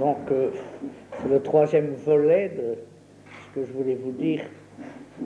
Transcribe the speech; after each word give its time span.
Donc, 0.00 0.30
euh, 0.30 0.48
c'est 1.20 1.28
le 1.28 1.42
troisième 1.42 1.92
volet 1.92 2.48
de 2.56 2.78
ce 3.28 3.54
que 3.54 3.66
je 3.66 3.72
voulais 3.72 3.96
vous 3.96 4.12
dire 4.12 4.40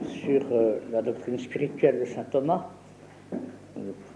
sur 0.03 0.41
euh, 0.51 0.79
la 0.91 1.01
doctrine 1.01 1.39
spirituelle 1.39 2.01
de 2.01 2.05
saint 2.05 2.25
Thomas. 2.25 2.67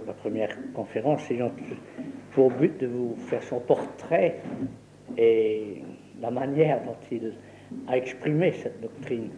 La 0.06 0.12
première 0.12 0.50
conférence 0.74 1.32
ayant 1.32 1.52
pour 2.32 2.52
but 2.52 2.78
de 2.78 2.88
vous 2.88 3.16
faire 3.30 3.42
son 3.42 3.62
portrait 3.62 4.42
et 5.18 5.82
la 6.20 6.30
manière 6.30 6.84
dont 6.84 6.98
il 7.10 7.36
a 7.88 7.96
exprimé 7.96 8.52
cette 8.52 8.82
doctrine. 8.82 9.30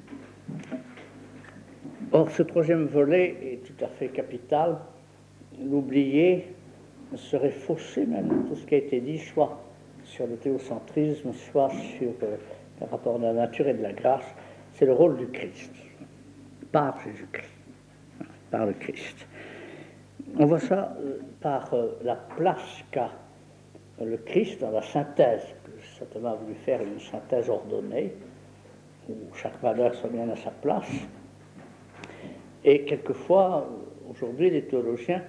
Or, 2.14 2.32
ce 2.32 2.42
troisième 2.42 2.86
volet 2.86 3.36
est 3.44 3.64
tout 3.64 3.86
à 3.86 3.90
fait 3.90 4.08
capital. 4.08 4.80
L'oublier 5.64 6.48
serait 7.14 7.52
fausser 7.52 8.08
même 8.08 8.46
tout 8.48 8.56
ce 8.56 8.66
qui 8.66 8.74
a 8.74 8.80
été 8.80 9.00
dit, 9.02 9.20
soit 9.20 9.71
sur 10.12 10.28
le 10.28 10.36
théocentrisme, 10.36 11.32
soit 11.32 11.70
sur 11.70 12.12
euh, 12.24 12.36
le 12.82 12.86
rapport 12.86 13.18
de 13.18 13.24
la 13.24 13.34
nature 13.34 13.68
et 13.68 13.74
de 13.74 13.82
la 13.82 13.94
grâce. 13.94 14.26
C'est 14.74 14.86
le 14.86 14.94
rôle 14.94 15.16
du 15.18 15.28
Christ, 15.28 15.72
par 16.72 17.00
Jésus-Christ, 17.02 17.50
par 18.50 18.66
le 18.66 18.74
Christ. 18.74 19.26
On 20.38 20.46
voit 20.46 20.60
ça 20.60 20.96
euh, 21.00 21.20
par 21.40 21.74
euh, 21.74 21.98
la 22.04 22.16
place 22.16 22.84
qu'a 22.92 23.10
le 24.04 24.18
Christ 24.18 24.60
dans 24.60 24.72
la 24.72 24.82
synthèse, 24.82 25.44
que 25.64 26.06
Thomas 26.06 26.32
a 26.32 26.36
voulu 26.36 26.56
faire 26.56 26.82
une 26.82 27.00
synthèse 27.00 27.50
ordonnée, 27.50 28.14
où 29.08 29.14
chaque 29.36 29.62
valeur 29.62 29.94
soit 29.94 30.10
bien 30.10 30.28
à 30.30 30.36
sa 30.36 30.50
place. 30.50 30.90
Et 32.64 32.84
quelquefois, 32.84 33.70
aujourd'hui, 34.10 34.50
les 34.50 34.64
théologiens 34.64 35.22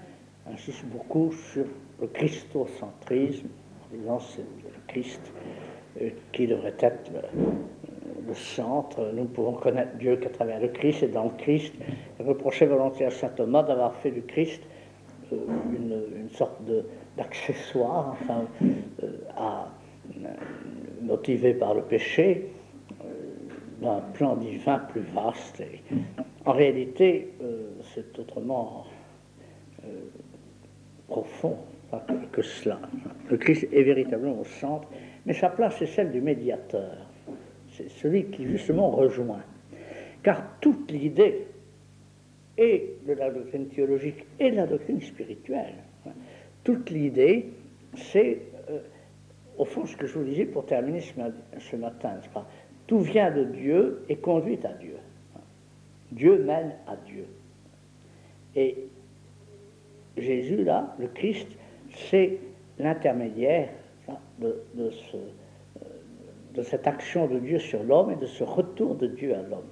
insistent 0.50 0.86
beaucoup 0.86 1.32
sur 1.32 1.66
le 2.00 2.06
christocentrisme, 2.06 3.48
en 3.92 3.98
disant 3.98 4.18
c'est 4.18 4.42
le 4.42 4.70
Christ 4.88 5.20
euh, 6.00 6.10
qui 6.32 6.46
devrait 6.46 6.74
être 6.78 7.10
le 8.26 8.34
centre. 8.34 9.00
Nous 9.14 9.22
ne 9.22 9.28
pouvons 9.28 9.52
connaître 9.52 9.96
Dieu 9.98 10.16
qu'à 10.16 10.30
travers 10.30 10.60
le 10.60 10.68
Christ 10.68 11.02
et 11.02 11.08
dans 11.08 11.24
le 11.24 11.36
Christ. 11.38 11.74
Il 12.18 12.26
reprochait 12.26 12.66
volontiers 12.66 13.06
à 13.06 13.10
saint 13.10 13.28
Thomas 13.28 13.62
d'avoir 13.62 13.94
fait 13.96 14.10
du 14.10 14.22
Christ 14.22 14.62
euh, 15.32 15.36
une, 15.74 16.28
sorte 16.30 16.62
d'accessoire, 17.16 18.16
enfin, 18.22 18.46
euh, 19.02 19.08
à, 19.36 19.68
motivé 21.02 21.52
par 21.52 21.74
le 21.74 21.82
péché, 21.82 22.48
d'un 23.82 24.00
plan 24.14 24.36
divin 24.36 24.78
plus 24.78 25.02
vaste. 25.14 25.62
En 26.46 26.52
réalité, 26.52 27.32
c'est 27.94 28.18
autrement 28.18 28.86
profond 31.08 31.58
que 32.32 32.42
cela. 32.42 32.80
Le 33.30 33.36
Christ 33.36 33.68
est 33.72 33.82
véritablement 33.82 34.40
au 34.40 34.44
centre, 34.44 34.88
mais 35.26 35.34
sa 35.34 35.50
place 35.50 35.80
est 35.82 35.86
celle 35.86 36.10
du 36.10 36.20
médiateur. 36.20 36.96
C'est 37.72 37.88
celui 37.88 38.26
qui 38.26 38.44
justement 38.46 38.90
rejoint. 38.90 39.42
Car 40.22 40.42
toute 40.60 40.90
l'idée 40.90 41.46
et 42.56 42.94
de 43.06 43.12
la 43.12 43.30
doctrine 43.30 43.66
théologique 43.68 44.24
et 44.38 44.50
de 44.50 44.56
la 44.56 44.66
doctrine 44.66 45.00
spirituelle, 45.00 45.74
toute 46.64 46.90
l'idée, 46.90 47.50
c'est 47.96 48.38
euh, 48.70 48.78
au 49.58 49.64
fond 49.64 49.84
ce 49.86 49.96
que 49.96 50.06
je 50.06 50.18
vous 50.18 50.24
disais 50.24 50.44
pour 50.44 50.64
terminer 50.66 51.00
ce, 51.00 51.76
matin, 51.76 52.20
pas? 52.32 52.46
Tout 52.86 53.00
vient 53.00 53.30
de 53.30 53.44
Dieu 53.44 54.04
et 54.08 54.16
conduit 54.16 54.58
à 54.64 54.72
Dieu. 54.74 54.96
Dieu 56.10 56.38
mène 56.38 56.72
à 56.86 56.96
Dieu. 56.96 57.26
Et 58.54 58.76
Jésus, 60.16 60.62
là, 60.62 60.94
le 60.98 61.08
Christ, 61.08 61.48
c'est 61.94 62.38
l'intermédiaire 62.78 63.70
euh, 64.42 64.52
de, 64.74 66.62
cette 66.62 66.86
action 66.86 67.26
de 67.26 67.38
Dieu 67.38 67.58
sur 67.58 67.82
l'homme 67.82 68.10
et 68.12 68.16
de 68.16 68.26
ce 68.26 68.44
retour 68.44 68.94
de 68.94 69.06
Dieu 69.06 69.34
à 69.34 69.42
l'homme. 69.42 69.68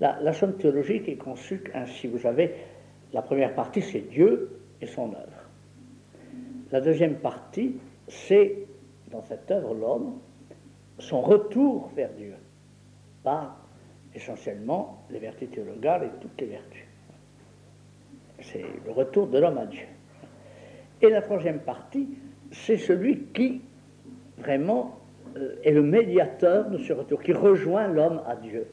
La, 0.00 0.20
la 0.20 0.32
somme 0.32 0.56
théologique 0.56 1.08
est 1.08 1.16
conçue 1.16 1.62
ainsi. 1.74 2.06
Vous 2.06 2.26
avez 2.26 2.54
la 3.12 3.22
première 3.22 3.54
partie, 3.54 3.82
c'est 3.82 4.00
Dieu 4.00 4.60
et 4.80 4.86
son 4.86 5.12
œuvre. 5.12 5.48
La 6.70 6.80
deuxième 6.80 7.16
partie, 7.16 7.76
c'est, 8.08 8.66
dans 9.10 9.22
cette 9.22 9.50
œuvre, 9.50 9.74
l'homme, 9.74 10.18
son 10.98 11.20
retour 11.20 11.90
vers 11.96 12.10
Dieu, 12.12 12.34
par 13.22 13.56
essentiellement 14.14 15.04
les 15.10 15.18
vertus 15.18 15.50
théologales 15.50 16.04
et 16.04 16.20
toutes 16.20 16.40
les 16.40 16.48
vertus. 16.48 16.84
C'est 18.40 18.64
le 18.84 18.92
retour 18.92 19.26
de 19.26 19.38
l'homme 19.38 19.58
à 19.58 19.66
Dieu. 19.66 19.86
Et 21.02 21.08
la 21.08 21.22
troisième 21.22 21.60
partie, 21.60 22.08
c'est 22.52 22.76
celui 22.76 23.24
qui 23.34 23.62
vraiment 24.38 24.98
euh, 25.36 25.54
est 25.64 25.72
le 25.72 25.82
médiateur 25.82 26.68
de 26.70 26.78
ce 26.78 26.92
retour, 26.92 27.22
qui 27.22 27.32
rejoint 27.32 27.88
l'homme 27.88 28.22
à 28.26 28.36
Dieu. 28.36 28.66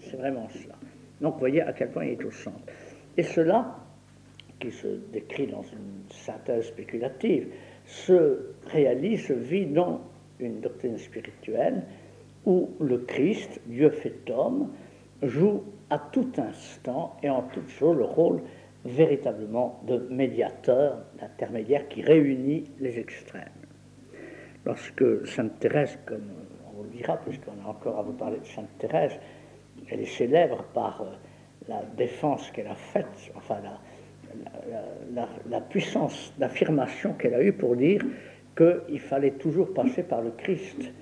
C'est 0.00 0.16
vraiment 0.16 0.48
cela. 0.48 0.74
Donc 1.20 1.34
vous 1.34 1.40
voyez 1.40 1.60
à 1.62 1.72
quel 1.72 1.90
point 1.90 2.04
il 2.04 2.12
est 2.12 2.24
au 2.24 2.30
centre. 2.30 2.60
Et 3.16 3.22
cela, 3.22 3.76
qui 4.60 4.70
se 4.70 4.86
décrit 5.12 5.46
dans 5.46 5.62
une 5.62 6.10
synthèse 6.10 6.66
spéculative, 6.66 7.48
se 7.84 8.52
réalise, 8.66 9.26
se 9.26 9.32
vit 9.32 9.66
dans 9.66 10.00
une 10.40 10.60
doctrine 10.60 10.98
spirituelle 10.98 11.82
où 12.46 12.70
le 12.80 12.98
Christ, 12.98 13.60
Dieu 13.66 13.90
fait 13.90 14.30
homme, 14.30 14.70
joue 15.22 15.62
à 15.90 15.98
tout 15.98 16.30
instant 16.38 17.16
et 17.22 17.30
en 17.30 17.42
toute 17.42 17.68
chose 17.68 17.96
le 17.96 18.04
rôle 18.04 18.40
véritablement 18.84 19.80
de 19.86 20.06
médiateur, 20.10 20.98
d'intermédiaire 21.20 21.88
qui 21.88 22.02
réunit 22.02 22.64
les 22.80 22.98
extrêmes. 22.98 23.48
Lorsque 24.64 25.26
Sainte 25.26 25.58
Thérèse, 25.58 25.98
comme 26.06 26.28
on 26.78 26.82
le 26.82 26.88
dira, 26.90 27.16
puisqu'on 27.18 27.64
a 27.64 27.68
encore 27.68 27.98
à 27.98 28.02
vous 28.02 28.12
parler 28.12 28.38
de 28.38 28.46
Sainte 28.46 28.68
Thérèse, 28.78 29.18
elle 29.90 30.00
est 30.00 30.06
célèbre 30.06 30.64
par 30.74 31.02
euh, 31.02 31.06
la 31.68 31.82
défense 31.96 32.50
qu'elle 32.50 32.66
a 32.66 32.74
faite, 32.74 33.32
enfin 33.36 33.58
la, 35.14 35.28
la 35.48 35.60
puissance 35.60 36.32
d'affirmation 36.38 37.14
qu'elle 37.14 37.34
a 37.34 37.42
eue 37.42 37.52
pour 37.52 37.76
dire 37.76 38.02
qu'il 38.56 39.00
fallait 39.00 39.32
toujours 39.32 39.72
passer 39.72 40.02
par 40.02 40.22
le 40.22 40.30
Christ 40.32 40.92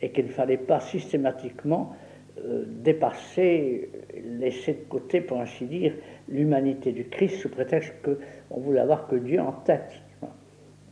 et 0.00 0.10
qu'il 0.10 0.26
ne 0.26 0.30
fallait 0.30 0.56
pas 0.56 0.80
systématiquement 0.80 1.94
dépasser, 2.66 3.90
laisser 4.38 4.72
de 4.72 4.88
côté, 4.88 5.20
pour 5.20 5.40
ainsi 5.40 5.66
dire, 5.66 5.94
l'humanité 6.28 6.92
du 6.92 7.04
Christ 7.04 7.36
sous 7.36 7.48
prétexte 7.48 7.94
qu'on 8.02 8.60
voulait 8.60 8.80
avoir 8.80 9.06
que 9.06 9.16
Dieu 9.16 9.40
en 9.40 9.52
tête. 9.52 9.92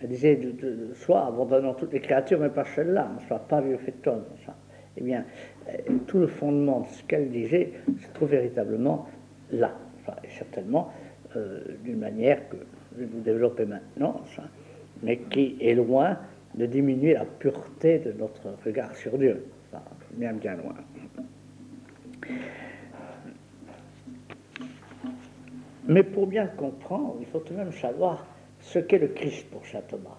Elle 0.03 0.09
disait, 0.09 0.38
soit 0.94 1.27
abandonnant 1.27 1.75
toutes 1.75 1.93
les 1.93 2.00
créatures, 2.00 2.41
mais 2.41 2.49
pas 2.49 2.65
celle-là, 2.65 3.11
soit 3.27 3.41
pas 3.41 3.61
Dieu 3.61 3.77
fait. 3.78 3.94
Eh 4.97 5.03
bien, 5.03 5.25
euh, 5.69 5.72
tout 6.06 6.19
le 6.19 6.27
fondement 6.27 6.81
de 6.81 6.87
ce 6.87 7.03
qu'elle 7.05 7.31
disait 7.31 7.72
se 7.99 8.09
trouve 8.12 8.31
véritablement 8.31 9.06
là, 9.53 9.72
et 10.25 10.28
certainement 10.31 10.93
euh, 11.37 11.61
d'une 11.84 11.99
manière 11.99 12.49
que 12.49 12.56
je 12.94 13.00
vais 13.00 13.06
vous 13.06 13.21
développer 13.21 13.67
maintenant, 13.67 14.21
mais 15.03 15.19
qui 15.19 15.56
est 15.61 15.75
loin 15.75 16.19
de 16.55 16.67
diminuer 16.67 17.15
la 17.15 17.25
pureté 17.25 17.99
de 17.99 18.12
notre 18.12 18.49
regard 18.65 18.94
sur 18.97 19.17
Dieu, 19.17 19.44
bien 20.12 20.32
bien 20.32 20.56
loin. 20.56 20.75
Mais 25.91 26.05
pour 26.05 26.29
bien 26.29 26.47
comprendre, 26.47 27.17
il 27.21 27.27
faut 27.27 27.41
tout 27.41 27.53
de 27.53 27.59
même 27.59 27.73
savoir 27.73 28.25
ce 28.61 28.79
qu'est 28.79 28.99
le 28.99 29.09
Christ 29.09 29.51
pour 29.51 29.67
saint 29.67 29.81
Thomas. 29.81 30.19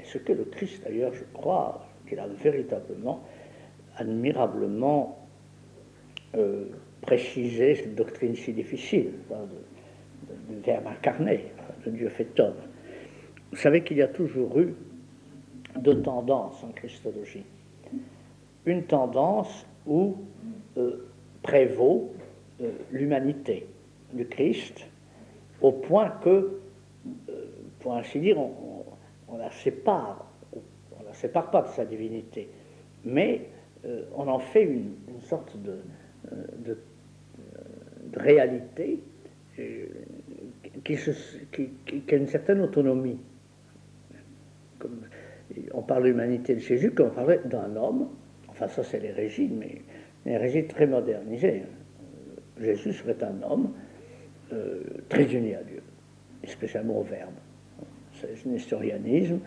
Et 0.00 0.04
ce 0.04 0.18
qu'est 0.18 0.34
le 0.34 0.44
Christ, 0.44 0.82
d'ailleurs, 0.84 1.14
je 1.14 1.22
crois 1.32 1.86
qu'il 2.08 2.18
a 2.18 2.26
véritablement, 2.26 3.22
admirablement 3.96 5.28
euh, 6.34 6.64
précisé 7.02 7.76
cette 7.76 7.94
doctrine 7.94 8.34
si 8.34 8.52
difficile, 8.52 9.12
du 10.48 10.56
Verbe 10.64 10.86
incarné, 10.86 11.52
de 11.84 11.90
Dieu 11.90 12.08
fait 12.08 12.40
homme. 12.40 12.54
Vous 13.52 13.58
savez 13.58 13.84
qu'il 13.84 13.98
y 13.98 14.02
a 14.02 14.08
toujours 14.08 14.58
eu 14.58 14.74
deux 15.78 16.02
tendances 16.02 16.64
en 16.64 16.70
Christologie. 16.72 17.44
Une 18.66 18.84
tendance 18.84 19.66
où 19.86 20.16
euh, 20.78 21.11
prévaut 21.42 22.12
euh, 22.60 22.70
l'humanité 22.90 23.66
du 24.12 24.26
Christ, 24.26 24.86
au 25.60 25.72
point 25.72 26.10
que, 26.22 26.60
euh, 27.28 27.32
pour 27.80 27.94
ainsi 27.96 28.20
dire, 28.20 28.38
on, 28.38 29.36
la 29.36 29.50
sépare, 29.50 30.30
on 30.54 31.02
la 31.04 31.14
sépare 31.14 31.50
pas 31.50 31.62
de 31.62 31.68
sa 31.68 31.84
divinité, 31.84 32.48
mais 33.04 33.48
euh, 33.84 34.04
on 34.14 34.28
en 34.28 34.38
fait 34.38 34.64
une, 34.64 34.94
sorte 35.20 35.56
de, 35.56 35.78
réalité 38.14 39.00
qui, 40.84 40.94
a 42.10 42.14
une 42.14 42.26
certaine 42.26 42.60
autonomie. 42.60 43.18
On 45.72 45.82
parle 45.82 46.02
de 46.02 46.08
l'humanité 46.08 46.54
de 46.54 46.60
Jésus 46.60 46.90
comme 46.90 47.08
on 47.08 47.10
parlerait 47.10 47.40
d'un 47.46 47.74
homme, 47.76 48.08
enfin 48.48 48.68
ça 48.68 48.84
c'est 48.84 49.00
l'hérégie, 49.00 49.48
mais 49.48 49.80
une 50.24 50.32
hérésie 50.32 50.64
très 50.66 50.86
modernisée. 50.86 51.62
Jésus 52.60 52.92
serait 52.92 53.16
un 53.22 53.42
homme 53.50 53.72
euh, 54.52 54.80
très 55.08 55.24
uni 55.32 55.54
à 55.54 55.62
Dieu, 55.62 55.82
spécialement 56.44 57.00
au 57.00 57.02
Verbe. 57.02 57.32
C'est 58.14 58.48
un 58.48 58.54
historianisme. 58.54 59.40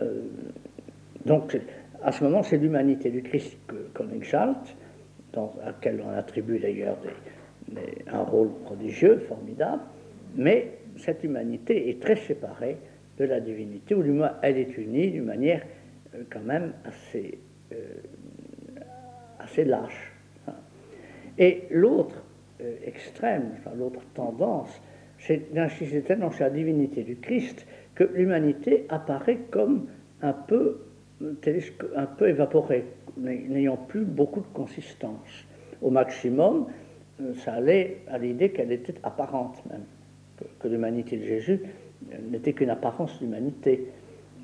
Euh, 0.00 0.22
Donc, 1.24 1.56
à 2.02 2.12
ce 2.12 2.22
moment, 2.22 2.42
c'est 2.42 2.58
l'humanité 2.58 3.10
du 3.10 3.22
Christ 3.22 3.56
qu'on 3.94 4.10
exalte, 4.10 4.76
dans, 5.32 5.54
à 5.62 5.66
laquelle 5.66 6.02
on 6.04 6.10
attribue 6.10 6.58
d'ailleurs 6.58 6.98
un 8.06 8.22
rôle 8.22 8.50
prodigieux, 8.64 9.18
formidable, 9.26 9.82
mais 10.36 10.72
cette 10.98 11.24
humanité 11.24 11.88
est 11.88 12.00
très 12.00 12.16
séparée 12.16 12.76
de 13.18 13.24
la 13.24 13.40
divinité, 13.40 13.94
ou 13.94 14.02
du 14.02 14.10
moins 14.10 14.32
elle 14.42 14.58
est 14.58 14.76
unie 14.76 15.10
d'une 15.10 15.24
manière 15.24 15.62
euh, 16.14 16.22
quand 16.30 16.42
même 16.42 16.72
assez, 16.84 17.38
assez 19.54 19.64
lâche. 19.64 20.12
Hein. 20.48 20.52
Et 21.38 21.62
l'autre 21.70 22.22
euh, 22.60 22.74
extrême, 22.84 23.52
l'autre 23.78 24.00
tendance, 24.14 24.80
c'est 25.18 26.04
tellement 26.04 26.30
sur 26.30 26.44
la 26.44 26.50
divinité 26.50 27.02
du 27.02 27.16
Christ 27.16 27.66
que 27.94 28.04
l'humanité 28.04 28.84
apparaît 28.88 29.38
comme 29.50 29.86
un 30.20 30.32
peu, 30.32 30.80
un 31.20 32.06
peu 32.06 32.28
évaporée, 32.28 32.84
n'ayant 33.16 33.76
plus 33.76 34.04
beaucoup 34.04 34.40
de 34.40 34.52
consistance. 34.52 35.46
Au 35.80 35.90
maximum, 35.90 36.66
ça 37.36 37.54
allait 37.54 37.98
à 38.08 38.18
l'idée 38.18 38.50
qu'elle 38.50 38.72
était 38.72 38.96
apparente 39.02 39.62
même, 39.70 39.84
que 40.58 40.68
l'humanité 40.68 41.16
de 41.16 41.24
Jésus 41.24 41.60
n'était 42.30 42.52
qu'une 42.52 42.70
apparence 42.70 43.18
d'humanité. 43.20 43.86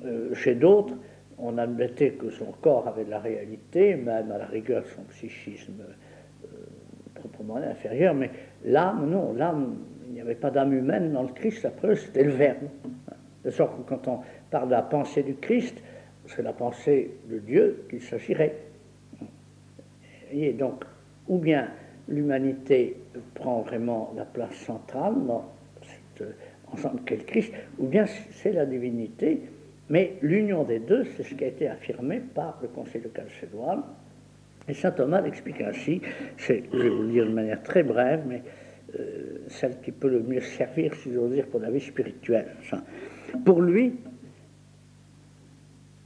Euh, 0.03 0.33
chez 0.33 0.55
d'autres, 0.55 0.95
on 1.41 1.57
admettait 1.57 2.11
que 2.11 2.29
son 2.29 2.51
corps 2.61 2.87
avait 2.87 3.03
de 3.03 3.09
la 3.09 3.19
réalité, 3.19 3.95
même 3.95 4.31
à 4.31 4.37
la 4.37 4.45
rigueur 4.45 4.85
son 4.95 5.01
psychisme 5.03 5.81
euh, 5.81 6.47
proprement 7.15 7.57
inférieur, 7.57 8.13
mais 8.13 8.29
l'âme, 8.63 9.09
non, 9.09 9.33
l'âme, 9.33 9.77
il 10.07 10.13
n'y 10.13 10.21
avait 10.21 10.35
pas 10.35 10.51
d'âme 10.51 10.73
humaine 10.73 11.11
dans 11.13 11.23
le 11.23 11.33
Christ, 11.33 11.65
après 11.65 11.95
c'était 11.95 12.23
le 12.23 12.31
Verbe. 12.31 12.67
De 13.43 13.49
sorte 13.49 13.75
que 13.77 13.89
quand 13.89 14.07
on 14.07 14.19
parle 14.51 14.67
de 14.67 14.73
la 14.73 14.83
pensée 14.83 15.23
du 15.23 15.35
Christ, 15.35 15.81
c'est 16.27 16.43
la 16.43 16.53
pensée 16.53 17.11
de 17.27 17.39
Dieu 17.39 17.85
qu'il 17.89 18.01
s'agirait. 18.01 18.55
Et 20.31 20.53
donc, 20.53 20.83
ou 21.27 21.39
bien 21.39 21.69
l'humanité 22.07 22.97
prend 23.33 23.61
vraiment 23.61 24.13
la 24.15 24.25
place 24.25 24.53
centrale 24.53 25.15
dans 25.25 25.45
cette 25.81 26.27
ensemble 26.71 27.01
qu'est 27.01 27.17
le 27.17 27.23
Christ, 27.23 27.53
ou 27.79 27.87
bien 27.87 28.05
c'est 28.05 28.51
la 28.51 28.65
divinité, 28.65 29.41
mais 29.91 30.17
l'union 30.21 30.63
des 30.63 30.79
deux, 30.79 31.05
c'est 31.15 31.23
ce 31.23 31.35
qui 31.35 31.43
a 31.43 31.47
été 31.47 31.67
affirmé 31.67 32.19
par 32.19 32.57
le 32.61 32.67
Conseil 32.69 33.01
de 33.01 33.11
Chalcédoine. 33.15 33.83
Et 34.67 34.73
saint 34.73 34.91
Thomas 34.91 35.21
l'explique 35.21 35.61
ainsi, 35.61 36.01
je 36.37 36.53
vais 36.53 36.89
vous 36.89 37.03
le 37.03 37.11
dire 37.11 37.25
de 37.25 37.31
manière 37.31 37.61
très 37.61 37.83
brève, 37.83 38.23
mais 38.27 38.41
euh, 38.99 39.39
celle 39.47 39.79
qui 39.81 39.91
peut 39.91 40.09
le 40.09 40.21
mieux 40.21 40.41
servir, 40.41 40.95
si 40.95 41.13
j'ose 41.13 41.31
dire, 41.31 41.45
pour 41.47 41.59
la 41.59 41.69
vie 41.69 41.79
spirituelle. 41.79 42.55
Pour 43.45 43.61
lui, 43.61 43.99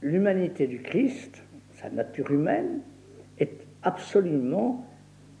l'humanité 0.02 0.66
du 0.66 0.80
Christ, 0.80 1.42
sa 1.74 1.88
nature 1.88 2.30
humaine, 2.30 2.80
est 3.38 3.66
absolument 3.82 4.86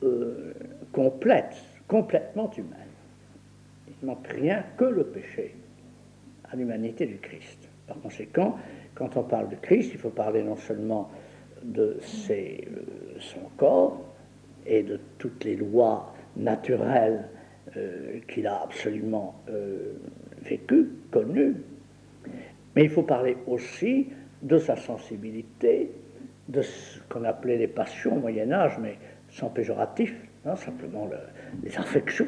euh, 0.02 0.52
complète, 0.92 1.56
complètement 1.86 2.50
humaine 2.56 2.86
il 3.88 4.06
ne 4.06 4.12
manque 4.12 4.26
rien 4.28 4.64
que 4.76 4.84
le 4.84 5.04
péché 5.04 5.54
à 6.50 6.56
l'humanité 6.56 7.06
du 7.06 7.18
Christ. 7.18 7.65
Par 7.86 8.00
conséquent, 8.00 8.56
quand 8.94 9.16
on 9.16 9.22
parle 9.22 9.48
de 9.48 9.56
Christ, 9.56 9.90
il 9.92 9.98
faut 9.98 10.10
parler 10.10 10.42
non 10.42 10.56
seulement 10.56 11.10
de 11.62 11.98
euh, 12.30 12.56
son 13.20 13.40
corps 13.56 14.04
et 14.66 14.82
de 14.82 15.00
toutes 15.18 15.44
les 15.44 15.56
lois 15.56 16.14
naturelles 16.36 17.28
euh, 17.76 18.18
qu'il 18.28 18.46
a 18.46 18.62
absolument 18.62 19.40
euh, 19.48 19.94
vécues, 20.42 20.88
connues, 21.10 21.56
mais 22.74 22.84
il 22.84 22.90
faut 22.90 23.02
parler 23.02 23.36
aussi 23.46 24.08
de 24.42 24.58
sa 24.58 24.76
sensibilité, 24.76 25.90
de 26.48 26.62
ce 26.62 27.00
qu'on 27.08 27.24
appelait 27.24 27.56
les 27.56 27.68
passions 27.68 28.16
au 28.16 28.20
Moyen 28.20 28.52
Âge, 28.52 28.78
mais 28.80 28.96
sans 29.30 29.48
péjoratif, 29.48 30.14
hein, 30.44 30.56
simplement 30.56 31.08
les 31.62 31.76
affections. 31.78 32.26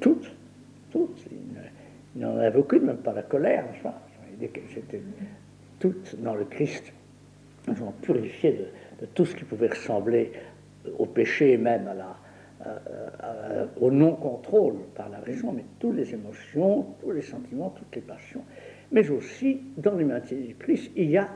Toutes, 0.00 0.32
toutes. 0.90 1.26
Il 2.16 2.22
n'en 2.22 2.38
avait 2.38 2.58
aucune, 2.58 2.84
même 2.84 2.96
pas 2.96 3.12
la 3.12 3.22
colère. 3.22 3.64
Enfin, 3.70 3.92
C'était 4.74 5.02
toutes 5.78 6.16
dans 6.20 6.34
le 6.34 6.46
Christ. 6.46 6.92
Elles 7.68 7.82
ont 7.82 7.92
purifié 8.00 8.68
de, 9.00 9.06
tout 9.14 9.26
ce 9.26 9.36
qui 9.36 9.44
pouvait 9.44 9.68
ressembler 9.68 10.32
au 10.98 11.04
péché, 11.04 11.58
même 11.58 11.86
à 11.88 11.94
la, 11.94 12.16
au 13.80 13.90
non-contrôle 13.90 14.76
par 14.94 15.10
la 15.10 15.18
raison, 15.18 15.52
mais 15.52 15.64
toutes 15.78 15.96
les 15.96 16.14
émotions, 16.14 16.86
tous 17.00 17.10
les 17.10 17.22
sentiments, 17.22 17.70
toutes 17.70 17.94
les 17.94 18.00
passions. 18.00 18.42
Mais 18.92 19.10
aussi, 19.10 19.60
dans 19.76 19.94
l'humanité 19.94 20.36
du 20.36 20.54
Christ, 20.54 20.90
il 20.96 21.10
y 21.10 21.18
a 21.18 21.28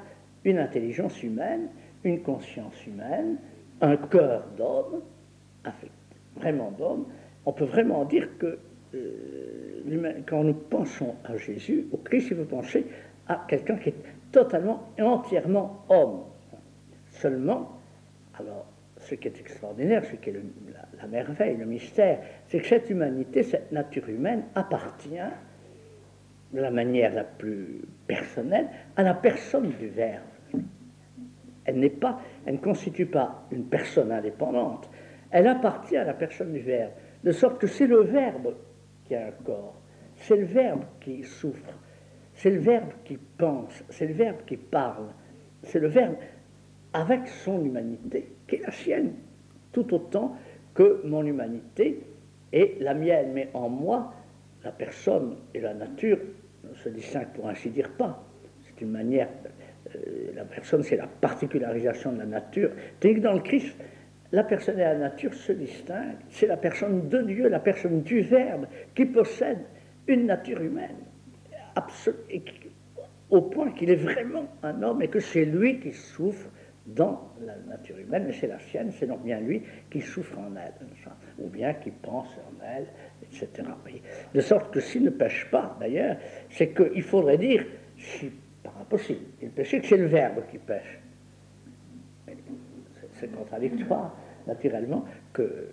une 0.44 0.58
intelligence 0.58 1.22
humaine, 1.22 1.68
une 2.04 2.22
conscience 2.22 2.86
humaine, 2.86 3.36
un 3.82 3.96
cœur 3.96 4.44
d'homme, 4.56 5.02
vraiment 6.36 6.70
d'homme, 6.70 7.04
on 7.44 7.52
peut 7.52 7.64
vraiment 7.64 8.04
dire 8.04 8.28
que 8.38 8.58
quand 10.26 10.44
nous 10.44 10.54
pensons 10.54 11.14
à 11.24 11.36
Jésus, 11.36 11.86
au 11.92 11.96
Christ, 11.98 12.28
il 12.30 12.36
faut 12.36 12.44
penser 12.44 12.86
à 13.28 13.44
quelqu'un 13.48 13.76
qui 13.76 13.90
est 13.90 13.94
totalement 14.32 14.88
et 14.98 15.02
entièrement 15.02 15.84
homme. 15.88 16.24
Seulement, 17.10 17.78
alors, 18.38 18.66
ce 18.98 19.14
qui 19.14 19.28
est 19.28 19.40
extraordinaire, 19.40 20.04
ce 20.04 20.16
qui 20.16 20.30
est 20.30 20.42
la, 21.00 21.06
merveille, 21.06 21.56
le 21.56 21.64
mystère, 21.64 22.20
c'est 22.48 22.60
que 22.60 22.66
cette 22.66 22.90
humanité, 22.90 23.42
cette 23.42 23.72
nature 23.72 24.08
humaine 24.08 24.44
appartient 24.54 25.18
de 26.52 26.60
la 26.60 26.70
manière 26.70 27.14
la 27.14 27.24
plus 27.24 27.82
personnelle 28.06 28.68
à 28.96 29.02
la 29.02 29.14
personne 29.14 29.70
du 29.70 29.88
Verbe. 29.88 30.22
Elle 31.64 31.78
n'est 31.78 31.90
pas, 31.90 32.20
elle 32.46 32.54
ne 32.54 32.58
constitue 32.60 33.06
pas 33.06 33.46
une 33.52 33.64
personne 33.64 34.10
indépendante. 34.10 34.90
Elle 35.30 35.46
appartient 35.46 35.96
à 35.96 36.04
la 36.04 36.14
personne 36.14 36.52
du 36.52 36.60
Verbe. 36.60 36.92
De 37.22 37.32
sorte 37.32 37.60
que 37.60 37.66
c'est 37.66 37.86
le 37.86 38.02
Verbe 38.02 38.54
a 39.14 39.26
un 39.26 39.32
corps, 39.44 39.80
c'est 40.16 40.36
le 40.36 40.44
Verbe 40.44 40.84
qui 41.00 41.22
souffre, 41.24 41.72
c'est 42.34 42.50
le 42.50 42.58
Verbe 42.58 42.90
qui 43.04 43.18
pense, 43.38 43.84
c'est 43.88 44.06
le 44.06 44.14
Verbe 44.14 44.44
qui 44.46 44.56
parle, 44.56 45.08
c'est 45.62 45.80
le 45.80 45.88
Verbe 45.88 46.16
avec 46.92 47.28
son 47.28 47.64
humanité, 47.64 48.32
qui 48.46 48.56
est 48.56 48.62
la 48.64 48.72
sienne, 48.72 49.14
tout 49.72 49.92
autant 49.94 50.36
que 50.74 51.00
mon 51.04 51.24
humanité 51.24 52.00
est 52.52 52.80
la 52.80 52.94
mienne. 52.94 53.32
Mais 53.32 53.48
en 53.54 53.68
moi, 53.68 54.12
la 54.64 54.72
personne 54.72 55.36
et 55.54 55.60
la 55.60 55.74
nature 55.74 56.18
ne 56.68 56.74
se 56.74 56.88
distinguent 56.88 57.32
pour 57.34 57.48
ainsi 57.48 57.70
dire 57.70 57.90
pas. 57.92 58.22
C'est 58.64 58.80
une 58.82 58.90
manière, 58.90 59.28
euh, 59.94 60.32
la 60.34 60.44
personne 60.44 60.82
c'est 60.82 60.96
la 60.96 61.06
particularisation 61.06 62.12
de 62.12 62.18
la 62.18 62.26
nature. 62.26 62.70
Tandis 62.98 63.16
que 63.16 63.20
dans 63.20 63.34
le 63.34 63.40
Christ, 63.40 63.76
la 64.32 64.44
personne 64.44 64.78
et 64.78 64.84
la 64.84 64.96
nature 64.96 65.34
se 65.34 65.52
distinguent. 65.52 66.18
C'est 66.28 66.46
la 66.46 66.56
personne 66.56 67.08
de 67.08 67.22
Dieu, 67.22 67.48
la 67.48 67.60
personne 67.60 68.02
du 68.02 68.20
Verbe, 68.20 68.66
qui 68.94 69.06
possède 69.06 69.58
une 70.06 70.26
nature 70.26 70.60
humaine, 70.60 70.96
au 73.30 73.42
point 73.42 73.70
qu'il 73.72 73.90
est 73.90 73.96
vraiment 73.96 74.46
un 74.62 74.82
homme 74.82 75.02
et 75.02 75.08
que 75.08 75.20
c'est 75.20 75.44
lui 75.44 75.80
qui 75.80 75.92
souffre 75.92 76.48
dans 76.86 77.32
la 77.44 77.54
nature 77.68 77.98
humaine, 77.98 78.24
mais 78.26 78.32
c'est 78.32 78.48
la 78.48 78.58
sienne, 78.58 78.90
c'est 78.90 79.06
donc 79.06 79.22
bien 79.22 79.38
lui 79.38 79.62
qui 79.90 80.00
souffre 80.00 80.38
en 80.38 80.56
elle, 80.56 80.72
ou 81.38 81.48
bien 81.48 81.74
qui 81.74 81.90
pense 81.90 82.28
en 82.38 82.64
elle, 82.64 82.86
etc. 83.22 83.68
De 84.34 84.40
sorte 84.40 84.72
que 84.72 84.80
s'il 84.80 85.04
ne 85.04 85.10
pêche 85.10 85.48
pas, 85.50 85.76
d'ailleurs, 85.78 86.16
c'est 86.48 86.70
qu'il 86.74 87.02
faudrait 87.02 87.38
dire, 87.38 87.64
si 87.96 88.32
pas 88.62 88.74
impossible, 88.80 89.20
il 89.40 89.50
pêche, 89.50 89.70
que 89.80 89.86
c'est 89.86 89.96
le 89.96 90.06
Verbe 90.06 90.42
qui 90.50 90.58
pêche 90.58 91.00
c'est 93.20 93.28
contradictoire, 93.28 94.16
naturellement, 94.46 95.04
que, 95.32 95.68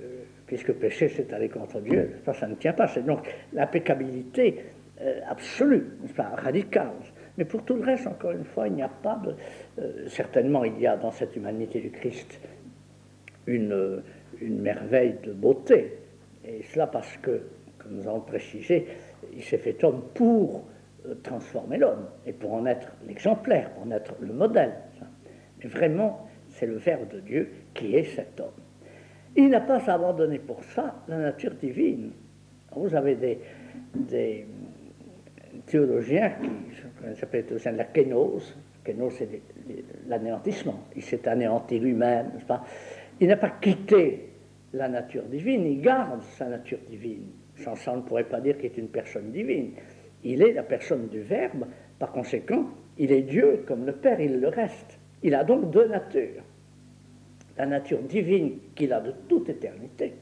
puisque 0.46 0.74
péché, 0.74 1.10
c'est 1.10 1.32
aller 1.34 1.50
contre 1.50 1.80
Dieu, 1.82 2.16
ça, 2.26 2.48
ne 2.48 2.56
tient 2.56 2.74
pas. 2.74 2.88
C'est 2.88 3.06
donc 3.06 3.28
l'impeccabilité 3.54 4.64
euh, 5.02 5.20
absolue, 5.30 5.86
pas, 6.16 6.30
radicale. 6.36 6.92
Mais 7.38 7.46
pour 7.46 7.64
tout 7.64 7.76
le 7.76 7.84
reste, 7.84 8.08
encore 8.08 8.32
une 8.32 8.46
fois, 8.46 8.68
il 8.68 8.74
n'y 8.74 8.82
a 8.82 8.90
pas 8.90 9.22
de. 9.24 9.36
Euh, 9.82 10.08
certainement, 10.08 10.64
il 10.64 10.80
y 10.80 10.88
a 10.88 10.98
dans 10.98 11.12
cette 11.12 11.36
humanité 11.36 11.80
du 11.80 11.92
Christ 11.92 12.40
une, 13.46 14.02
une 14.42 14.62
merveille 14.62 15.18
de 15.24 15.34
beauté. 15.34 16.00
Et 16.46 16.64
cela 16.64 16.88
parce 16.88 17.16
que, 17.18 17.42
comme 17.78 17.98
nous 17.98 18.08
avons 18.08 18.22
précisé, 18.22 18.88
il 19.34 19.44
s'est 19.44 19.58
fait 19.58 19.84
homme 19.84 20.02
pour 20.14 20.66
euh, 21.06 21.16
transformer 21.24 21.78
l'homme 21.78 22.08
et 22.26 22.34
pour 22.34 22.54
en 22.54 22.66
être 22.66 22.92
l'exemplaire, 23.08 23.70
pour 23.72 23.84
en 23.84 23.92
être 23.92 24.16
le 24.20 24.34
modèle. 24.34 24.74
Mais 25.60 25.70
vraiment, 25.70 26.28
c'est 26.58 26.66
le 26.66 26.78
Verbe 26.78 27.10
de 27.10 27.20
Dieu 27.20 27.50
qui 27.74 27.96
est 27.96 28.16
cet 28.16 28.40
homme. 28.40 28.50
Il 29.36 29.50
n'a 29.50 29.62
pas 29.62 29.90
abandonné 29.90 30.40
pour 30.40 30.64
ça 30.64 31.04
la 31.08 31.18
nature 31.18 31.54
divine. 31.54 32.12
Vous 32.76 32.94
avez 32.96 33.16
des, 33.16 34.46
théologiens 35.66 36.32
qui 36.32 37.20
s'appellent 37.20 37.46
théologiens 37.46 37.74
de 37.74 37.78
la 37.78 37.86
kénose. 37.86 38.56
Kénose, 38.84 39.14
c'est 39.18 39.42
l'anéantissement. 40.08 40.80
Il 40.96 41.04
s'est 41.04 41.28
anéanti 41.28 41.80
lui-même, 41.80 42.32
Il 43.20 43.28
n'a 43.28 43.38
pas 43.38 43.52
quitté 43.62 44.30
la 44.74 44.88
nature 44.88 45.24
divine, 45.24 45.66
il 45.66 45.82
garde 45.82 46.22
sa 46.38 46.46
nature 46.46 46.80
divine. 46.90 47.28
Sans 47.58 47.76
ça, 47.76 47.94
on 47.94 47.98
ne 47.98 48.02
pourrait 48.02 48.24
pas 48.24 48.40
dire 48.40 48.58
qu'il 48.58 48.68
est 48.68 48.78
une 48.78 48.90
personne 48.90 49.32
divine. 49.32 49.72
Il 50.24 50.42
est 50.42 50.54
la 50.54 50.64
personne 50.64 51.08
du 51.08 51.22
Verbe, 51.22 51.66
par 52.00 52.12
conséquent, 52.12 52.66
Il 52.98 53.12
est 53.12 53.22
Dieu 53.22 53.64
comme 53.68 53.86
le 53.86 53.94
Père, 53.94 54.20
il 54.20 54.40
le 54.40 54.48
reste. 54.48 55.00
Il 55.28 55.36
a 55.36 55.44
donc 55.44 55.72
deux 55.72 55.90
natures. 55.90 56.42
La 57.58 57.66
nature 57.66 58.02
divine 58.04 58.60
qu'il 58.74 58.94
a 58.94 59.02
de 59.02 59.12
toute 59.28 59.50
éternité 59.50 60.14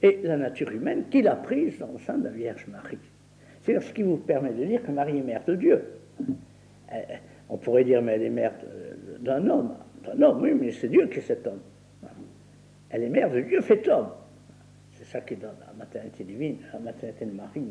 et 0.00 0.20
la 0.22 0.36
nature 0.36 0.70
humaine 0.70 1.06
qu'il 1.10 1.26
a 1.26 1.34
prise 1.34 1.80
dans 1.80 1.90
le 1.90 1.98
sein 1.98 2.18
de 2.18 2.24
la 2.26 2.30
Vierge 2.30 2.64
Marie. 2.68 2.98
C'est 3.62 3.80
ce 3.80 3.92
qui 3.92 4.04
vous 4.04 4.18
permet 4.18 4.52
de 4.52 4.64
dire 4.66 4.84
que 4.84 4.92
Marie 4.92 5.18
est 5.18 5.22
mère 5.22 5.42
de 5.44 5.56
Dieu. 5.56 5.82
On 7.48 7.56
pourrait 7.56 7.82
dire, 7.82 8.02
mais 8.02 8.12
elle 8.12 8.22
est 8.22 8.30
mère 8.30 8.52
d'un 9.18 9.48
homme. 9.48 9.74
D'un 10.04 10.22
homme, 10.22 10.42
oui, 10.42 10.54
mais 10.54 10.70
c'est 10.70 10.86
Dieu 10.88 11.08
qui 11.08 11.18
est 11.18 11.22
cet 11.22 11.44
homme. 11.48 11.62
Elle 12.90 13.02
est 13.02 13.08
mère 13.08 13.32
de 13.32 13.40
Dieu 13.40 13.62
fait 13.62 13.88
homme. 13.88 14.10
C'est 14.92 15.06
ça 15.06 15.22
qui 15.22 15.34
donne 15.34 15.56
à 15.66 15.72
la 15.72 15.76
maternité 15.76 16.22
divine, 16.22 16.58
à 16.70 16.74
la 16.74 16.84
maternité 16.84 17.24
de 17.24 17.32
Marie, 17.32 17.64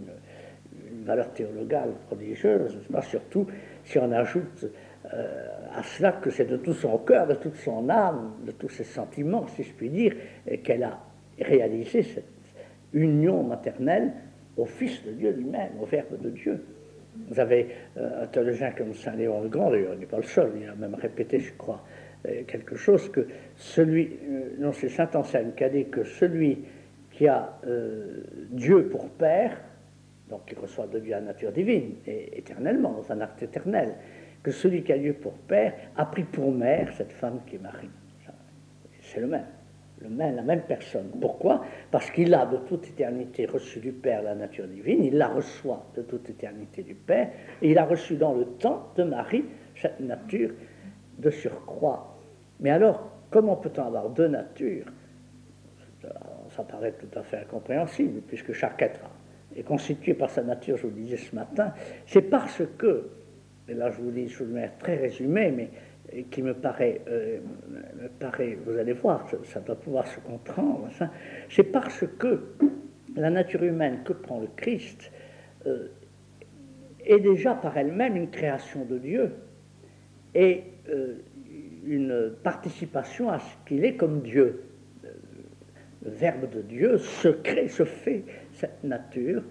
une, 0.92 1.06
valeur 1.06 1.32
théologale 1.34 1.92
prodigieuse, 2.08 2.78
surtout 3.04 3.48
si 3.84 3.98
on 4.00 4.12
ajoute 4.12 4.66
euh, 5.12 5.48
à 5.76 5.84
cela 5.84 6.14
que 6.14 6.30
c'est 6.30 6.46
de 6.46 6.58
tout 6.58 6.74
son 6.74 6.98
cœur, 7.00 7.28
de 7.28 7.34
toute 7.34 7.56
son 7.56 7.90
âme, 7.90 8.36
de 8.46 8.52
tous 8.52 8.70
ses 8.70 8.84
sentiments, 8.84 9.48
si 9.48 9.64
je 9.64 9.74
puis 9.74 9.90
dire, 9.90 10.16
qu'elle 10.64 10.84
a 10.84 11.00
réalisé 11.40 12.04
cette 12.04 12.26
union 12.94 13.44
maternelle 13.44 14.14
au 14.56 14.66
Fils 14.66 15.04
de 15.04 15.12
Dieu 15.12 15.32
lui-même, 15.32 15.72
au 15.82 15.86
Verbe 15.86 16.22
de 16.22 16.30
Dieu. 16.30 16.64
Vous 17.28 17.40
avez 17.40 17.68
euh, 17.98 18.24
un 18.24 18.28
théologien 18.28 18.72
comme 18.72 18.94
Saint 18.94 19.16
Léon 19.16 19.42
le 19.42 19.50
Grand, 19.50 19.72
d'ailleurs, 19.72 19.94
il 19.94 20.00
n'est 20.00 20.06
pas 20.06 20.18
le 20.18 20.24
seul, 20.24 20.52
il 20.60 20.68
a 20.68 20.76
même 20.76 20.96
répété, 20.96 21.40
je 21.40 21.54
crois, 21.54 21.84
euh, 22.26 22.44
quelque 22.48 22.76
chose 22.76 23.12
que 23.12 23.28
celui, 23.56 24.18
non 24.60 24.72
c'est 24.72 24.90
Saint 24.90 25.10
Anselme 25.16 25.54
qui 25.56 25.64
a 25.64 25.70
dit 25.70 25.86
que 25.86 26.04
celui 26.04 26.60
qui 27.12 27.28
a 27.28 27.60
Dieu 28.50 28.88
pour 28.88 29.10
Père, 29.10 29.56
donc 30.30 30.46
qui 30.46 30.56
reçoit 30.56 30.88
de 30.88 30.98
Dieu 30.98 31.12
la 31.12 31.22
nature 31.22 31.52
divine, 31.52 31.96
et 32.08 32.40
éternellement, 32.40 32.94
dans 32.94 33.12
un 33.12 33.22
acte 33.22 33.44
éternel, 33.44 33.94
que 34.44 34.52
celui 34.52 34.84
qui 34.84 34.92
a 34.92 34.98
Dieu 34.98 35.14
pour 35.14 35.34
père 35.34 35.74
a 35.96 36.06
pris 36.06 36.24
pour 36.24 36.52
mère 36.52 36.92
cette 36.94 37.14
femme 37.14 37.40
qui 37.48 37.56
est 37.56 37.60
Marie. 37.60 37.90
C'est 39.02 39.22
le 39.22 39.28
même, 39.28 39.46
le 40.02 40.10
même, 40.10 40.36
la 40.36 40.42
même 40.42 40.62
personne. 40.62 41.10
Pourquoi? 41.20 41.64
Parce 41.92 42.12
qu'il 42.12 42.34
a 42.34 42.46
de 42.46 42.58
toute 42.58 42.88
éternité 42.88 43.46
reçu 43.46 43.80
du 43.80 43.92
Père 43.92 44.22
la 44.22 44.36
nature 44.36 44.68
divine, 44.68 45.04
il 45.04 45.18
la 45.18 45.28
reçoit 45.28 45.86
de 45.96 46.02
toute 46.02 46.30
éternité 46.30 46.84
du 46.84 46.96
Père, 46.96 47.30
et 47.62 47.72
il 47.72 47.78
a 47.78 47.86
reçu 47.86 48.16
dans 48.16 48.34
le 48.34 48.46
temps 48.46 48.92
de 48.96 49.04
Marie 49.04 49.46
cette 49.76 50.00
nature 50.00 50.52
de 51.18 51.30
surcroît. 51.30 52.18
Mais 52.60 52.72
alors, 52.72 53.10
comment 53.30 53.56
peut-on 53.56 53.84
avoir 53.84 54.10
deux 54.10 54.28
natures? 54.28 54.86
Ça 56.50 56.64
paraît 56.64 56.94
tout 56.94 57.18
à 57.18 57.24
fait 57.24 57.38
incompréhensible, 57.38 58.22
puisque 58.28 58.52
chaque 58.52 58.82
être 58.82 59.00
est 59.56 59.64
constitué 59.64 60.14
par 60.14 60.30
sa 60.30 60.44
nature, 60.44 60.78
je 60.78 60.88
vous 60.88 60.96
le 60.96 61.02
disais 61.02 61.18
ce 61.18 61.34
matin, 61.34 61.74
c'est 62.06 62.24
parce 62.24 62.62
que 62.78 63.10
et 63.74 63.76
là 63.76 63.92
je 63.92 64.02
vous 64.02 64.12
dis 64.12 64.26
de 64.26 64.46
manière 64.46 64.78
très 64.78 64.96
résumée, 64.96 65.52
mais 65.52 65.70
qui 66.30 66.42
me 66.44 66.54
paraît, 66.54 67.02
euh, 67.08 67.40
me 68.02 68.08
paraît 68.08 68.58
vous 68.66 68.78
allez 68.78 68.94
voir, 68.94 69.28
ça, 69.46 69.60
doit 69.62 69.76
pouvoir 69.76 70.08
se 70.08 70.20
comprendre, 70.20 70.90
c'est 71.50 71.64
parce 71.64 72.06
que 72.20 72.42
la 73.16 73.30
nature 73.30 73.64
humaine 73.64 74.00
que 74.06 74.14
prend 74.14 74.40
le 74.40 74.48
Christ 74.56 75.12
euh, 75.66 75.88
est 77.04 77.20
déjà 77.20 77.56
par 77.56 77.78
elle-même 77.78 78.16
une 78.16 78.30
création 78.30 78.86
de 78.86 78.98
Dieu 78.98 79.32
et 80.36 80.64
euh, 80.90 81.16
une 81.86 82.34
participation 82.44 83.30
à 83.30 83.40
ce 83.40 83.56
qu'il 83.66 83.84
est 83.84 83.96
comme 83.96 84.22
Dieu. 84.22 84.64
Le 86.06 86.12
Verbe 86.12 86.50
de 86.50 86.62
Dieu 86.62 86.98
se 86.98 87.30
crée, 87.30 87.70
se 87.70 87.86
fait 87.86 88.24
cette 88.52 88.84
nature 88.84 89.42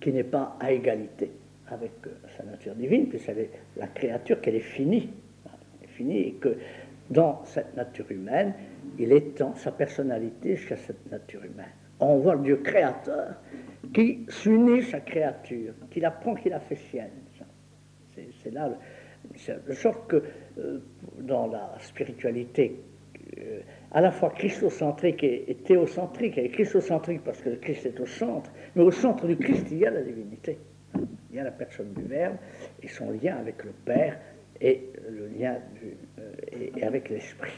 qui 0.00 0.12
n'est 0.12 0.24
pas 0.24 0.56
à 0.60 0.70
égalité 0.70 1.32
avec 1.70 1.92
euh, 2.06 2.10
sa 2.38 2.44
nature 2.44 2.74
divine, 2.74 3.08
puisqu'elle 3.08 3.38
est 3.38 3.50
la 3.76 3.88
créature, 3.88 4.40
qu'elle 4.40 4.56
est 4.56 4.60
finie. 4.60 5.10
Finie 5.88 6.20
et 6.20 6.32
que 6.34 6.56
dans 7.10 7.44
cette 7.44 7.76
nature 7.76 8.10
humaine, 8.10 8.54
il 8.98 9.12
étend 9.12 9.54
sa 9.54 9.72
personnalité 9.72 10.56
jusqu'à 10.56 10.76
cette 10.76 11.10
nature 11.10 11.44
humaine. 11.44 11.72
On 12.00 12.18
voit 12.18 12.36
le 12.36 12.42
Dieu 12.42 12.56
créateur 12.58 13.34
qui 13.92 14.24
s'unit 14.28 14.82
sa 14.82 15.00
créature, 15.00 15.74
qui 15.90 16.00
la 16.00 16.12
prend, 16.12 16.34
qui 16.34 16.48
la 16.48 16.60
fait 16.60 16.76
sienne. 16.76 17.10
C'est 18.42 18.52
là, 18.52 18.70
de 19.66 19.72
sorte 19.74 20.08
que 20.08 20.22
euh, 20.58 20.80
dans 21.20 21.46
la 21.46 21.74
spiritualité 21.80 22.80
euh, 23.38 23.60
à 23.90 24.00
la 24.00 24.10
fois 24.10 24.30
christocentrique 24.30 25.22
et, 25.22 25.50
et 25.50 25.54
théocentrique, 25.56 26.38
est 26.38 26.48
christocentrique 26.48 27.22
parce 27.24 27.40
que 27.40 27.50
le 27.50 27.56
Christ 27.56 27.86
est 27.86 28.00
au 28.00 28.06
centre, 28.06 28.50
mais 28.74 28.82
au 28.82 28.90
centre 28.90 29.26
du 29.26 29.36
Christ, 29.36 29.66
il 29.70 29.78
y 29.78 29.86
a 29.86 29.90
la 29.90 30.02
divinité. 30.02 30.58
Il 31.30 31.36
y 31.36 31.40
a 31.40 31.44
la 31.44 31.50
personne 31.50 31.92
du 31.92 32.02
Verbe 32.02 32.36
et 32.82 32.88
son 32.88 33.10
lien 33.10 33.36
avec 33.36 33.62
le 33.64 33.72
Père 33.84 34.18
et 34.60 34.90
le 35.08 35.28
lien 35.28 35.56
euh, 36.18 36.32
et, 36.76 36.82
avec 36.82 37.10
l'Esprit. 37.10 37.52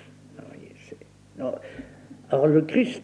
Alors, 1.38 2.46
le 2.46 2.62
Christ, 2.62 3.02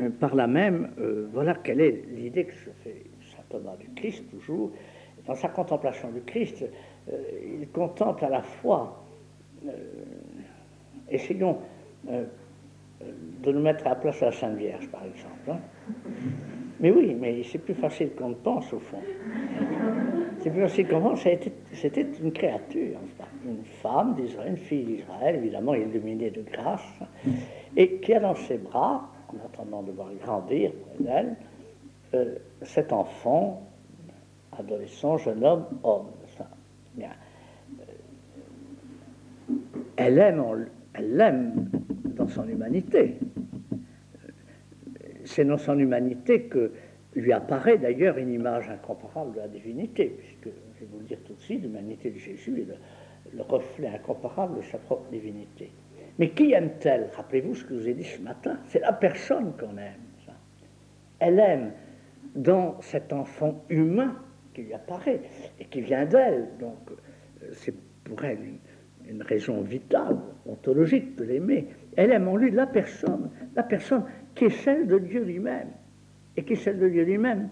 euh, 0.00 0.10
par 0.10 0.34
là 0.34 0.46
même, 0.46 0.90
euh, 0.98 1.28
voilà 1.32 1.54
quelle 1.54 1.80
est 1.80 2.04
l'idée 2.08 2.44
que 2.44 2.54
se 2.54 2.70
fait 2.82 3.04
saint 3.34 3.42
Thomas 3.48 3.76
du 3.76 3.88
Christ 3.94 4.24
toujours. 4.30 4.72
Dans 5.26 5.36
sa 5.36 5.48
contemplation 5.48 6.10
du 6.10 6.20
Christ, 6.22 6.64
il 7.08 7.68
contemple 7.68 8.24
à 8.24 8.28
la 8.28 8.42
fois, 8.42 9.04
essayons 11.08 11.58
de 12.08 13.52
nous 13.52 13.60
mettre 13.60 13.86
à 13.86 13.90
la 13.90 13.94
place 13.94 14.18
de 14.18 14.24
la 14.24 14.32
Sainte 14.32 14.56
Vierge, 14.56 14.88
par 14.88 15.04
exemple. 15.04 15.48
Hein. 15.48 15.60
Mais 16.80 16.90
oui, 16.90 17.16
mais 17.18 17.42
c'est 17.44 17.58
plus 17.58 17.74
facile 17.74 18.10
qu'on 18.16 18.30
ne 18.30 18.34
pense 18.34 18.72
au 18.72 18.78
fond. 18.78 19.00
C'est 20.40 20.50
plus 20.50 20.62
facile 20.62 20.88
qu'on 20.88 21.00
pense. 21.00 21.26
C'était 21.72 22.06
une 22.22 22.32
créature, 22.32 22.98
une 23.46 23.64
femme 23.64 24.14
d'Israël, 24.14 24.50
une 24.50 24.56
fille 24.56 24.84
d'Israël, 24.84 25.36
évidemment 25.36 25.74
illuminée 25.74 26.30
de 26.30 26.42
grâce, 26.42 26.82
et 27.76 27.98
qui 27.98 28.14
a 28.14 28.20
dans 28.20 28.34
ses 28.34 28.58
bras, 28.58 29.08
en 29.28 29.46
attendant 29.46 29.82
de 29.82 29.92
voir 29.92 30.08
grandir 30.20 30.72
près 30.72 31.04
d'elle, 31.04 31.36
euh, 32.14 32.34
cet 32.62 32.92
enfant, 32.92 33.62
adolescent, 34.58 35.16
jeune 35.18 35.44
homme, 35.44 35.64
homme. 35.82 36.06
Euh, 37.00 37.04
elle 39.96 40.18
aime, 40.18 40.66
elle 40.94 41.16
l'aime 41.16 41.70
dans 42.16 42.28
son 42.28 42.46
humanité 42.48 43.16
c'est 45.32 45.44
dans 45.44 45.58
son 45.58 45.78
humanité 45.78 46.42
que 46.42 46.72
lui 47.14 47.32
apparaît 47.32 47.78
d'ailleurs 47.78 48.18
une 48.18 48.32
image 48.32 48.68
incomparable 48.70 49.34
de 49.34 49.40
la 49.40 49.48
divinité, 49.48 50.16
puisque, 50.18 50.56
je 50.74 50.80
vais 50.80 50.90
vous 50.90 50.98
le 51.00 51.04
dire 51.04 51.18
tout 51.24 51.34
de 51.34 51.40
suite, 51.40 51.62
l'humanité 51.62 52.10
de 52.10 52.18
Jésus 52.18 52.60
est 52.60 53.34
le, 53.34 53.42
reflet 53.42 53.88
incomparable 53.88 54.58
de 54.58 54.62
sa 54.62 54.78
propre 54.78 55.10
divinité. 55.10 55.70
Mais 56.18 56.30
qui 56.30 56.52
aime-t-elle? 56.52 57.08
Rappelez-vous 57.16 57.54
ce 57.54 57.64
que 57.64 57.74
je 57.74 57.80
vous 57.80 57.88
ai 57.88 57.94
dit 57.94 58.04
ce 58.04 58.20
matin, 58.20 58.58
c'est 58.66 58.80
la 58.80 58.92
personne 58.92 59.52
qu'on 59.58 59.76
aime. 59.78 60.00
Elle 61.18 61.38
aime 61.38 61.72
dans 62.34 62.80
cet 62.80 63.12
enfant 63.12 63.64
humain 63.68 64.16
qui 64.54 64.62
lui 64.62 64.74
apparaît 64.74 65.20
et 65.60 65.64
qui 65.66 65.80
vient 65.80 66.04
d'elle. 66.04 66.48
Donc 66.58 66.90
euh, 66.90 67.46
c'est 67.52 67.74
pour 68.04 68.24
elle 68.24 68.38
une, 68.40 68.58
une 69.08 69.22
raison 69.22 69.60
vitale, 69.60 70.18
ontologique 70.46 71.16
de 71.16 71.24
l'aimer. 71.24 71.68
Elle 71.96 72.10
aime 72.10 72.28
en 72.28 72.36
lui 72.36 72.50
la 72.50 72.66
personne, 72.66 73.30
la 73.54 73.62
personne 73.62 74.04
qui 74.34 74.46
est 74.46 74.62
celle 74.62 74.86
de 74.86 74.98
Dieu 74.98 75.22
lui-même, 75.24 75.68
et 76.36 76.44
qui 76.44 76.54
est 76.54 76.56
celle 76.56 76.78
de 76.78 76.88
Dieu 76.88 77.04
lui-même, 77.04 77.48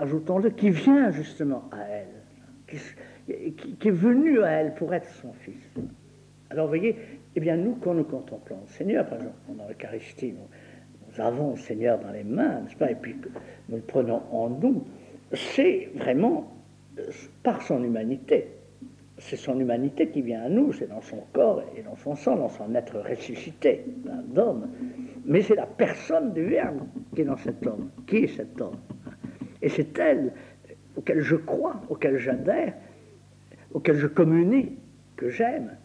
ajoutons-le, 0.00 0.50
qui 0.50 0.70
vient 0.70 1.10
justement 1.10 1.68
à 1.72 1.82
elle, 1.88 2.78
qui, 3.26 3.88
est 3.88 3.92
venu 3.92 4.42
à 4.42 4.50
elle 4.50 4.74
pour 4.74 4.92
être 4.92 5.08
son 5.10 5.32
fils. 5.32 5.70
Alors, 6.50 6.68
voyez, 6.68 6.96
eh 7.34 7.40
bien, 7.40 7.56
nous, 7.56 7.76
quand 7.76 7.94
nous 7.94 8.04
contemplons 8.04 8.58
le 8.62 8.72
Seigneur, 8.72 9.06
par 9.06 9.18
exemple, 9.18 9.36
dans 9.56 9.66
l'Eucharistie, 9.66 10.32
nous, 10.32 10.46
nous, 11.08 11.20
avons 11.20 11.52
le 11.52 11.56
Seigneur 11.56 11.98
dans 11.98 12.12
les 12.12 12.24
mains, 12.24 12.60
n'est-ce 12.60 12.76
pas, 12.76 12.90
et 12.90 12.96
puis 12.96 13.16
nous 13.68 13.76
le 13.76 13.82
prenons 13.82 14.22
en 14.30 14.50
nous, 14.50 14.84
c'est 15.32 15.90
vraiment 15.94 16.52
euh, 16.98 17.02
par 17.42 17.62
son 17.62 17.82
humanité. 17.82 18.48
C'est 19.18 19.36
son 19.36 19.58
humanité 19.60 20.08
qui 20.08 20.22
vient 20.22 20.42
à 20.42 20.48
nous, 20.48 20.72
c'est 20.72 20.88
dans 20.88 21.00
son 21.00 21.22
corps 21.32 21.62
et 21.76 21.82
dans 21.82 21.96
son 21.96 22.16
sang, 22.16 22.36
dans 22.36 22.48
son 22.48 22.74
être 22.74 22.98
ressuscité 22.98 23.84
d'homme 24.26 24.68
mais 25.24 25.42
c'est 25.42 25.54
la 25.54 25.66
personne 25.66 26.32
du 26.32 26.44
Verbe 26.44 26.80
qui 27.14 27.22
est 27.22 27.24
dans 27.24 27.36
cet 27.36 27.66
homme. 27.66 27.90
Qui 28.06 28.18
est 28.18 28.36
cet 28.36 28.60
homme 28.60 28.76
Et 29.62 29.68
c'est 29.68 29.98
elle 29.98 30.32
auquel 30.96 31.20
je 31.20 31.36
crois, 31.36 31.80
auquel 31.88 32.18
j'adhère, 32.18 32.74
auquel 33.72 33.96
je 33.96 34.06
communie, 34.06 34.76
que 35.16 35.30
j'aime. 35.30 35.76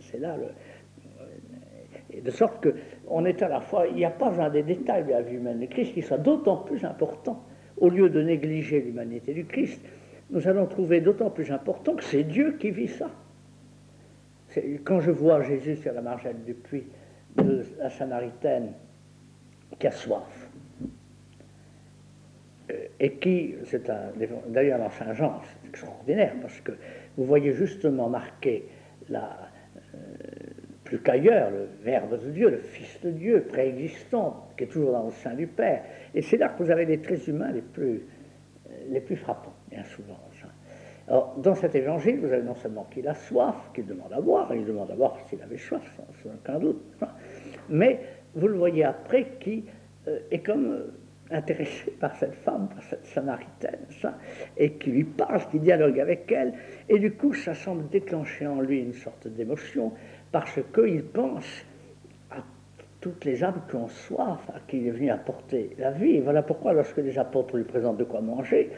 C'est 0.00 0.18
là 0.18 0.36
le. 0.36 0.46
De 2.20 2.30
sorte 2.30 2.62
que 2.62 2.74
on 3.08 3.24
est 3.24 3.42
à 3.42 3.48
la 3.48 3.60
fois, 3.60 3.86
il 3.88 3.96
n'y 3.96 4.04
a 4.04 4.10
pas 4.10 4.40
un 4.40 4.48
des 4.48 4.62
détails 4.62 5.04
de 5.04 5.10
la 5.10 5.20
vie 5.20 5.34
humaine 5.34 5.58
du 5.58 5.68
Christ 5.68 5.94
qui 5.94 6.00
soit 6.00 6.16
d'autant 6.16 6.58
plus 6.58 6.84
important. 6.84 7.44
Au 7.76 7.88
lieu 7.88 8.08
de 8.08 8.22
négliger 8.22 8.80
l'humanité 8.80 9.34
du 9.34 9.44
Christ, 9.44 9.82
nous 10.30 10.48
allons 10.48 10.66
trouver 10.66 11.00
d'autant 11.00 11.30
plus 11.30 11.50
important 11.50 11.94
que 11.94 12.04
c'est 12.04 12.24
Dieu 12.24 12.56
qui 12.58 12.70
vit 12.70 12.88
ça. 12.88 13.10
Quand 14.84 15.00
je 15.00 15.10
vois 15.10 15.42
Jésus 15.42 15.76
sur 15.76 15.92
la 15.92 16.00
margelle 16.00 16.42
du 16.44 16.54
puits, 16.54 16.84
de 17.36 17.64
la 17.78 17.90
Samaritaine 17.90 18.72
qui 19.78 19.86
a 19.86 19.90
soif. 19.90 20.48
Euh, 22.70 22.86
et 23.00 23.14
qui, 23.14 23.54
c'est 23.64 23.90
d'ailleurs 24.48 24.78
dans 24.78 24.90
Saint 24.90 25.12
Jean, 25.14 25.40
c'est 25.42 25.68
extraordinaire, 25.68 26.34
parce 26.40 26.60
que 26.60 26.72
vous 27.16 27.24
voyez 27.24 27.52
justement 27.52 28.08
marqué 28.08 28.64
euh, 29.10 29.18
plus 30.84 30.98
qu'ailleurs 31.00 31.50
le 31.50 31.68
Verbe 31.82 32.22
de 32.22 32.30
Dieu, 32.30 32.50
le 32.50 32.58
Fils 32.58 33.00
de 33.02 33.10
Dieu, 33.10 33.44
préexistant, 33.48 34.48
qui 34.56 34.64
est 34.64 34.66
toujours 34.68 34.92
dans 34.92 35.04
le 35.04 35.10
sein 35.10 35.34
du 35.34 35.46
Père. 35.46 35.82
Et 36.14 36.22
c'est 36.22 36.36
là 36.36 36.48
que 36.48 36.62
vous 36.62 36.70
avez 36.70 36.84
les 36.86 37.00
traits 37.00 37.26
humains 37.26 37.52
les 37.52 37.62
plus, 37.62 38.02
euh, 38.70 38.70
les 38.88 39.00
plus 39.00 39.16
frappants, 39.16 39.53
souvent. 39.82 40.18
Alors, 41.08 41.34
dans 41.36 41.54
cet 41.54 41.74
évangile, 41.74 42.20
vous 42.20 42.32
avez 42.32 42.42
non 42.42 42.54
seulement 42.54 42.86
qu'il 42.90 43.06
a 43.08 43.14
soif, 43.14 43.56
qu'il 43.74 43.86
demande 43.86 44.12
à 44.12 44.20
boire, 44.20 44.54
il 44.54 44.64
demande 44.64 44.90
à 44.90 44.94
boire 44.94 45.18
s'il 45.28 45.42
avait 45.42 45.58
soif, 45.58 45.82
sans, 45.96 46.30
aucun 46.30 46.58
doute, 46.58 46.82
mais 47.68 48.00
vous 48.34 48.48
le 48.48 48.56
voyez 48.56 48.84
après 48.84 49.36
qui 49.38 49.64
euh, 50.08 50.18
est 50.30 50.38
comme 50.38 50.84
intéressé 51.30 51.90
par 51.90 52.14
cette 52.16 52.34
femme, 52.34 52.68
par 52.68 52.82
cette 52.82 53.04
samaritaine, 53.04 53.80
ça, 54.00 54.14
et 54.56 54.72
qui 54.72 54.90
lui 54.90 55.04
parle, 55.04 55.42
qui 55.50 55.58
dialogue 55.58 55.98
avec 56.00 56.30
elle, 56.32 56.54
et 56.88 56.98
du 56.98 57.12
coup, 57.12 57.34
ça 57.34 57.54
semble 57.54 57.88
déclencher 57.88 58.46
en 58.46 58.60
lui 58.60 58.80
une 58.80 58.94
sorte 58.94 59.28
d'émotion, 59.28 59.92
parce 60.32 60.58
qu'il 60.74 61.02
pense 61.04 61.64
à 62.30 62.38
toutes 63.00 63.24
les 63.24 63.44
âmes 63.44 63.62
qui 63.68 63.76
ont 63.76 63.88
soif, 63.88 64.48
à 64.54 64.60
qui 64.66 64.78
il 64.78 64.88
est 64.88 64.90
venu 64.90 65.10
apporter 65.10 65.70
la 65.78 65.90
vie. 65.90 66.20
Voilà 66.20 66.42
pourquoi, 66.42 66.72
lorsque 66.72 66.98
les 66.98 67.18
apôtres 67.18 67.56
lui 67.56 67.64
présentent 67.64 67.98
de 67.98 68.04
quoi 68.04 68.20
manger, 68.20 68.70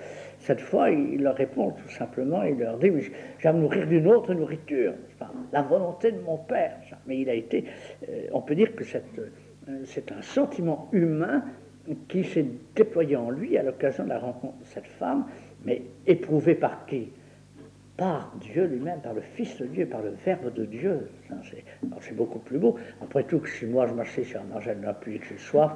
cette 0.46 0.60
fois, 0.60 0.90
il 0.90 1.22
leur 1.22 1.34
répond 1.34 1.72
tout 1.72 1.88
simplement, 1.88 2.44
il 2.44 2.56
leur 2.56 2.78
dit, 2.78 2.92
j'ai 3.40 3.48
à 3.48 3.52
me 3.52 3.62
nourrir 3.62 3.84
d'une 3.88 4.06
autre 4.06 4.32
nourriture, 4.32 4.92
la 5.52 5.62
volonté 5.62 6.12
de 6.12 6.20
mon 6.20 6.36
Père. 6.36 6.76
Mais 7.08 7.18
il 7.18 7.28
a 7.28 7.34
été, 7.34 7.64
euh, 8.08 8.28
on 8.30 8.42
peut 8.42 8.54
dire 8.54 8.76
que 8.76 8.84
euh, 8.84 9.80
c'est 9.82 10.12
un 10.12 10.22
sentiment 10.22 10.88
humain 10.92 11.42
qui 12.08 12.22
s'est 12.22 12.46
déployé 12.76 13.16
en 13.16 13.30
lui 13.30 13.58
à 13.58 13.64
l'occasion 13.64 14.04
de 14.04 14.10
la 14.10 14.20
rencontre 14.20 14.58
de 14.58 14.66
cette 14.66 14.86
femme, 14.86 15.26
mais 15.64 15.82
éprouvé 16.06 16.54
par 16.54 16.86
qui? 16.86 17.10
Par 17.96 18.32
Dieu 18.40 18.66
lui-même, 18.66 19.00
par 19.00 19.14
le 19.14 19.22
Fils 19.22 19.58
de 19.58 19.66
Dieu, 19.66 19.86
par 19.86 20.02
le 20.02 20.10
Verbe 20.24 20.54
de 20.54 20.64
Dieu. 20.64 21.08
C'est 22.00 22.14
beaucoup 22.14 22.38
plus 22.38 22.58
beau. 22.58 22.76
Après 23.02 23.24
tout, 23.24 23.44
si 23.46 23.66
moi 23.66 23.88
je 23.88 23.94
marchais 23.94 24.22
sur 24.22 24.40
un 24.40 24.44
margelle 24.44 24.80
d'un 24.80 24.92
puits 24.92 25.18
que 25.18 25.26
j'ai 25.26 25.38
soif, 25.38 25.72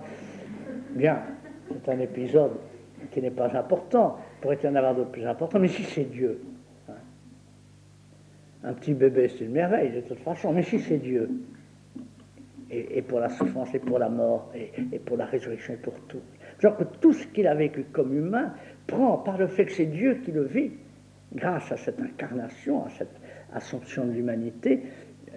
bien, 0.90 1.22
c'est 1.72 1.90
un 1.90 1.98
épisode 1.98 2.52
qui 3.10 3.20
n'est 3.20 3.30
pas 3.30 3.56
important. 3.56 4.18
Pourrait 4.40 4.58
y 4.62 4.66
en 4.66 4.74
avoir 4.74 4.94
d'autres 4.94 5.10
plus 5.10 5.26
importants, 5.26 5.58
mais 5.58 5.68
si 5.68 5.82
c'est 5.84 6.04
Dieu, 6.04 6.40
hein. 6.88 6.92
un 8.64 8.72
petit 8.72 8.94
bébé, 8.94 9.28
c'est 9.28 9.44
une 9.44 9.52
merveille 9.52 9.92
de 9.92 10.00
toute 10.00 10.20
façon, 10.20 10.52
mais 10.52 10.62
si 10.62 10.78
c'est 10.78 10.98
Dieu, 10.98 11.28
et, 12.70 13.02
pour 13.02 13.18
la 13.18 13.28
souffrance, 13.28 13.74
et 13.74 13.80
pour 13.80 13.98
la 13.98 14.08
mort, 14.08 14.52
et, 14.54 14.98
pour 15.00 15.16
la 15.16 15.26
résurrection, 15.26 15.74
et 15.74 15.78
pour 15.78 15.94
tout. 16.08 16.20
Genre 16.60 16.76
que 16.76 16.84
tout 16.84 17.12
ce 17.12 17.26
qu'il 17.26 17.46
a 17.46 17.54
vécu 17.54 17.84
comme 17.92 18.16
humain 18.16 18.52
prend, 18.86 19.18
par 19.18 19.38
le 19.38 19.48
fait 19.48 19.66
que 19.66 19.72
c'est 19.72 19.86
Dieu 19.86 20.20
qui 20.24 20.30
le 20.30 20.44
vit, 20.44 20.70
grâce 21.34 21.72
à 21.72 21.76
cette 21.76 22.00
incarnation, 22.00 22.84
à 22.84 22.90
cette 22.90 23.20
assomption 23.52 24.06
de 24.06 24.12
l'humanité, 24.12 24.82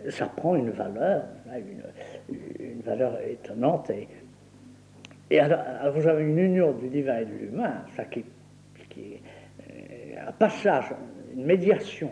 ça 0.09 0.27
prend 0.27 0.55
une 0.55 0.71
valeur, 0.71 1.23
une, 2.29 2.81
valeur 2.81 3.19
étonnante. 3.21 3.89
Et, 3.89 4.07
et 5.33 5.39
alors, 5.39 5.91
vous 5.95 6.07
avez 6.07 6.25
une 6.25 6.37
union 6.37 6.73
du 6.73 6.89
divin 6.89 7.17
et 7.17 7.25
de 7.25 7.33
l'humain, 7.33 7.83
ça 7.95 8.05
qui, 8.05 8.23
qui 8.87 8.99
est 9.13 9.21
euh, 9.67 10.27
un 10.27 10.31
passage, 10.31 10.93
une 11.35 11.43
médiation 11.43 12.11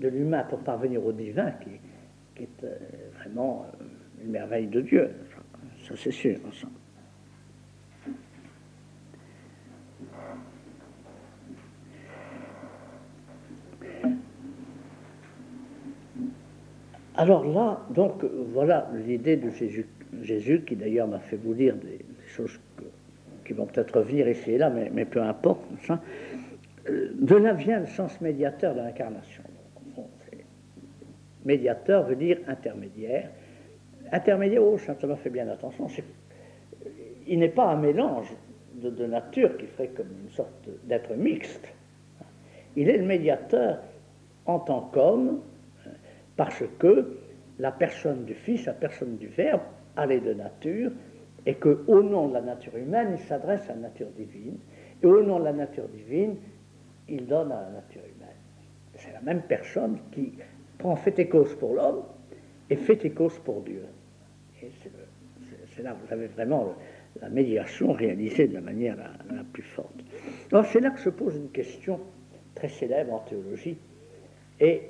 de 0.00 0.06
l'humain 0.06 0.44
pour 0.44 0.60
parvenir 0.60 1.04
au 1.04 1.10
divin 1.10 1.50
qui, 1.50 1.70
est 2.40 2.62
euh, 2.62 2.76
vraiment 3.18 3.66
euh, 3.80 3.84
une 4.22 4.30
merveille 4.30 4.68
de 4.68 4.82
Dieu, 4.82 5.10
ça 5.82 5.94
c'est 5.96 6.12
sûr. 6.12 6.38
Alors 17.16 17.44
là, 17.44 17.84
donc, 17.90 18.24
voilà 18.52 18.88
l'idée 19.04 19.36
de 19.36 19.50
Jésus, 19.50 19.86
Jésus 20.22 20.62
qui 20.64 20.76
d'ailleurs 20.76 21.08
m'a 21.08 21.18
fait 21.18 21.36
vous 21.36 21.54
dire 21.54 21.74
des, 21.74 22.04
choses 22.34 22.60
qui 23.44 23.52
vont 23.52 23.66
peut-être 23.66 23.98
revenir 23.98 24.28
ici 24.28 24.52
et 24.52 24.58
là, 24.58 24.70
mais, 24.70 25.04
peu 25.04 25.22
importe. 25.22 25.62
De 26.88 27.36
là 27.36 27.52
vient 27.52 27.80
le 27.80 27.86
sens 27.86 28.20
médiateur 28.20 28.74
de 28.74 28.80
l'incarnation. 28.80 29.42
médiateur 31.44 32.04
veut 32.04 32.16
dire 32.16 32.38
intermédiaire, 32.46 33.30
intermédiaire, 34.12 34.62
oh, 34.62 34.78
Saint 34.78 34.94
Thomas 34.94 35.16
fait 35.16 35.30
bien 35.30 35.48
attention, 35.48 35.86
il 37.26 37.38
n'est 37.38 37.48
pas 37.48 37.66
un 37.66 37.76
mélange 37.76 38.32
de, 38.74 39.06
nature 39.06 39.56
qui 39.56 39.66
ferait 39.66 39.88
comme 39.88 40.08
une 40.24 40.30
sorte 40.30 40.68
d'être 40.84 41.14
mixte. 41.14 41.66
Il 42.76 42.88
est 42.88 42.98
le 42.98 43.04
médiateur 43.04 43.78
en 44.46 44.58
tant 44.58 44.90
qu'homme, 44.92 45.40
parce 46.36 46.64
que 46.78 47.18
la 47.58 47.72
personne 47.72 48.24
du 48.24 48.34
Fils, 48.34 48.66
la 48.66 48.72
personne 48.72 49.16
du 49.16 49.28
Verbe, 49.28 49.62
a 49.96 50.06
les 50.06 50.20
deux 50.20 50.34
et 51.46 51.54
qu'au 51.54 52.02
nom 52.02 52.28
de 52.28 52.34
la 52.34 52.40
nature 52.40 52.76
humaine, 52.76 53.16
il 53.18 53.18
s'adresse 53.18 53.68
à 53.68 53.74
la 53.74 53.80
nature 53.80 54.08
divine, 54.16 54.56
et 55.02 55.06
au 55.06 55.22
nom 55.22 55.38
de 55.38 55.44
la 55.44 55.52
nature 55.52 55.88
divine, 55.88 56.36
il 57.08 57.26
donne 57.26 57.52
à 57.52 57.62
la 57.62 57.70
nature 57.70 58.02
humaine. 58.02 58.36
C'est 58.96 59.12
la 59.12 59.20
même 59.20 59.42
personne 59.42 59.98
qui 60.12 60.32
prend 60.78 60.96
fait 60.96 61.18
et 61.18 61.28
cause 61.28 61.54
pour 61.56 61.74
l'homme 61.74 62.02
et 62.70 62.76
fait 62.76 63.04
et 63.04 63.10
cause 63.10 63.38
pour 63.40 63.60
Dieu 63.62 63.82
c'est 65.74 65.82
là 65.82 65.94
vous 65.94 66.12
avez 66.12 66.26
vraiment 66.26 66.74
la 67.20 67.28
médiation 67.28 67.92
réalisée 67.92 68.48
de 68.48 68.54
la 68.54 68.60
manière 68.60 68.96
la, 68.96 69.44
plus 69.52 69.62
forte. 69.62 69.94
Alors 70.50 70.64
c'est 70.66 70.80
là 70.80 70.90
que 70.90 71.00
se 71.00 71.10
pose 71.10 71.36
une 71.36 71.50
question 71.50 72.00
très 72.54 72.68
célèbre 72.68 73.14
en 73.14 73.20
théologie 73.20 73.76
et 74.60 74.82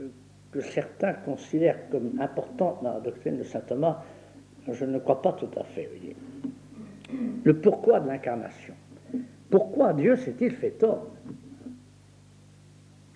euh, 0.00 0.08
que 0.50 0.60
certains 0.60 1.12
considèrent 1.12 1.88
comme 1.90 2.18
importante 2.20 2.82
dans 2.82 2.94
la 2.94 3.00
doctrine 3.00 3.38
de 3.38 3.42
saint 3.42 3.60
Thomas, 3.60 4.02
je 4.70 4.84
ne 4.84 4.98
crois 4.98 5.20
pas 5.22 5.32
tout 5.32 5.50
à 5.56 5.64
fait. 5.64 5.88
Voyez. 5.96 6.16
Le 7.44 7.56
pourquoi 7.56 8.00
de 8.00 8.08
l'incarnation. 8.08 8.74
Pourquoi 9.50 9.92
Dieu 9.92 10.16
s'est-il 10.16 10.52
fait 10.52 10.82
homme? 10.82 11.08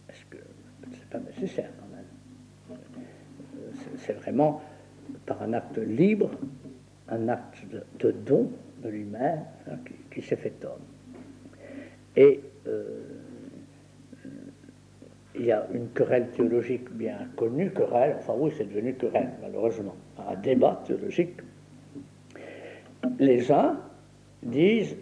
Est-ce 0.09 0.25
que 0.27 0.39
c'est 0.93 1.09
pas 1.09 1.21
nécessaire 1.21 1.71
quand 1.79 1.97
même? 1.97 3.75
C'est 3.99 4.15
vraiment 4.15 4.61
par 5.25 5.43
un 5.43 5.53
acte 5.53 5.79
libre 5.79 6.31
un 7.09 7.29
acte 7.29 7.59
de, 8.01 8.11
don 8.11 8.51
de 8.83 8.89
lui-même 8.89 9.45
hein, 9.71 9.77
qui, 10.11 10.23
s'est 10.23 10.37
fait 10.37 10.65
homme. 10.65 10.83
Et 12.17 12.41
euh, 12.67 12.85
il 15.35 15.45
y 15.45 15.53
a 15.53 15.67
une 15.73 15.89
querelle 15.89 16.29
théologique 16.31 16.91
bien 16.91 17.19
connue, 17.37 17.71
querelle, 17.71 18.17
enfin 18.19 18.35
oui, 18.37 18.53
c'est 18.57 18.65
devenu 18.65 18.95
querelle, 18.95 19.31
malheureusement, 19.43 19.95
un 20.19 20.35
débat 20.37 20.83
théologique. 20.87 21.41
Les 23.19 23.51
uns 23.51 23.79
disent, 24.43 24.97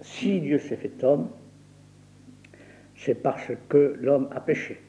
si 0.00 0.40
Dieu 0.40 0.58
s'est 0.58 0.76
fait 0.76 1.02
homme, 1.04 1.28
c'est 2.96 3.14
parce 3.14 3.50
que 3.68 3.96
l'homme 4.00 4.28
a 4.34 4.40
péché. 4.40 4.80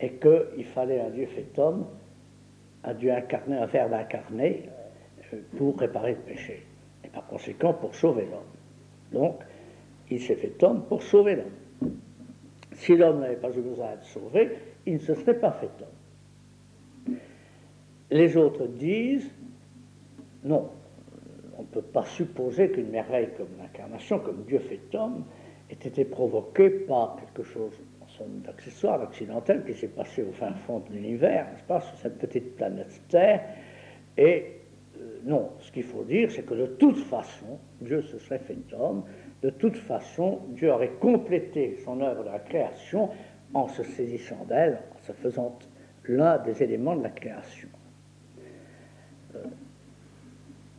Et 0.00 0.12
qu'il 0.12 0.64
fallait 0.66 1.00
un 1.00 1.10
Dieu 1.10 1.26
fait 1.26 1.58
homme 1.58 1.86
a 2.84 2.94
dû 2.94 3.10
incarner 3.10 3.56
un 3.56 3.66
verbe 3.66 3.92
incarné 3.94 4.68
euh, 5.32 5.38
pour 5.56 5.78
réparer 5.78 6.12
le 6.12 6.20
péché, 6.20 6.64
et 7.04 7.08
par 7.08 7.26
conséquent 7.26 7.74
pour 7.74 7.94
sauver 7.94 8.26
l'homme. 8.26 9.12
Donc, 9.12 9.40
il 10.10 10.20
s'est 10.20 10.36
fait 10.36 10.62
homme 10.62 10.84
pour 10.84 11.02
sauver 11.02 11.36
l'homme. 11.36 11.92
Si 12.74 12.96
l'homme 12.96 13.20
n'avait 13.20 13.36
pas 13.36 13.48
besoin 13.48 13.90
d'être 13.90 14.04
sauvé, 14.04 14.56
il 14.86 14.94
ne 14.94 14.98
se 14.98 15.14
serait 15.14 15.38
pas 15.38 15.52
fait 15.52 15.70
homme. 15.80 15.97
Les 18.10 18.36
autres 18.36 18.66
disent, 18.66 19.30
non, 20.44 20.70
on 21.56 21.62
ne 21.62 21.66
peut 21.66 21.82
pas 21.82 22.04
supposer 22.04 22.70
qu'une 22.70 22.88
merveille 22.88 23.28
comme 23.36 23.48
l'incarnation, 23.58 24.18
comme 24.20 24.44
Dieu 24.46 24.60
fait 24.60 24.94
homme, 24.94 25.24
ait 25.70 25.74
été 25.74 26.04
provoquée 26.04 26.70
par 26.70 27.16
quelque 27.16 27.42
chose 27.42 27.72
d'accessoire 28.44 29.02
accidentel 29.02 29.64
qui 29.64 29.74
s'est 29.74 29.88
passé 29.88 30.22
au 30.22 30.32
fin 30.32 30.52
fond 30.52 30.80
de 30.80 30.94
l'univers, 30.94 31.46
n'est-ce 31.52 31.64
pas, 31.64 31.80
sur 31.80 31.96
cette 31.98 32.18
petite 32.18 32.56
planète 32.56 33.00
Terre. 33.08 33.44
Et 34.16 34.56
euh, 34.98 35.20
non, 35.24 35.50
ce 35.60 35.70
qu'il 35.70 35.84
faut 35.84 36.02
dire, 36.04 36.30
c'est 36.30 36.42
que 36.42 36.54
de 36.54 36.66
toute 36.66 36.98
façon, 36.98 37.58
Dieu 37.80 38.02
se 38.02 38.18
serait 38.18 38.40
fait 38.40 38.56
homme, 38.76 39.04
de 39.42 39.50
toute 39.50 39.76
façon, 39.76 40.40
Dieu 40.48 40.72
aurait 40.72 40.94
complété 41.00 41.76
son 41.84 42.00
œuvre 42.00 42.24
de 42.24 42.30
la 42.30 42.40
création 42.40 43.10
en 43.54 43.68
se 43.68 43.82
saisissant 43.82 44.44
d'elle, 44.48 44.80
en 44.96 45.06
se 45.06 45.12
faisant 45.12 45.56
l'un 46.04 46.38
des 46.38 46.62
éléments 46.62 46.96
de 46.96 47.02
la 47.02 47.10
création. 47.10 47.68
Euh, 49.34 49.38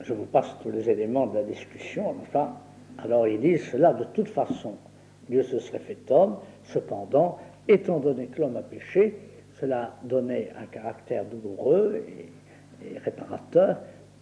je 0.01 0.13
vous 0.13 0.25
passe 0.25 0.55
tous 0.61 0.71
les 0.71 0.89
éléments 0.89 1.27
de 1.27 1.35
la 1.35 1.43
discussion, 1.43 2.15
enfin, 2.21 2.55
alors 2.97 3.27
ils 3.27 3.39
disent 3.39 3.69
cela 3.69 3.93
de 3.93 4.05
toute 4.05 4.29
façon. 4.29 4.75
Dieu 5.29 5.43
se 5.43 5.59
serait 5.59 5.79
fait 5.79 6.09
homme, 6.09 6.37
cependant, 6.63 7.37
étant 7.67 7.99
donné 7.99 8.27
que 8.27 8.41
l'homme 8.41 8.57
a 8.57 8.63
péché, 8.63 9.15
cela 9.59 9.93
donnait 10.03 10.51
un 10.59 10.65
caractère 10.65 11.25
douloureux 11.25 12.03
et, 12.07 12.97
réparateur 12.99 13.77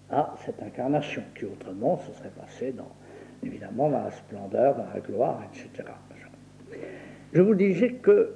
à 0.10 0.34
cette 0.44 0.64
incarnation, 0.64 1.22
qui 1.38 1.46
autrement 1.46 1.98
se 2.00 2.12
serait 2.14 2.32
passée 2.32 2.72
dans 2.72 2.90
évidemment 3.44 3.90
dans 3.90 4.04
la 4.04 4.10
splendeur, 4.12 4.76
dans 4.76 4.88
la 4.92 5.00
gloire, 5.00 5.44
etc. 5.54 5.88
Je 7.34 7.42
vous 7.42 7.54
disais 7.54 7.94
que 7.94 8.34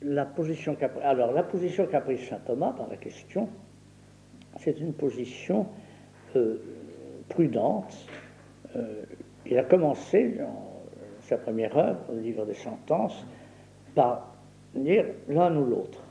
la 0.00 0.24
position 0.24 0.76
la 1.02 1.42
position 1.42 1.86
qu'a 1.86 2.00
prise 2.00 2.26
saint 2.26 2.40
Thomas 2.46 2.72
dans 2.72 2.86
la 2.86 2.96
question, 2.96 3.50
c'est 4.58 4.80
une 4.80 4.92
position 4.92 5.66
euh, 6.36 6.58
prudente. 7.28 7.94
Euh, 8.76 9.02
il 9.46 9.58
a 9.58 9.64
commencé 9.64 10.36
dans 10.38 10.82
sa 11.20 11.38
première 11.38 11.76
œuvre, 11.76 12.00
le 12.12 12.20
livre 12.20 12.44
des 12.44 12.54
sentences, 12.54 13.26
par 13.94 14.34
dire 14.74 15.06
l'un 15.28 15.54
ou 15.56 15.64
l'autre. 15.64 16.02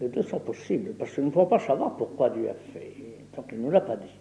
Les 0.00 0.08
deux 0.08 0.22
sont 0.22 0.40
possibles, 0.40 0.92
parce 0.98 1.12
que 1.12 1.20
nous 1.20 1.28
ne 1.28 1.32
pouvons 1.32 1.46
pas 1.46 1.58
savoir 1.58 1.96
pourquoi 1.96 2.30
Dieu 2.30 2.48
a 2.48 2.54
fait, 2.54 2.92
tant 3.32 3.42
qu'il 3.42 3.58
ne 3.58 3.64
nous 3.64 3.70
l'a 3.70 3.80
pas 3.80 3.96
dit. 3.96 4.18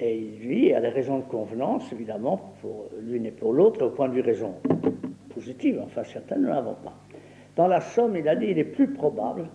Et 0.00 0.18
lui 0.18 0.72
a 0.72 0.80
des 0.80 0.88
raisons 0.88 1.18
de 1.18 1.24
convenance, 1.24 1.92
évidemment, 1.92 2.54
pour 2.60 2.88
l'une 3.00 3.26
et 3.26 3.30
pour 3.30 3.52
l'autre, 3.52 3.84
au 3.86 3.90
point 3.90 4.08
de 4.08 4.14
vue 4.14 4.22
raison 4.22 4.54
positive, 5.34 5.80
enfin 5.84 6.04
certaines 6.04 6.42
ne 6.42 6.48
l'avons 6.48 6.74
pas. 6.74 6.94
Dans 7.56 7.66
la 7.66 7.80
somme, 7.80 8.16
il 8.16 8.26
a 8.28 8.36
dit 8.36 8.46
il 8.46 8.58
est 8.58 8.64
plus 8.64 8.88
probable 8.88 9.48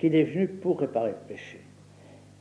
qu'il 0.00 0.14
est 0.14 0.24
venu 0.24 0.48
pour 0.48 0.80
réparer 0.80 1.10
le 1.10 1.28
péché. 1.28 1.60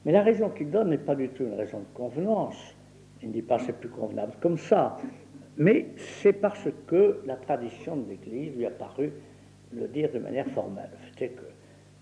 Mais 0.05 0.13
la 0.13 0.23
raison 0.23 0.49
qu'il 0.49 0.71
donne 0.71 0.89
n'est 0.89 0.97
pas 0.97 1.15
du 1.15 1.27
tout 1.29 1.43
une 1.43 1.55
raison 1.55 1.79
de 1.79 1.93
convenance. 1.93 2.73
Il 3.21 3.27
ne 3.27 3.33
dit 3.33 3.41
pas 3.41 3.59
c'est 3.59 3.77
plus 3.77 3.89
convenable 3.89 4.33
comme 4.39 4.57
ça. 4.57 4.97
Mais 5.57 5.87
c'est 5.97 6.33
parce 6.33 6.69
que 6.87 7.19
la 7.25 7.35
tradition 7.35 7.97
de 7.97 8.09
l'Église 8.09 8.55
lui 8.55 8.65
a 8.65 8.71
paru 8.71 9.11
le 9.73 9.87
dire 9.89 10.09
de 10.11 10.19
manière 10.19 10.47
formelle. 10.47 10.89
C'était 11.09 11.29
que 11.29 11.43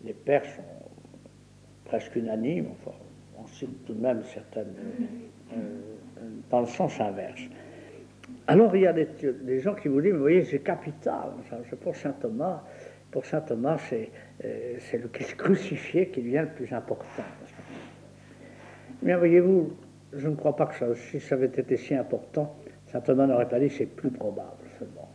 les 0.06 0.14
pères 0.14 0.46
sont 0.46 0.62
presque 1.86 2.16
unanimes, 2.16 2.68
on 3.38 3.48
cite 3.48 3.84
tout 3.86 3.94
de 3.94 4.02
même 4.02 4.22
certaines 4.24 4.76
euh, 5.54 5.58
dans 6.52 6.60
le 6.60 6.68
sens 6.68 7.00
inverse. 7.00 7.42
Alors 8.46 8.76
il 8.76 8.84
y 8.84 8.88
a 8.88 8.94
des, 8.94 9.60
gens 9.60 9.74
qui 9.74 9.88
vous 9.88 10.02
disent, 10.02 10.14
vous 10.14 10.20
voyez, 10.20 10.44
c'est 10.44 10.60
capital, 10.60 11.32
c'est 11.70 11.80
pour 11.80 11.96
saint 11.96 12.12
Thomas, 12.12 12.62
pour 13.18 13.26
saint 13.26 13.42
Thomas, 13.42 13.82
euh, 13.94 14.76
c'est 14.78 15.00
le 15.00 15.08
Christ 15.08 15.38
crucifié 15.38 16.10
qui 16.10 16.22
devient 16.22 16.46
le 16.48 16.54
plus 16.54 16.72
important. 16.72 17.24
Mais 19.02 19.16
voyez-vous, 19.16 19.76
je 20.14 20.30
ne 20.30 20.36
crois 20.36 20.56
pas 20.56 20.68
que 20.68 20.76
ça, 20.76 20.86
si 20.94 21.20
ça 21.20 21.34
avait 21.34 21.48
été 21.48 21.78
si 21.78 21.96
important, 21.96 22.56
saint 22.86 23.02
Thomas 23.02 23.26
n'aurait 23.26 23.50
pas 23.50 23.60
dit 23.60 23.72
c'est 23.72 23.88
plus 23.88 24.12
probable 24.12 24.68
seulement. 24.78 25.10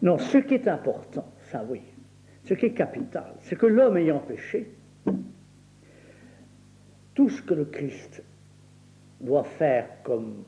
Non, 0.00 0.16
ce 0.16 0.38
qui 0.38 0.54
est 0.54 0.66
important, 0.68 1.30
ça 1.50 1.62
oui, 1.68 1.82
ce 2.44 2.54
qui 2.54 2.64
est 2.64 2.72
capital, 2.72 3.34
c'est 3.40 3.56
que 3.56 3.66
l'homme 3.66 3.98
ayant 3.98 4.20
péché, 4.20 4.70
tout 7.12 7.28
ce 7.28 7.42
que 7.42 7.52
le 7.52 7.66
Christ 7.66 8.22
doit 9.20 9.44
faire 9.44 9.86
comme 10.02 10.44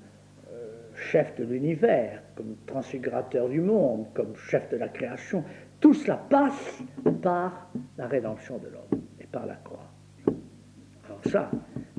chef 0.98 1.34
de 1.37 1.44
l'univers, 1.44 2.22
comme 2.34 2.56
transfigurateur 2.66 3.48
du 3.48 3.61
monde, 3.61 4.06
comme 4.14 4.34
chef 4.37 4.68
de 4.70 4.76
la 4.76 4.88
création, 4.88 5.44
tout 5.80 5.94
cela 5.94 6.16
passe 6.16 6.82
par 7.22 7.70
la 7.96 8.06
rédemption 8.06 8.58
de 8.58 8.68
l'homme 8.68 9.02
et 9.20 9.26
par 9.26 9.46
la 9.46 9.56
croix. 9.56 9.90
Alors 11.06 11.20
ça, 11.24 11.50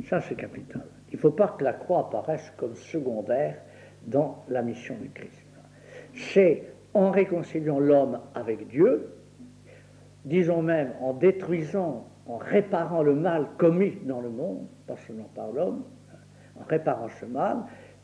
ça 0.04 0.22
c'est 0.22 0.36
capital. 0.36 0.86
Il 1.12 1.16
ne 1.16 1.20
faut 1.20 1.32
pas 1.32 1.56
que 1.58 1.64
la 1.64 1.74
croix 1.74 2.02
apparaisse 2.02 2.52
comme 2.58 2.76
secondaire 2.76 3.58
dans 4.06 4.44
la 4.50 4.62
mission 4.62 4.96
du 5.02 5.10
Christ. 5.10 5.46
C'est 6.14 6.64
en 6.94 7.12
réconciliant 7.12 7.80
l'homme 7.80 8.20
avec 8.36 8.68
Dieu, 8.68 9.14
disons 10.26 10.62
même 10.62 10.92
en 11.02 11.14
détruisant 11.14 12.06
en 12.28 12.38
réparant 12.38 13.02
le 13.02 13.16
mal 13.16 13.48
commis 13.58 13.98
dans 14.06 14.22
le 14.22 14.30
monde, 14.30 14.68
pas 14.86 14.96
seulement 14.98 15.30
par 15.34 15.52
l'homme, 15.52 15.84
en 16.60 16.64
réparant 16.66 17.10
ce 17.20 17.26
mal, 17.26 17.58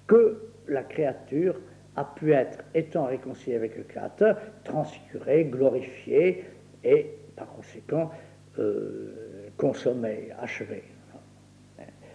que 0.07 0.54
la 0.67 0.83
créature 0.83 1.59
a 1.95 2.03
pu 2.03 2.33
être, 2.33 2.63
étant 2.73 3.05
réconciliée 3.05 3.55
avec 3.55 3.77
le 3.77 3.83
Créateur, 3.83 4.37
transfigurée, 4.63 5.45
glorifiée 5.45 6.45
et 6.83 7.11
par 7.35 7.47
conséquent 7.53 8.11
euh, 8.59 9.49
consommée, 9.57 10.29
achevée. 10.39 10.83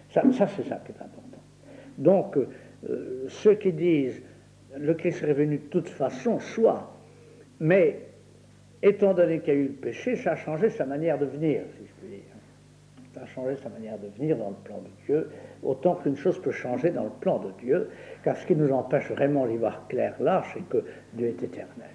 Ça, 0.09 0.23
c'est 0.47 0.63
ça 0.63 0.81
qui 0.85 0.91
est 0.91 1.01
important. 1.01 1.39
Donc, 1.97 2.37
euh, 2.37 3.25
ceux 3.29 3.55
qui 3.55 3.71
disent 3.71 4.21
le 4.77 4.93
Christ 4.93 5.23
est 5.23 5.27
revenu 5.27 5.57
de 5.57 5.67
toute 5.67 5.89
façon, 5.89 6.39
soit, 6.39 6.91
mais 7.59 7.99
étant 8.81 9.13
donné 9.13 9.39
qu'il 9.39 9.53
y 9.53 9.57
a 9.57 9.59
eu 9.59 9.67
le 9.67 9.73
péché, 9.73 10.15
ça 10.15 10.31
a 10.31 10.35
changé 10.35 10.69
sa 10.69 10.85
manière 10.85 11.17
de 11.17 11.25
venir, 11.25 11.61
si 11.77 11.85
je 11.87 11.93
puis 11.99 12.07
dire. 12.07 12.23
Ça 13.13 13.21
a 13.21 13.25
changé 13.25 13.55
sa 13.57 13.69
manière 13.69 13.99
de 13.99 14.07
venir 14.07 14.37
dans 14.37 14.49
le 14.49 14.55
plan 14.63 14.77
de 14.77 14.89
Dieu, 15.05 15.29
autant 15.63 15.95
qu'une 15.95 16.15
chose 16.15 16.41
peut 16.41 16.51
changer 16.51 16.91
dans 16.91 17.03
le 17.03 17.09
plan 17.19 17.39
de 17.39 17.51
Dieu, 17.61 17.89
car 18.23 18.37
ce 18.37 18.45
qui 18.45 18.55
nous 18.55 18.71
empêche 18.71 19.11
vraiment 19.11 19.47
d'y 19.47 19.57
voir 19.57 19.87
clair 19.87 20.15
là, 20.19 20.43
c'est 20.53 20.67
que 20.69 20.83
Dieu 21.13 21.27
est 21.27 21.43
éternel. 21.43 21.89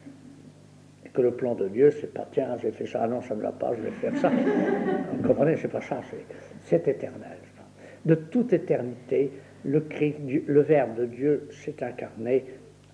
Et 1.04 1.08
que 1.08 1.22
le 1.22 1.32
plan 1.32 1.54
de 1.54 1.68
Dieu, 1.68 1.90
c'est 1.90 2.12
pas 2.12 2.26
tiens, 2.30 2.56
j'ai 2.60 2.72
fait 2.72 2.86
ça, 2.86 3.00
ah 3.02 3.08
non, 3.08 3.20
ça 3.20 3.34
ne 3.34 3.42
va 3.42 3.52
pas, 3.52 3.74
je 3.74 3.82
vais 3.82 3.90
faire 3.90 4.16
ça. 4.16 4.30
Vous 5.12 5.26
comprenez, 5.26 5.56
c'est 5.56 5.68
pas 5.68 5.80
ça, 5.80 6.00
c'est 6.62 6.88
éternel. 6.88 7.38
De 8.04 8.14
toute 8.14 8.52
éternité, 8.52 9.32
le, 9.64 9.80
Christ, 9.80 10.18
le 10.46 10.60
Verbe 10.60 10.96
de 10.96 11.06
Dieu 11.06 11.48
s'est 11.50 11.82
incarné 11.82 12.44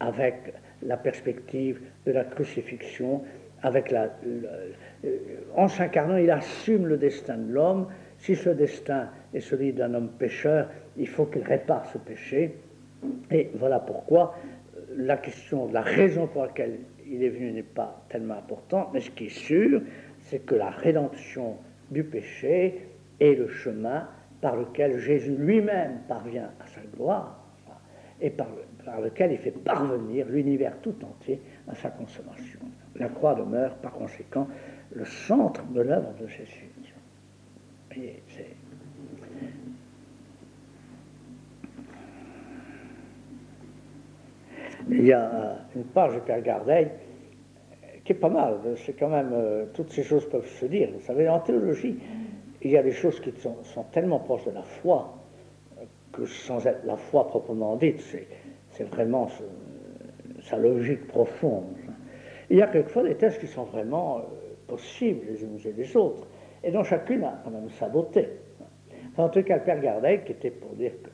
avec 0.00 0.54
la 0.82 0.96
perspective 0.96 1.80
de 2.06 2.12
la 2.12 2.24
crucifixion 2.24 3.22
avec 3.62 3.90
la, 3.90 4.10
euh, 4.26 5.08
en 5.56 5.68
s'incarnant, 5.68 6.16
il 6.16 6.30
assume 6.30 6.86
le 6.86 6.96
destin 6.96 7.36
de 7.36 7.52
l'homme. 7.52 7.86
Si 8.18 8.34
ce 8.34 8.50
destin 8.50 9.08
est 9.32 9.40
celui 9.40 9.72
d'un 9.72 9.94
homme 9.94 10.10
pécheur, 10.18 10.68
il 10.96 11.08
faut 11.08 11.26
qu'il 11.26 11.42
répare 11.42 11.86
ce 11.92 11.98
péché. 11.98 12.56
Et 13.30 13.50
voilà 13.54 13.80
pourquoi 13.80 14.34
euh, 14.76 14.80
la 14.96 15.16
question 15.16 15.70
la 15.72 15.80
raison 15.80 16.26
pour 16.26 16.42
laquelle 16.42 16.78
il 17.06 17.22
est 17.22 17.28
venu 17.28 17.52
n'est 17.52 17.62
pas 17.62 18.04
tellement 18.08 18.34
importante, 18.34 18.88
mais 18.92 19.00
ce 19.00 19.10
qui 19.10 19.26
est 19.26 19.36
sûr, 19.36 19.82
c'est 20.20 20.40
que 20.40 20.54
la 20.54 20.70
rédemption 20.70 21.56
du 21.90 22.04
péché 22.04 22.88
est 23.20 23.34
le 23.34 23.48
chemin 23.48 24.08
par 24.40 24.56
lequel 24.56 24.98
Jésus 24.98 25.34
lui-même 25.36 26.00
parvient 26.08 26.50
à 26.60 26.66
sa 26.66 26.80
gloire 26.96 27.38
et 28.20 28.30
par, 28.30 28.48
par 28.84 29.00
lequel 29.00 29.32
il 29.32 29.38
fait 29.38 29.50
parvenir 29.50 30.26
l'univers 30.28 30.74
tout 30.80 30.94
entier 31.04 31.40
à 31.68 31.74
sa 31.74 31.90
consommation. 31.90 32.60
La 32.96 33.08
croix 33.08 33.34
demeure 33.34 33.74
par 33.76 33.92
conséquent 33.92 34.48
le 34.94 35.04
centre 35.04 35.64
de 35.66 35.80
l'œuvre 35.80 36.12
de 36.20 36.26
Jésus. 36.26 36.70
Il 44.90 45.06
y 45.06 45.12
a 45.12 45.58
une 45.76 45.84
page 45.84 46.12
Gardeil 46.42 46.90
qui 48.04 48.12
est 48.12 48.16
pas 48.16 48.28
mal. 48.28 48.58
C'est 48.76 48.94
quand 48.94 49.08
même, 49.08 49.30
euh, 49.32 49.66
toutes 49.72 49.90
ces 49.90 50.02
choses 50.02 50.28
peuvent 50.28 50.46
se 50.46 50.66
dire. 50.66 50.90
Vous 50.92 51.00
savez, 51.00 51.28
en 51.28 51.40
théologie, 51.40 51.98
il 52.60 52.70
y 52.70 52.76
a 52.76 52.82
des 52.82 52.92
choses 52.92 53.20
qui 53.20 53.32
sont, 53.40 53.84
tellement 53.92 54.18
proches 54.18 54.44
de 54.44 54.50
la 54.50 54.62
foi 54.62 55.14
euh, 55.78 55.84
que 56.12 56.26
sans 56.26 56.66
être 56.66 56.84
la 56.84 56.96
foi 56.96 57.26
proprement 57.28 57.76
dite, 57.76 58.00
c'est 58.70 58.84
vraiment 58.84 59.28
sa 60.42 60.56
logique 60.56 61.06
profonde. 61.06 61.76
Il 62.50 62.58
y 62.58 62.62
a 62.62 62.66
quelquefois 62.66 63.04
des 63.04 63.14
thèses 63.14 63.38
qui 63.38 63.46
sont 63.46 63.64
vraiment 63.64 64.18
euh, 64.18 64.22
possibles 64.66 65.26
les 65.28 65.42
unes 65.42 65.58
et 65.64 65.72
les 65.72 65.96
autres, 65.96 66.26
et 66.64 66.70
dont 66.70 66.82
chacune 66.82 67.24
a 67.24 67.40
quand 67.44 67.50
même 67.50 67.70
sa 67.70 67.88
beauté. 67.88 68.28
en 69.16 69.28
tout 69.28 69.42
cas, 69.42 69.56
le 69.56 69.62
Père 69.62 69.80
Gardel, 69.80 70.24
qui 70.24 70.32
était 70.32 70.50
pour 70.50 70.72
dire 70.74 70.92
que 71.02 71.10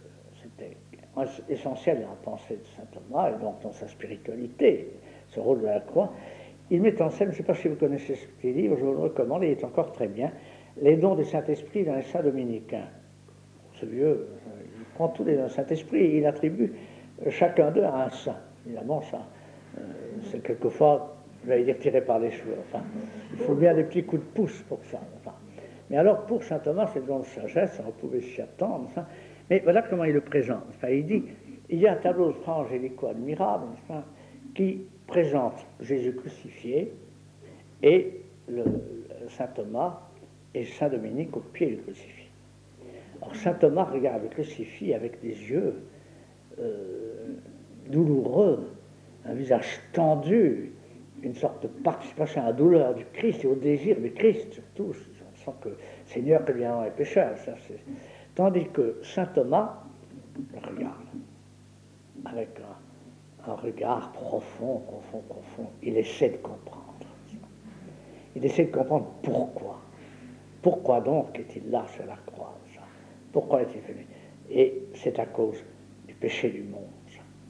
essentiel 1.49 2.03
dans 2.03 2.09
la 2.09 2.17
pensée 2.23 2.57
de 2.57 2.67
saint 2.77 2.87
Thomas, 2.93 3.31
et 3.31 3.43
donc 3.43 3.61
dans 3.63 3.73
sa 3.73 3.89
spiritualité, 3.89 4.91
ce 5.29 5.41
rôle 5.41 5.61
de 5.61 5.67
la 5.67 5.81
croix, 5.81 6.13
il 6.71 6.83
met 6.83 7.01
en 7.01 7.11
scène, 7.11 7.29
je 7.29 7.33
ne 7.33 7.37
sais 7.39 7.43
pas 7.43 7.55
si 7.55 7.69
vous 7.69 7.77
connaissez 7.77 8.15
ce 8.15 8.27
petit 8.27 8.53
livre, 8.53 8.77
je 8.79 8.85
vous 8.85 8.93
le 8.93 8.99
recommande, 8.99 9.43
il 9.43 9.51
est 9.51 9.65
encore 9.65 9.93
très 9.93 10.09
bien, 10.09 10.31
Les 10.81 10.97
dons 10.97 11.15
du 11.15 11.25
Saint-Esprit 11.25 11.85
dans 11.85 11.95
les 11.95 12.03
saints 12.03 12.23
dominicains. 12.23 12.87
Ce 13.75 13.87
vieux, 13.87 14.07
euh, 14.07 14.63
il 14.79 14.85
prend 14.95 15.09
tous 15.09 15.25
les 15.25 15.37
dons 15.37 15.47
du 15.47 15.53
Saint-Esprit 15.53 15.99
et 15.99 16.19
il 16.19 16.27
attribue 16.27 16.73
chacun 17.31 17.71
d'eux 17.71 17.85
à 17.85 18.05
un 18.05 18.11
saint. 18.11 18.37
Évidemment, 18.67 19.01
ça, 19.01 19.27
euh, 19.79 19.81
c'est 20.31 20.43
quelquefois 20.43 21.17
j'allais 21.47 21.65
dire 21.65 21.79
tiré 21.79 22.01
par 22.01 22.19
les 22.19 22.31
cheveux. 22.31 22.57
Enfin, 22.69 22.85
il 23.33 23.39
faut 23.39 23.55
bien 23.55 23.75
des 23.75 23.85
petits 23.85 24.05
coups 24.05 24.23
de 24.23 24.29
pouce 24.29 24.63
pour 24.69 24.85
ça. 24.85 25.01
Enfin. 25.17 25.35
Mais 25.91 25.97
alors, 25.97 26.27
pour 26.27 26.43
saint 26.43 26.59
Thomas, 26.59 26.91
c'est 26.93 27.01
le 27.01 27.07
don 27.07 27.21
de 27.21 27.25
sagesse, 27.25 27.81
on 27.87 27.91
pouvait 27.93 28.21
s'y 28.21 28.43
attendre. 28.43 28.85
Enfin. 28.87 29.07
Mais 29.51 29.61
voilà 29.61 29.83
comment 29.83 30.05
il 30.05 30.13
le 30.13 30.21
présente. 30.21 30.65
Il 30.91 31.07
dit 31.07 31.25
il 31.71 31.81
y 31.81 31.87
a 31.87 31.93
un 31.93 31.97
tableau 31.97 32.35
angélico 32.47 33.09
admirable 33.09 33.67
enfin, 33.75 34.05
qui 34.55 34.87
présente 35.07 35.67
Jésus 35.81 36.15
crucifié 36.15 36.93
et 37.83 38.23
saint 39.29 39.47
Thomas 39.49 40.01
et 40.55 40.65
saint 40.65 40.89
Dominique 40.89 41.37
au 41.37 41.41
pied 41.41 41.67
du 41.67 41.77
crucifix. 41.79 42.29
Alors, 43.21 43.35
saint 43.37 43.55
Thomas 43.55 43.85
regarde 43.85 44.23
le 44.23 44.29
crucifix 44.29 44.95
avec 44.95 45.21
des 45.21 45.29
yeux 45.29 45.75
euh, 46.59 47.35
douloureux, 47.89 48.71
un 49.25 49.35
visage 49.35 49.81
tendu, 49.93 50.73
une 51.23 51.35
sorte 51.35 51.63
de 51.63 51.69
participation 51.69 52.43
à 52.43 52.47
la 52.47 52.53
douleur 52.53 52.95
du 52.95 53.05
Christ 53.13 53.45
et 53.45 53.47
au 53.47 53.57
désir 53.57 54.01
du 54.01 54.13
Christ, 54.13 54.53
surtout. 54.53 54.93
On 55.31 55.37
sent 55.45 55.57
que 55.61 55.69
Seigneur, 56.07 56.45
que 56.45 56.53
bien 56.53 56.85
est 56.85 56.91
pécheur. 56.91 57.37
Ça, 57.39 57.55
Tandis 58.39 58.69
que 58.73 59.01
saint 59.03 59.27
Thomas 59.27 59.83
regarde 60.63 61.09
avec 62.25 62.51
un, 63.45 63.55
regard 63.55 64.13
profond, 64.13 64.79
profond, 64.87 65.25
profond. 65.29 65.67
Il 65.83 65.97
essaie 65.97 66.29
de 66.29 66.37
comprendre. 66.37 66.85
Il 68.37 68.45
essaie 68.45 68.67
de 68.67 68.71
comprendre 68.71 69.09
pourquoi. 69.25 69.81
Pourquoi 70.63 71.01
donc 71.01 71.37
est-il 71.37 71.69
là 71.69 71.85
sur 71.93 72.07
la 72.07 72.15
croix 72.27 72.57
Pourquoi 73.33 73.63
est-il 73.63 73.81
venu? 73.81 74.07
Et 74.49 74.85
c'est 74.95 75.19
à 75.19 75.27
cause 75.27 75.65
du 76.07 76.15
péché 76.15 76.49
du 76.49 76.63
monde. 76.63 76.85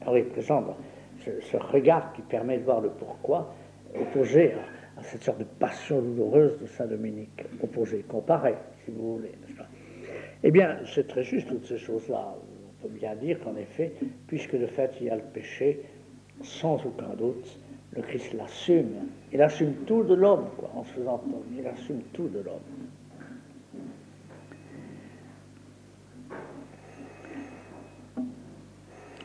Alors 0.01 0.16
il 0.16 0.24
présente 0.24 0.74
ce, 1.22 1.57
regard 1.59 2.14
qui 2.14 2.22
permet 2.22 2.57
de 2.57 2.64
voir 2.64 2.81
le 2.81 2.88
pourquoi 2.88 3.53
opposé 3.94 4.55
à, 4.96 5.03
cette 5.03 5.22
sorte 5.22 5.40
de 5.40 5.44
passion 5.44 6.01
douloureuse 6.01 6.59
de 6.59 6.66
Saint 6.66 6.87
Dominique, 6.87 7.44
opposé, 7.62 8.07
comparé, 8.09 8.55
si 8.87 8.90
vous 8.90 9.16
voulez. 9.16 9.35
Eh 10.44 10.51
bien, 10.51 10.79
c'est 10.87 11.09
très 11.09 11.24
juste 11.24 11.48
toutes 11.48 11.66
ces 11.66 11.79
choses-là. 11.79 12.35
On 12.37 12.83
peut 12.87 12.94
bien 12.94 13.14
dire 13.16 13.40
qu'en 13.40 13.57
effet, 13.57 13.92
puisque 14.27 14.57
de 14.57 14.66
fait 14.66 14.92
il 15.01 15.07
y 15.07 15.11
a 15.11 15.16
le 15.16 15.22
péché, 15.22 15.83
sans 16.42 16.85
aucun 16.87 17.14
doute, 17.16 17.59
le 17.92 18.03
Christ 18.03 18.35
l'assume. 18.35 19.09
Il 19.33 19.42
assume 19.42 19.74
tout 19.87 20.05
de 20.05 20.14
l'homme, 20.14 20.46
en 20.74 20.85
se 20.85 20.92
faisant 20.92 21.22
homme. 21.24 21.44
Il 21.59 21.66
assume 21.66 22.03
tout 22.12 22.29
de 22.29 22.38
l'homme. 22.40 22.61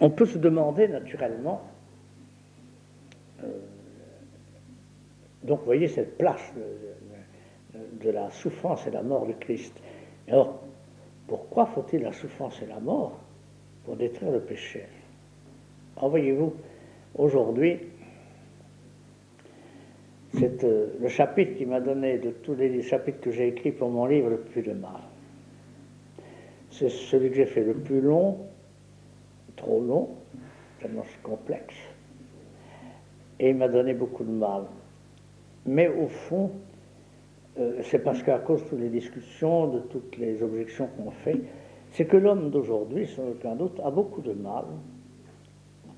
On 0.02 0.10
peut 0.10 0.26
se 0.26 0.38
demander 0.38 0.88
naturellement, 0.88 1.62
euh, 3.42 3.48
donc 5.44 5.60
vous 5.60 5.66
voyez 5.66 5.88
cette 5.88 6.18
place 6.18 6.54
de, 8.02 8.10
la 8.10 8.30
souffrance 8.32 8.86
et 8.86 8.92
la 8.92 9.02
mort 9.02 9.26
du 9.26 9.34
Christ. 9.36 9.74
Alors, 10.28 10.63
pourquoi 11.28 11.66
faut-il 11.68 12.02
la 12.02 12.12
souffrance 12.12 12.62
et 12.62 12.66
la 12.66 12.80
mort 12.80 13.20
pour 13.86 13.96
détruire 13.96 14.32
le 14.32 14.42
péché? 14.42 14.86
Alors 15.98 16.10
voyez-vous, 16.10 16.54
aujourd'hui, 17.16 17.80
c'est 20.34 20.64
euh, 20.64 20.88
le 21.00 21.08
chapitre 21.08 21.56
qui 21.58 21.66
m'a 21.66 21.80
donné 21.80 22.18
de 22.18 22.32
tous 22.32 22.56
les 22.56 22.82
chapitres 22.82 23.22
que 23.22 23.32
j'ai 23.32 23.48
écrits 23.48 23.72
pour 23.72 23.90
mon 23.90 24.06
livre 24.06 24.30
le 24.30 24.40
plus 24.40 24.64
de 24.64 24.74
mal. 24.74 25.02
C'est 26.72 26.90
celui 26.90 27.30
que 27.30 27.36
j'ai 27.36 27.46
fait 27.46 27.64
le 27.64 27.76
plus 27.76 28.02
long, 28.02 28.40
trop 29.56 29.80
long, 29.80 30.10
tellement 30.82 31.06
complexe. 31.22 31.76
Et 33.40 33.52
il 33.52 33.56
m'a 33.56 33.68
donné 33.68 33.94
beaucoup 33.94 34.24
de 34.24 34.32
mal. 34.32 34.64
Mais 35.66 35.88
au 35.88 36.08
fond, 36.08 36.52
euh, 37.60 37.82
c'est 37.84 38.00
parce 38.00 38.24
qu'à 38.24 38.40
cause 38.40 38.64
de 38.64 38.70
toutes 38.70 38.80
les 38.80 38.90
discussions, 38.90 39.68
de 39.68 39.80
toutes 39.80 40.18
les 40.18 40.42
objections 40.42 40.88
qu'on 40.98 41.12
fait, 41.12 41.40
c'est 41.92 42.06
que 42.06 42.18
l'homme 42.18 42.50
d'aujourd'hui, 42.50 43.06
sans 43.06 43.28
aucun 43.30 43.56
doute, 43.56 43.80
a 43.84 43.92
beaucoup 43.92 44.22
de 44.22 44.34
mal 44.34 44.66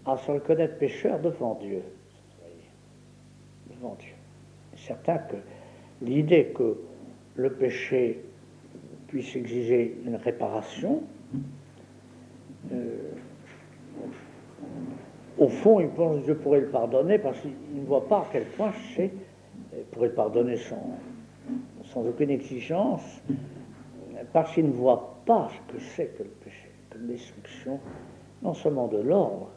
à 0.06 0.18
se 0.18 0.32
reconnaître 0.32 0.78
pécheur 0.78 1.20
devant 1.20 1.56
Dieu. 1.56 1.82
Devant 3.70 3.96
Dieu. 3.98 4.14
C'est 4.76 4.88
certain 4.88 5.18
que 5.18 5.38
l'idée 6.02 6.48
que 6.48 6.78
le 7.36 7.54
péché 7.54 8.22
puisse 9.08 9.34
exiger 9.36 9.98
une 10.06 10.16
réparation, 10.16 11.04
euh, 12.74 12.98
au 15.38 15.48
fond, 15.48 15.80
il 15.80 15.88
pense 15.88 16.18
que 16.18 16.24
Dieu 16.26 16.36
pourrait 16.36 16.62
le 16.62 16.70
pardonner 16.70 17.18
parce 17.18 17.40
qu'il 17.40 17.52
ne 17.74 17.86
voit 17.86 18.08
pas 18.08 18.20
à 18.20 18.28
quel 18.32 18.46
point 18.46 18.74
c'est, 18.96 19.12
pourrait 19.92 20.08
le 20.08 20.14
pardonner 20.14 20.58
sans, 20.58 20.98
sans 21.84 22.06
aucune 22.06 22.30
exigence, 22.30 23.22
parce 24.34 24.54
qu'il 24.54 24.68
ne 24.68 24.72
voit 24.72 25.22
pas 25.26 25.50
ce 25.50 25.74
que 25.74 25.80
c'est 25.80 26.18
que 26.18 26.24
le 26.24 26.30
péché, 26.30 26.72
comme 26.90 27.08
destruction, 27.08 27.80
non 28.42 28.54
seulement 28.54 28.88
de 28.88 28.98
l'ordre, 28.98 29.50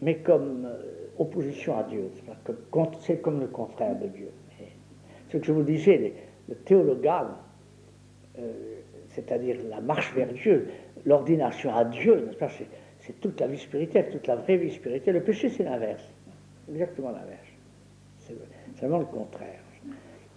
mais 0.00 0.16
comme 0.16 0.66
euh, 0.66 1.06
opposition 1.18 1.78
à 1.78 1.84
Dieu. 1.84 2.10
C'est 3.00 3.20
comme 3.20 3.40
le 3.40 3.48
contraire 3.48 3.98
de 3.98 4.06
Dieu. 4.08 4.30
Ce 5.28 5.36
que 5.36 5.44
je 5.44 5.52
vous 5.52 5.62
disais, 5.62 6.12
le 6.48 6.54
théologal, 6.56 7.28
euh, 8.38 8.52
c'est-à-dire 9.08 9.56
la 9.68 9.80
marche 9.80 10.12
vers 10.14 10.32
Dieu, 10.32 10.68
l'ordination 11.04 11.74
à 11.74 11.84
Dieu, 11.84 12.30
c'est 13.00 13.20
toute 13.20 13.40
la 13.40 13.46
vie 13.46 13.58
spirituelle, 13.58 14.10
toute 14.10 14.26
la 14.26 14.36
vraie 14.36 14.56
vie 14.56 14.72
spirituelle. 14.72 15.14
Le 15.14 15.22
péché, 15.22 15.48
c'est 15.48 15.64
l'inverse, 15.64 16.02
exactement 16.68 17.10
l'inverse. 17.10 17.48
C'est 18.18 18.34
vraiment 18.86 18.98
le 18.98 19.06
contraire. 19.06 19.59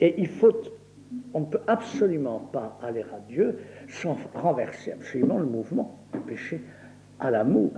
Et 0.03 0.15
il 0.17 0.27
faut, 0.27 0.51
on 1.33 1.39
ne 1.39 1.45
peut 1.45 1.61
absolument 1.65 2.39
pas 2.51 2.77
aller 2.83 3.03
à 3.03 3.19
Dieu 3.25 3.57
sans 3.87 4.17
renverser 4.33 4.91
absolument 4.91 5.39
le 5.39 5.45
mouvement 5.45 5.97
du 6.11 6.19
péché 6.19 6.61
à 7.21 7.31
l'amour. 7.31 7.71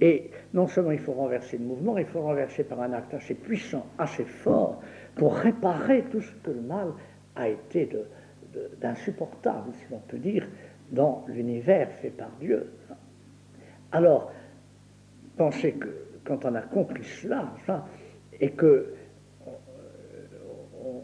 Et 0.00 0.30
non 0.54 0.68
seulement 0.68 0.92
il 0.92 1.00
faut 1.00 1.14
renverser 1.14 1.58
le 1.58 1.64
mouvement, 1.64 1.98
il 1.98 2.06
faut 2.06 2.20
renverser 2.20 2.62
par 2.62 2.80
un 2.82 2.92
acte 2.92 3.14
assez 3.14 3.34
puissant, 3.34 3.84
assez 3.98 4.24
fort, 4.24 4.80
pour 5.16 5.34
réparer 5.34 6.04
tout 6.04 6.20
ce 6.20 6.30
que 6.36 6.52
le 6.52 6.60
mal 6.60 6.92
a 7.34 7.48
été 7.48 7.90
d'insupportable, 8.80 9.72
si 9.72 9.90
l'on 9.90 9.98
peut 9.98 10.18
dire, 10.18 10.46
dans 10.92 11.24
l'univers 11.26 11.90
fait 12.00 12.10
par 12.10 12.30
Dieu. 12.38 12.70
Alors, 13.90 14.30
pensez 15.36 15.72
que 15.72 15.88
quand 16.24 16.44
on 16.44 16.54
a 16.54 16.62
compris 16.62 17.02
cela, 17.02 17.52
et 18.40 18.50
que 18.50 18.94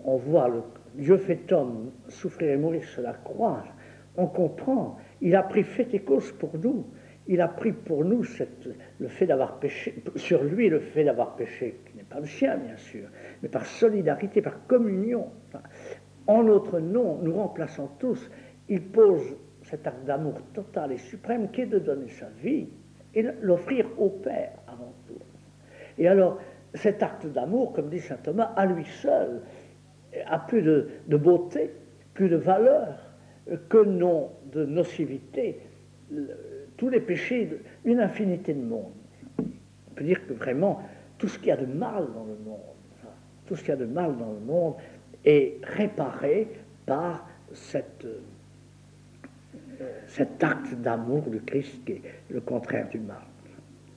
on 0.05 0.17
voit 0.17 0.49
le 0.49 0.63
Dieu 0.95 1.17
fait 1.17 1.51
homme 1.53 1.91
souffrir 2.09 2.53
et 2.53 2.57
mourir 2.57 2.85
sur 2.85 3.03
la 3.03 3.15
croix, 3.15 3.65
on 4.17 4.27
comprend. 4.27 4.97
Il 5.21 5.35
a 5.35 5.43
pris 5.43 5.65
fait 5.65 5.93
et 5.93 6.01
cause 6.01 6.31
pour 6.33 6.57
nous. 6.59 6.87
Il 7.27 7.41
a 7.41 7.49
pris 7.49 7.73
pour 7.73 8.05
nous 8.05 8.23
le 8.99 9.09
fait 9.09 9.27
d'avoir 9.27 9.59
péché, 9.59 10.03
sur 10.15 10.45
lui 10.45 10.69
le 10.69 10.79
fait 10.79 11.05
d'avoir 11.05 11.37
péché, 11.37 11.81
qui 11.87 11.97
n'est 11.97 12.05
pas 12.05 12.21
le 12.21 12.27
sien 12.27 12.59
bien 12.59 12.77
sûr, 12.77 13.09
mais 13.43 13.49
par 13.49 13.65
solidarité, 13.65 14.43
par 14.43 14.67
communion. 14.67 15.31
en 16.27 16.43
notre 16.43 16.81
nom, 16.81 17.19
nous 17.23 17.35
remplaçant 17.35 17.89
tous, 17.99 18.31
il 18.69 18.83
pose 18.83 19.37
cet 19.63 19.87
acte 19.87 20.05
d'amour 20.05 20.35
total 20.53 20.93
et 20.93 20.99
suprême 20.99 21.51
qui 21.51 21.63
est 21.63 21.67
de 21.67 21.79
donner 21.79 22.09
sa 22.09 22.29
vie 22.43 22.69
et 23.15 23.23
l'offrir 23.41 23.89
au 23.99 24.11
Père 24.11 24.53
avant 24.67 24.93
tout. 25.09 25.19
Et 25.97 26.07
alors, 26.07 26.39
cet 26.75 27.03
acte 27.03 27.27
d'amour, 27.27 27.73
comme 27.73 27.89
dit 27.89 28.01
saint 28.01 28.17
Thomas, 28.17 28.53
à 28.57 28.67
lui 28.67 28.85
seul, 28.85 29.41
a 30.27 30.39
plus 30.39 30.63
de, 30.63 31.17
beauté, 31.17 31.71
plus 32.15 32.29
de 32.29 32.37
valeur 32.37 32.99
que 33.69 33.85
non 33.85 34.31
de 34.53 34.65
nocivité. 34.65 35.61
Tous 36.77 36.89
les 36.89 37.01
péchés, 37.01 37.49
une 37.85 38.01
infinité 38.01 38.55
de 38.55 38.63
monde. 38.63 38.93
On 39.39 39.95
peut 39.95 40.05
dire 40.05 40.27
que 40.27 40.33
vraiment, 40.33 40.83
tout 41.19 41.29
ce 41.29 41.39
qu'il 41.39 41.49
y 41.49 41.53
a 41.53 41.57
de 41.57 41.67
mal 41.67 42.07
dans 42.15 42.25
le 42.25 42.37
monde, 42.45 42.61
tout 43.47 43.57
ce 43.57 43.61
qu'il 43.61 43.71
y 43.71 43.73
a 43.73 43.77
de 43.77 43.85
mal 43.85 44.17
dans 44.17 44.33
le 44.33 44.41
monde 44.41 44.75
est 45.25 45.59
réparé 45.63 46.49
par 46.87 47.29
cet 47.53 48.05
acte 50.43 50.75
d'amour 50.75 51.23
du 51.23 51.41
Christ 51.41 51.85
qui 51.85 51.93
est 51.93 52.03
le 52.31 52.41
contraire 52.41 52.89
du 52.89 52.99
mal. 52.99 53.23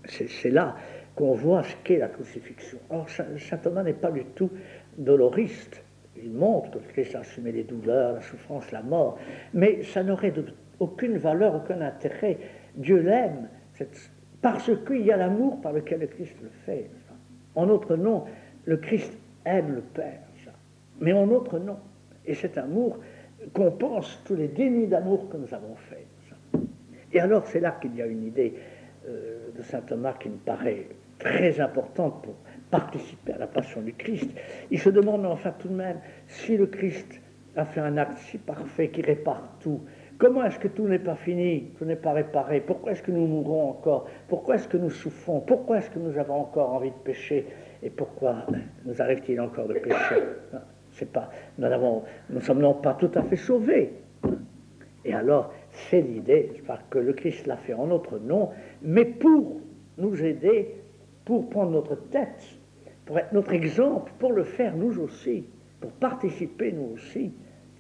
C'est 0.06 0.50
là 0.50 0.76
qu'on 1.16 1.34
voit 1.34 1.64
ce 1.64 1.76
qu'est 1.84 1.98
la 1.98 2.08
crucifixion. 2.08 2.78
Or, 2.90 3.08
saint 3.10 3.58
Thomas 3.58 3.84
n'est 3.84 3.94
pas 3.94 4.12
du 4.12 4.24
tout 4.36 4.52
doloriste. 4.98 5.82
Il 6.24 6.32
montre 6.32 6.72
que 6.72 6.78
le 6.80 6.86
Christ 6.86 7.16
a 7.16 7.20
assumé 7.20 7.52
les 7.52 7.64
douleurs, 7.64 8.14
la 8.14 8.22
souffrance, 8.22 8.72
la 8.72 8.82
mort, 8.82 9.18
mais 9.54 9.84
ça 9.84 10.04
n'aurait 10.04 10.34
aucune 10.80 11.18
valeur, 11.18 11.56
aucun 11.56 11.82
intérêt. 11.82 12.38
Dieu 12.76 12.98
l'aime 12.98 13.48
parce 14.42 14.72
qu'il 14.86 15.06
y 15.06 15.12
a 15.12 15.18
l'amour 15.18 15.62
par 15.62 15.74
lequel 15.74 16.02
le 16.02 16.08
Christ 16.08 16.36
le 16.42 16.50
fait. 16.66 16.90
En 17.56 17.66
notre 17.66 17.96
nom, 17.96 18.26
le 18.66 18.78
Christ 18.78 19.18
aime 19.46 19.76
le 19.76 19.82
Père, 19.82 20.22
mais 21.00 21.14
en 21.14 21.26
notre 21.26 21.60
nom. 21.60 21.78
Et 22.26 22.34
cet 22.34 22.58
amour 22.58 23.00
compense 23.54 24.22
tous 24.26 24.36
les 24.36 24.48
dénis 24.48 24.88
d'amour 24.88 25.30
que 25.30 25.38
nous 25.38 25.54
avons 25.54 25.76
faits. 25.76 26.06
Et 27.14 27.20
alors, 27.20 27.46
c'est 27.48 27.60
là 27.60 27.78
qu'il 27.82 27.96
y 27.96 28.02
a 28.02 28.06
une 28.06 28.26
idée 28.26 28.54
euh, 29.08 29.50
de 29.56 29.62
saint 29.62 29.82
Thomas 29.82 30.14
qui 30.14 30.30
me 30.30 30.38
paraît 30.38 30.88
très 31.20 31.60
importante 31.60 32.22
pour 32.24 32.36
participer 32.70 33.34
à 33.34 33.38
la 33.38 33.48
passion 33.48 33.82
du 33.82 33.94
Christ, 33.94 34.30
il 34.72 34.80
se 34.80 34.90
demande 34.90 35.26
enfin 35.26 35.54
tout 35.58 35.68
de 35.68 35.74
même 35.74 36.00
si 36.28 36.58
le 36.58 36.68
Christ 36.68 37.22
a 37.56 37.66
fait 37.66 37.80
un 37.80 37.98
acte 37.98 38.18
si 38.18 38.38
parfait 38.38 38.90
qui 38.90 39.02
répare 39.02 39.58
tout. 39.60 39.82
Comment 40.18 40.44
est-ce 40.46 40.58
que 40.58 40.68
tout 40.68 40.88
n'est 40.88 41.00
pas 41.00 41.16
fini, 41.16 41.72
tout 41.78 41.86
n'est 41.86 41.96
pas 41.96 42.14
réparé? 42.14 42.60
Pourquoi 42.60 42.92
est-ce 42.92 43.04
que 43.04 43.12
nous 43.12 43.28
mourons 43.28 43.70
encore? 43.70 44.08
Pourquoi 44.28 44.56
est-ce 44.56 44.68
que 44.68 44.78
nous 44.78 44.90
souffrons? 44.90 45.42
Pourquoi 45.42 45.78
est-ce 45.78 45.92
que 45.92 46.00
nous 46.00 46.18
avons 46.18 46.42
encore 46.42 46.74
envie 46.74 46.90
de 46.90 46.96
pécher? 46.96 47.46
Et 47.84 47.92
pourquoi 47.92 48.48
nous 48.86 49.00
arrive-t-il 49.00 49.40
encore 49.40 49.68
de 49.68 49.74
pécher? 49.74 50.24
C'est 50.92 51.12
pas, 51.12 51.30
nous, 51.60 51.68
avons, 51.68 52.04
nous 52.32 52.42
sommes 52.42 52.60
non 52.60 52.74
pas 52.74 52.96
tout 52.96 53.12
à 53.14 53.22
fait 53.22 53.36
sauvés. 53.36 53.94
Et 55.06 55.14
alors, 55.14 55.54
c'est 55.70 56.02
l'idée 56.02 56.52
que 56.90 56.98
le 56.98 57.14
Christ 57.14 57.46
l'a 57.46 57.58
fait 57.58 57.76
en 57.76 57.86
notre 57.86 58.18
nom, 58.18 58.50
mais 58.82 59.06
pour 59.06 59.62
nous 60.00 60.24
aider, 60.24 60.76
pour 61.26 61.48
prendre 61.50 61.72
notre 61.72 61.96
tête 61.96 62.57
pour 63.08 63.18
être 63.18 63.32
notre 63.32 63.54
exemple, 63.54 64.12
pour 64.20 64.34
le 64.34 64.44
faire 64.44 64.76
nous 64.76 65.00
aussi, 65.00 65.46
pour 65.80 65.92
participer 65.94 66.74
nous 66.74 66.92
aussi, 66.94 67.34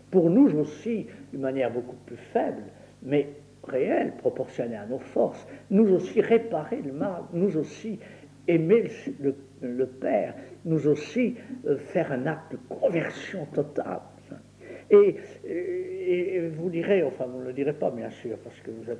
pour 0.09 0.29
nous 0.29 0.57
aussi 0.57 1.05
d'une 1.31 1.41
manière 1.41 1.69
beaucoup 1.69 1.97
plus 2.05 2.15
faible, 2.15 2.63
mais 3.03 3.27
réel, 3.65 4.13
proportionné 4.17 4.77
à 4.77 4.85
nos 4.85 4.99
forces, 4.99 5.45
nous 5.69 5.93
aussi 5.93 6.21
réparer 6.21 6.81
le 6.81 6.93
mal, 6.93 7.23
nous 7.33 7.57
aussi 7.57 7.99
aimer 8.47 8.89
le, 9.19 9.85
Père, 9.85 10.35
nous 10.63 10.87
aussi 10.87 11.35
euh, 11.65 11.77
faire 11.77 12.11
un 12.11 12.25
acte 12.25 12.53
de 12.53 12.57
conversion 12.69 13.45
totale. 13.47 13.99
Et, 14.89 15.15
vous 16.55 16.69
direz, 16.69 17.03
enfin 17.03 17.25
vous 17.25 17.41
ne 17.41 17.47
le 17.47 17.53
direz 17.53 17.73
pas 17.73 17.91
bien 17.91 18.09
sûr, 18.09 18.37
parce 18.37 18.59
que 18.61 18.71
vous 18.71 18.89
êtes, 18.89 18.99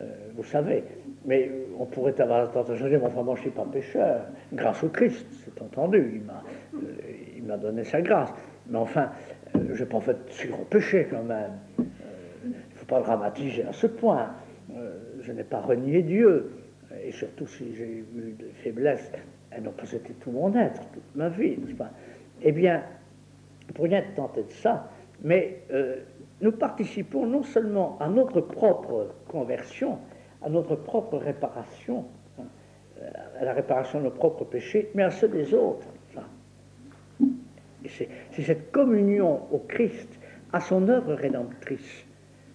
euh, 0.00 0.06
vous 0.34 0.44
savez, 0.44 0.82
mais 1.26 1.50
on 1.78 1.84
pourrait 1.84 2.18
avoir 2.20 2.40
la 2.40 2.46
tentation 2.46 2.86
de 2.86 2.90
dire, 2.90 3.04
enfin 3.04 3.22
moi 3.22 3.34
je 3.34 3.40
ne 3.40 3.44
suis 3.44 3.50
pas 3.50 3.66
pécheur, 3.70 4.22
grâce 4.52 4.82
au 4.82 4.88
Christ, 4.88 5.26
c'est 5.44 5.60
entendu, 5.60 6.12
il 6.14 6.22
m'a, 6.22 7.54
euh, 7.54 7.56
donné 7.58 7.84
sa 7.84 8.00
grâce. 8.00 8.32
Mais 8.68 8.78
enfin, 8.78 9.10
je 9.54 9.82
n'ai 9.82 9.88
pas 9.88 10.00
fait 10.00 10.16
sur 10.28 10.56
péché 10.66 11.08
quand 11.10 11.24
même. 11.24 11.52
Il 11.78 11.84
ne 12.50 12.76
faut 12.76 12.86
pas 12.86 13.00
dramatiser 13.00 13.64
à 13.64 13.72
ce 13.72 13.88
point. 13.88 14.30
je 15.20 15.32
n'ai 15.32 15.44
pas 15.44 15.60
renié 15.60 16.02
Dieu 16.02 16.50
et 17.04 17.12
surtout 17.12 17.46
si 17.46 17.74
j'ai 17.74 18.04
eu 18.14 18.34
des 18.38 18.50
faiblesses, 18.62 19.10
elles 19.50 19.62
n'ont 19.62 19.72
pas 19.72 19.90
été 19.90 20.12
tout 20.14 20.30
mon 20.30 20.54
être, 20.54 20.80
toute 20.92 21.14
ma 21.14 21.28
vie, 21.28 21.56
n'est-ce 21.58 21.74
pas? 21.74 21.90
Eh 22.42 22.52
bien, 22.52 22.82
pour 23.74 23.84
rien 23.84 24.02
tenter 24.14 24.42
de 24.42 24.50
ça, 24.50 24.88
mais 25.22 25.62
euh, 25.70 25.96
nous 26.40 26.52
participons 26.52 27.26
non 27.26 27.42
seulement 27.42 27.98
à 28.00 28.08
notre 28.08 28.40
propre 28.40 29.14
conversion, 29.28 29.98
à 30.42 30.48
notre 30.48 30.76
propre 30.76 31.18
réparation, 31.18 32.06
hein, 32.38 32.44
à 33.38 33.44
la 33.44 33.52
réparation 33.52 33.98
de 33.98 34.04
nos 34.04 34.10
propres 34.10 34.44
péchés, 34.44 34.90
mais 34.94 35.02
à 35.02 35.10
ceux 35.10 35.28
des 35.28 35.54
autres. 35.54 35.86
C'est 37.86 38.42
cette 38.42 38.70
communion 38.72 39.42
au 39.50 39.58
Christ, 39.58 40.08
à 40.52 40.60
son 40.60 40.88
œuvre 40.88 41.14
rédemptrice. 41.14 42.04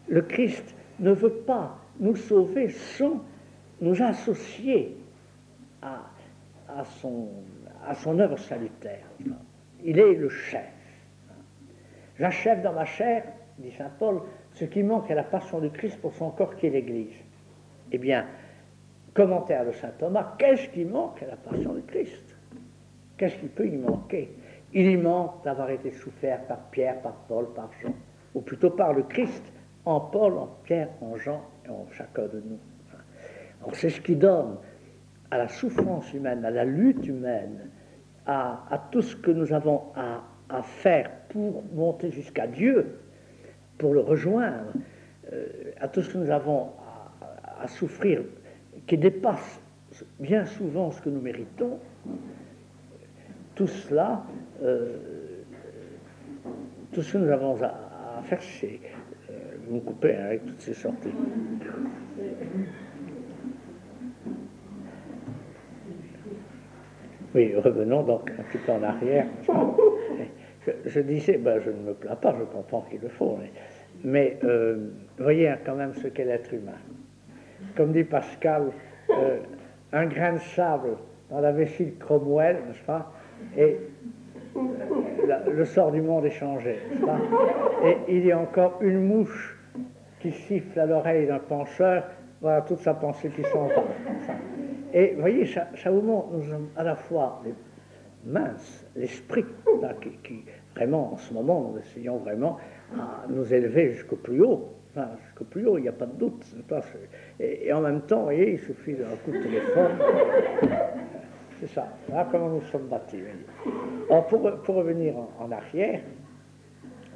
Le 0.08 0.22
Christ 0.22 0.76
ne 1.00 1.12
veut 1.12 1.34
pas 1.34 1.78
nous 2.00 2.16
sauver 2.16 2.70
sans 2.70 3.24
nous 3.82 4.02
associer 4.02 4.96
à, 5.82 6.04
à, 6.70 6.84
son, 6.86 7.30
à 7.86 7.96
son 7.96 8.20
œuvre 8.20 8.38
salutaire. 8.38 9.06
Il 9.84 10.00
est 10.00 10.14
le 10.14 10.30
chef. 10.30 10.75
J'achève 12.20 12.62
dans 12.62 12.74
ma 12.74 12.86
chair, 12.86 13.24
dit 13.58 13.72
saint 13.72 13.92
Paul, 14.00 14.22
ce 14.54 14.66
qui 14.66 14.84
manque 14.84 15.10
à 15.12 15.16
la 15.16 15.24
passion 15.24 15.60
du 15.60 15.70
Christ 15.70 16.00
pour 16.00 16.14
son 16.14 16.32
corps 16.32 16.56
qui 16.56 16.68
est 16.68 16.70
l'Église. 16.70 17.16
Eh 17.92 17.98
bien, 17.98 18.26
commentaire 19.14 19.66
de 19.66 19.72
saint 19.72 19.92
Thomas, 20.00 20.36
qu'est-ce 20.38 20.70
qui 20.70 20.86
manque 20.86 21.22
à 21.24 21.28
la 21.28 21.36
passion 21.36 21.74
du 21.74 21.82
Christ? 21.84 22.36
Qu'est-ce 23.18 23.36
qui 23.38 23.48
peut 23.48 23.68
y 23.68 23.78
manquer? 23.78 24.36
Il 24.74 24.90
y 24.90 24.98
manque 24.98 25.44
d'avoir 25.44 25.70
été 25.70 25.92
souffert 25.92 26.42
par 26.48 26.60
Pierre, 26.72 27.02
par 27.02 27.14
Paul, 27.28 27.54
par 27.54 27.70
Jean, 27.82 27.94
ou 28.34 28.42
plutôt 28.42 28.72
par 28.72 28.94
le 28.94 29.04
Christ, 29.04 29.44
en 29.86 30.00
Paul, 30.00 30.38
en 30.38 30.50
Pierre, 30.64 30.90
en 31.02 31.16
Jean 31.16 31.42
et 31.66 31.70
en 31.70 31.86
chacun 31.92 32.24
de 32.24 32.44
nous. 32.46 32.60
C'est 33.74 33.90
ce 33.90 34.02
qui 34.02 34.16
donne 34.16 34.58
à 35.32 35.38
la 35.38 35.48
souffrance 35.48 36.14
humaine, 36.14 36.44
à 36.46 36.52
la 36.52 36.66
lutte 36.66 37.08
humaine, 37.08 37.70
à, 38.26 38.88
tout 38.92 39.02
ce 39.02 39.16
que 39.16 39.32
nous 39.32 39.54
avons 39.54 39.84
à, 39.96 40.62
faire 40.62 41.10
pour 41.36 41.66
monter 41.74 42.12
jusqu'à 42.12 42.48
Dieu, 42.48 42.98
pour 43.78 43.94
le 43.94 44.00
rejoindre, 44.00 44.72
euh, 45.34 45.46
à 45.82 45.90
tout 45.90 46.02
ce 46.02 46.14
que 46.14 46.18
nous 46.18 46.30
avons 46.30 46.70
à, 47.60 47.68
souffrir, 47.68 48.22
qui 48.88 48.98
dépasse 48.98 49.60
bien 50.18 50.46
souvent 50.46 50.92
ce 50.92 51.02
que 51.02 51.10
nous 51.10 51.20
méritons, 51.20 51.78
tout 53.54 53.68
cela, 53.68 54.24
euh, 54.64 54.96
tout 56.94 57.02
ce 57.02 57.12
que 57.12 57.18
nous 57.18 57.30
avons 57.30 57.62
à, 57.62 58.22
faire, 58.24 58.42
c'est 58.42 58.80
euh, 59.30 59.80
coupez 59.86 60.16
hein, 60.16 60.28
avec 60.28 60.46
toutes 60.46 60.62
ces 60.62 60.74
sorties. 60.74 61.10
Oui, 67.34 67.54
revenons 67.58 68.04
donc 68.04 68.32
un 68.40 68.44
petit 68.44 68.58
peu 68.60 68.72
en 68.72 68.84
arrière. 68.84 69.28
Je, 70.86 71.00
disais, 71.00 71.38
ben, 71.38 71.60
je 71.60 71.72
ne 71.72 71.80
me 71.88 71.94
plains 71.94 72.16
pas, 72.16 72.36
je 72.38 72.44
comprends 72.44 72.82
qu'il 72.82 73.02
le 73.02 73.10
faut, 73.10 73.38
mais, 74.04 74.38
euh, 74.44 74.90
voyez 75.18 75.54
quand 75.66 75.76
même 75.76 75.94
ce 75.96 76.08
qu'est 76.08 76.26
l'être 76.26 76.54
humain. 76.54 76.78
Comme 77.76 77.92
dit 77.92 78.04
Pascal, 78.04 78.72
euh, 79.10 79.40
un 79.94 80.06
grain 80.06 80.34
de 80.34 80.40
sable 80.40 80.98
dans 81.30 81.40
la 81.40 81.52
vessie 81.52 81.86
de 81.86 82.04
Cromwell, 82.04 82.58
n'est-ce 82.68 82.84
pas 82.84 83.12
Et 83.58 83.78
le 85.52 85.66
sort 85.66 85.92
du 85.92 86.02
monde 86.02 86.26
est 86.26 86.32
changé, 86.32 86.78
n'est-ce 86.90 87.06
pas 87.06 87.20
Et 87.84 87.98
il 88.10 88.26
y 88.26 88.32
a 88.32 88.40
encore 88.40 88.78
une 88.82 89.08
mouche 89.08 89.58
qui 90.20 90.32
siffle 90.32 90.80
à 90.80 90.86
l'oreille 90.86 91.28
d'un 91.28 91.40
penseur, 91.40 92.04
voilà 92.42 92.62
toute 92.62 92.80
sa 92.80 92.94
pensée 92.94 93.30
qui 93.30 93.44
s'en 93.44 93.68
va. 93.68 93.84
Et 94.94 95.16
voyez, 95.20 95.46
ça, 95.46 95.68
vous 95.88 96.02
montre, 96.02 96.30
nous 96.34 96.44
sommes 96.44 96.70
à 96.76 96.84
la 96.84 96.96
fois 96.96 97.42
les 97.44 97.54
minces, 98.26 98.86
l'esprit, 98.96 99.46
qui, 100.24 100.46
vraiment, 100.76 101.14
en 101.14 101.18
ce 101.18 101.34
moment, 101.34 101.72
nous 101.72 101.80
essayons 101.80 102.18
vraiment 102.18 102.58
à 102.94 103.26
nous 103.30 103.54
élever 103.54 103.94
jusqu'au 103.94 104.18
plus 104.18 104.42
haut. 104.42 104.70
Enfin, 104.92 105.10
jusqu'au 105.26 105.46
plus 105.46 105.66
haut, 105.66 105.78
il 105.78 105.82
n'y 105.82 105.90
a 105.90 105.94
pas 105.94 106.06
de 106.06 106.16
doute. 106.18 106.46
Et, 107.40 107.72
en 107.74 107.82
même 107.82 108.02
temps, 108.02 108.20
vous 108.20 108.24
voyez, 108.26 108.54
il 108.54 108.60
suffit 108.60 108.94
d'un 108.94 109.16
coup 109.24 109.32
de 109.32 109.42
téléphone. 109.42 109.92
C'est 111.60 111.68
ça. 111.68 111.88
Voilà 112.10 112.28
comment 112.30 112.50
nous 112.50 112.62
sommes 112.64 112.88
bâtis. 112.88 113.22
Alors, 114.10 114.28
pour, 114.28 114.52
pour 114.64 114.76
revenir 114.76 115.16
en, 115.40 115.52
arrière, 115.52 116.02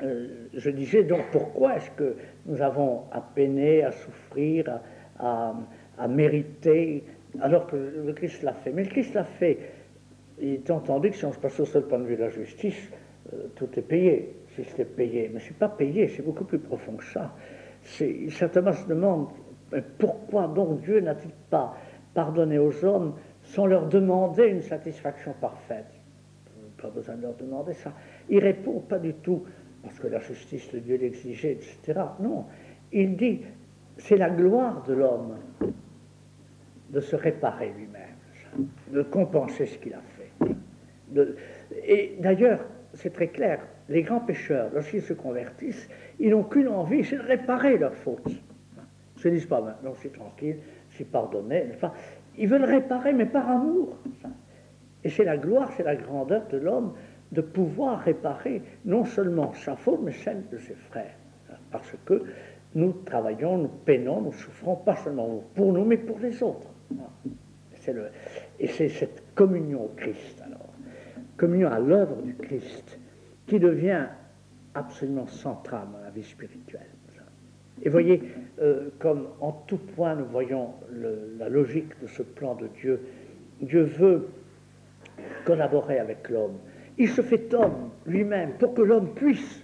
euh, 0.01 0.47
je 0.53 0.69
disais 0.69 1.03
donc 1.03 1.23
pourquoi 1.31 1.75
est-ce 1.75 1.91
que 1.91 2.15
nous 2.45 2.61
avons 2.61 3.03
à 3.11 3.19
peiner, 3.19 3.83
à 3.83 3.91
souffrir, 3.91 4.79
à, 5.19 5.53
à 5.97 6.07
mériter 6.07 7.03
alors 7.41 7.67
que 7.67 7.75
le 7.75 8.13
Christ 8.13 8.43
l'a 8.43 8.53
fait? 8.53 8.71
Mais 8.71 8.83
le 8.83 8.89
Christ 8.89 9.13
l'a 9.13 9.25
fait. 9.25 9.57
Il 10.41 10.53
est 10.53 10.71
entendu 10.71 11.09
que 11.11 11.17
si 11.17 11.25
on 11.25 11.33
se 11.33 11.39
passe 11.39 11.59
au 11.59 11.65
seul 11.65 11.83
point 11.83 11.99
de 11.99 12.05
vue 12.05 12.15
de 12.15 12.21
la 12.21 12.29
justice, 12.29 12.89
tout 13.55 13.69
est 13.77 13.81
payé, 13.81 14.35
si 14.55 14.63
c'est 14.75 14.95
payé. 14.95 15.29
Mais 15.33 15.39
ce 15.39 15.49
n'est 15.49 15.59
pas 15.59 15.69
payé, 15.69 16.07
c'est 16.07 16.23
beaucoup 16.23 16.45
plus 16.45 16.59
profond 16.59 16.93
que 16.93 17.05
ça. 17.05 17.33
Certainement 18.29 18.73
se 18.73 18.87
demande 18.87 19.29
pourquoi 19.97 20.47
donc 20.47 20.81
Dieu 20.81 20.99
n'a-t-il 20.99 21.33
pas 21.49 21.75
pardonné 22.13 22.57
aux 22.57 22.83
hommes 22.83 23.13
sans 23.43 23.65
leur 23.65 23.87
demander 23.87 24.47
une 24.47 24.61
satisfaction 24.61 25.33
parfaite? 25.39 25.85
Pas 26.81 26.89
besoin 26.89 27.15
de 27.15 27.23
leur 27.23 27.35
demander 27.35 27.73
ça. 27.73 27.93
Il 28.29 28.39
répond 28.39 28.79
pas 28.79 28.99
du 28.99 29.13
tout 29.15 29.43
parce 29.83 29.99
que 29.99 30.07
la 30.07 30.19
justice 30.19 30.71
de 30.71 30.79
Dieu 30.79 30.97
l'exigeait, 30.97 31.53
etc. 31.53 31.99
Non, 32.19 32.45
il 32.91 33.15
dit 33.15 33.41
c'est 33.97 34.17
la 34.17 34.29
gloire 34.29 34.83
de 34.83 34.93
l'homme 34.93 35.35
de 36.89 36.99
se 36.99 37.15
réparer 37.15 37.71
lui-même, 37.77 38.67
de 38.91 39.03
compenser 39.03 39.65
ce 39.65 39.77
qu'il 39.77 39.93
a 39.93 40.01
fait. 40.01 40.47
et 41.85 42.15
d'ailleurs, 42.19 42.65
c'est 42.99 43.13
très 43.13 43.27
clair, 43.27 43.59
les 43.87 44.03
grands 44.03 44.19
pécheurs, 44.19 44.69
lorsqu'ils 44.73 45.01
se 45.01 45.13
convertissent, 45.13 45.87
ils 46.19 46.31
n'ont 46.31 46.43
qu'une 46.43 46.67
envie, 46.67 47.03
c'est 47.03 47.15
de 47.15 47.21
réparer 47.21 47.77
leurs 47.77 47.95
fautes. 47.95 48.27
Ils 48.27 49.17
ne 49.17 49.21
se 49.21 49.27
disent 49.29 49.45
pas 49.45 49.61
maintenant, 49.61 49.93
c'est 50.01 50.11
tranquille, 50.11 50.57
c'est 50.91 51.09
pardonné. 51.09 51.65
Enfin, 51.73 51.93
ils 52.37 52.47
veulent 52.47 52.65
réparer, 52.65 53.13
mais 53.13 53.25
par 53.25 53.49
amour. 53.49 53.97
Et 55.03 55.09
c'est 55.09 55.23
la 55.23 55.37
gloire, 55.37 55.71
c'est 55.77 55.83
la 55.83 55.95
grandeur 55.95 56.45
de 56.47 56.57
l'homme 56.57 56.93
de 57.31 57.41
pouvoir 57.41 57.99
réparer 57.99 58.61
non 58.85 59.05
seulement 59.05 59.53
sa 59.53 59.75
faute, 59.75 60.01
mais 60.03 60.11
celle 60.11 60.43
de 60.51 60.57
ses 60.57 60.75
frères. 60.75 61.15
Parce 61.71 61.93
que 62.05 62.23
nous 62.75 62.91
travaillons, 63.05 63.57
nous 63.59 63.69
peinons, 63.69 64.21
nous 64.21 64.33
souffrons, 64.33 64.75
pas 64.75 64.95
seulement 64.97 65.41
pour 65.55 65.71
nous, 65.71 65.85
mais 65.85 65.97
pour 65.97 66.19
les 66.19 66.43
autres. 66.43 66.67
Et 68.59 68.67
c'est 68.67 68.89
cette 68.89 69.23
communion 69.35 69.85
au 69.85 69.91
Christ, 69.95 70.38
communion 71.39 71.71
à 71.71 71.79
l'œuvre 71.79 72.21
du 72.21 72.35
Christ, 72.35 72.99
qui 73.47 73.59
devient 73.59 74.05
absolument 74.75 75.25
centrale 75.25 75.87
dans 75.91 76.03
la 76.03 76.11
vie 76.11 76.23
spirituelle. 76.23 76.85
Et 77.81 77.89
voyez, 77.89 78.21
euh, 78.61 78.89
comme 78.99 79.27
en 79.39 79.53
tout 79.53 79.77
point 79.77 80.15
nous 80.15 80.25
voyons 80.25 80.73
la 81.39 81.47
logique 81.47 81.99
de 82.01 82.07
ce 82.07 82.23
plan 82.23 82.55
de 82.55 82.67
Dieu, 82.67 82.99
Dieu 83.61 83.83
veut 83.83 84.27
collaborer 85.45 85.99
avec 85.99 86.29
l'homme. 86.29 86.57
Il 86.97 87.07
se 87.07 87.21
fait 87.21 87.53
homme 87.53 87.89
lui-même 88.05 88.53
pour 88.59 88.73
que 88.73 88.81
l'homme 88.81 89.13
puisse 89.13 89.63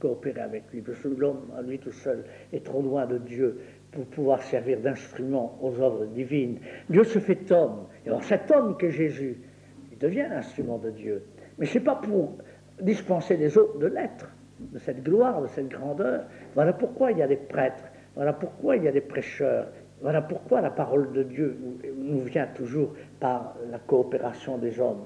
coopérer 0.00 0.40
avec 0.40 0.64
lui, 0.72 0.82
parce 0.82 0.98
que 0.98 1.08
l'homme, 1.08 1.42
à 1.56 1.62
lui 1.62 1.78
tout 1.78 1.92
seul, 1.92 2.24
est 2.52 2.64
trop 2.64 2.82
loin 2.82 3.06
de 3.06 3.18
Dieu 3.18 3.60
pour 3.92 4.04
pouvoir 4.06 4.42
servir 4.42 4.80
d'instrument 4.80 5.56
aux 5.62 5.80
œuvres 5.80 6.06
divines. 6.06 6.58
Dieu 6.90 7.04
se 7.04 7.20
fait 7.20 7.50
homme. 7.52 7.86
Et 8.04 8.08
alors 8.08 8.24
cet 8.24 8.50
homme 8.50 8.76
que 8.76 8.90
Jésus, 8.90 9.38
il 9.96 9.98
devient 9.98 10.26
l'instrument 10.30 10.78
de 10.78 10.90
Dieu. 10.90 11.22
Mais 11.58 11.66
ce 11.66 11.78
n'est 11.78 11.84
pas 11.84 11.96
pour 11.96 12.36
dispenser 12.80 13.36
les 13.36 13.56
autres 13.56 13.78
de 13.78 13.86
l'être, 13.86 14.30
de 14.60 14.78
cette 14.78 15.02
gloire, 15.02 15.40
de 15.40 15.46
cette 15.48 15.68
grandeur. 15.68 16.24
Voilà 16.54 16.72
pourquoi 16.72 17.12
il 17.12 17.18
y 17.18 17.22
a 17.22 17.26
des 17.26 17.36
prêtres, 17.36 17.84
voilà 18.14 18.32
pourquoi 18.34 18.76
il 18.76 18.84
y 18.84 18.88
a 18.88 18.92
des 18.92 19.00
prêcheurs, 19.00 19.68
voilà 20.02 20.20
pourquoi 20.20 20.60
la 20.60 20.70
parole 20.70 21.12
de 21.12 21.22
Dieu 21.22 21.56
nous 21.96 22.20
vient 22.20 22.46
toujours 22.46 22.92
par 23.18 23.56
la 23.70 23.78
coopération 23.78 24.58
des 24.58 24.78
hommes. 24.78 25.04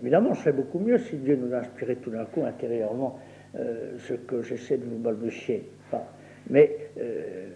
Évidemment, 0.00 0.34
ce 0.34 0.42
serait 0.42 0.52
beaucoup 0.52 0.78
mieux 0.78 0.98
si 0.98 1.16
Dieu 1.16 1.36
nous 1.36 1.52
inspirait 1.52 1.96
tout 1.96 2.10
d'un 2.10 2.24
coup 2.24 2.44
intérieurement 2.44 3.18
euh, 3.56 3.98
ce 3.98 4.14
que 4.14 4.42
j'essaie 4.42 4.78
de 4.78 4.84
vous 4.84 4.98
balbutier. 4.98 5.68
Mais 6.48 6.76
euh, 6.98 7.48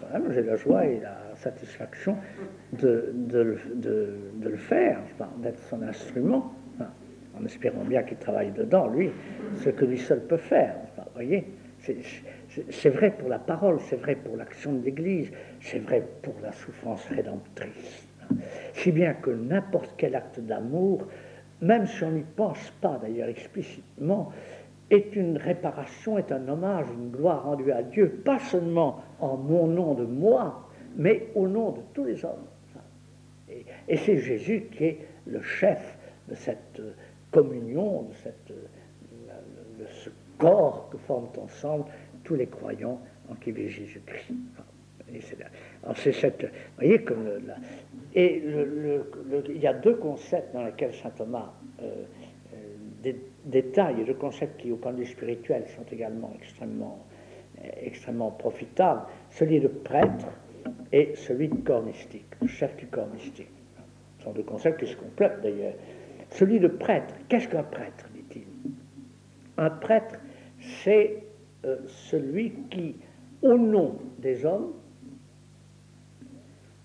quand 0.00 0.18
même, 0.18 0.32
j'ai 0.32 0.42
la 0.42 0.56
joie 0.56 0.86
et 0.86 1.00
la 1.00 1.36
satisfaction 1.36 2.16
de, 2.72 3.12
de, 3.14 3.58
le 4.42 4.56
faire, 4.56 4.98
d'être 5.38 5.62
son 5.68 5.82
instrument, 5.82 6.54
en 7.38 7.44
espérant 7.44 7.84
bien 7.84 8.02
qu'il 8.02 8.18
travaille 8.18 8.52
dedans, 8.52 8.88
lui, 8.88 9.10
ce 9.56 9.70
que 9.70 9.84
lui 9.84 9.98
seul 9.98 10.20
peut 10.20 10.36
faire. 10.36 10.74
Vous 10.96 11.02
voyez 11.14 11.46
c'est 12.70 12.90
vrai 12.90 13.10
pour 13.10 13.28
la 13.28 13.38
parole, 13.38 13.78
c'est 13.80 13.96
vrai 13.96 14.14
pour 14.14 14.36
l'action 14.36 14.72
de 14.72 14.84
l'Église, 14.84 15.32
c'est 15.60 15.80
vrai 15.80 16.06
pour 16.22 16.34
la 16.42 16.52
souffrance 16.52 17.04
rédemptrice. 17.06 18.06
Si 18.74 18.92
bien 18.92 19.14
que 19.14 19.30
n'importe 19.30 19.94
quel 19.96 20.14
acte 20.14 20.40
d'amour, 20.40 21.06
même 21.60 21.86
si 21.86 22.02
on 22.04 22.12
n'y 22.12 22.24
pense 22.36 22.72
pas 22.80 22.98
d'ailleurs 23.02 23.28
explicitement, 23.28 24.32
est 24.92 25.16
une 25.16 25.38
réparation, 25.38 26.18
est 26.18 26.30
un 26.32 26.46
hommage, 26.48 26.86
une 26.92 27.10
gloire 27.10 27.44
rendue 27.44 27.72
à 27.72 27.82
Dieu, 27.82 28.20
pas 28.24 28.38
seulement 28.38 29.02
en 29.20 29.36
mon 29.38 29.66
nom 29.66 29.94
de 29.94 30.04
moi, 30.04 30.68
mais 30.96 31.28
au 31.34 31.48
nom 31.48 31.72
de 31.72 31.80
tous 31.94 32.04
les 32.04 32.24
hommes. 32.24 32.46
Et, 33.88 33.96
c'est 33.96 34.18
Jésus 34.18 34.66
qui 34.70 34.84
est 34.84 34.98
le 35.26 35.40
chef 35.40 35.96
de 36.28 36.34
cette 36.34 36.80
communion, 37.30 38.02
de, 38.02 38.14
cette, 38.14 38.48
de 38.48 39.86
ce 39.86 40.10
corps 40.38 40.88
que 40.90 40.98
forment 40.98 41.28
ensemble 41.42 41.84
tous 42.24 42.34
les 42.34 42.46
croyants 42.46 43.00
en 43.30 43.34
qui 43.34 43.50
vit 43.50 43.68
Jésus-Christ. 43.68 44.34
C'est 45.96 46.12
cette, 46.12 46.42
vous 46.42 46.48
voyez 46.76 47.02
comme 47.02 47.28
et 48.14 48.42
il 48.44 49.60
y 49.60 49.66
a 49.66 49.74
deux 49.74 49.94
concepts 49.94 50.54
dans 50.54 50.64
lesquels 50.64 50.94
saint 50.94 51.10
Thomas 51.10 51.52
euh, 51.82 52.04
euh, 52.54 53.20
détaille, 53.44 54.04
deux 54.04 54.14
concepts 54.14 54.60
qui 54.60 54.70
au 54.70 54.76
point 54.76 54.92
de 54.92 54.98
vue 54.98 55.06
spirituel 55.06 55.64
sont 55.68 55.84
également 55.90 56.32
extrêmement, 56.34 57.04
extrêmement 57.80 58.30
profitables, 58.30 59.02
celui 59.30 59.60
de 59.60 59.68
prêtre 59.68 60.26
et 60.92 61.14
celui 61.14 61.48
de 61.48 61.56
corps 61.56 61.82
mystique, 61.82 62.26
le 62.40 62.46
chef 62.46 62.76
du 62.76 62.86
corps 62.86 63.08
mystique. 63.08 63.50
Ce 64.18 64.24
sont 64.24 64.32
deux 64.32 64.42
concepts 64.42 64.80
qui 64.80 64.86
se 64.86 64.96
complètent 64.96 65.40
d'ailleurs. 65.42 65.74
Celui 66.30 66.60
de 66.60 66.68
prêtre, 66.68 67.14
qu'est-ce 67.28 67.48
qu'un 67.48 67.62
prêtre, 67.62 68.08
dit-il? 68.14 68.46
Un 69.58 69.70
prêtre, 69.70 70.18
c'est 70.82 71.24
euh, 71.64 71.78
celui 71.86 72.52
qui, 72.70 72.96
au 73.42 73.58
nom 73.58 73.98
des 74.18 74.44
hommes, 74.46 74.72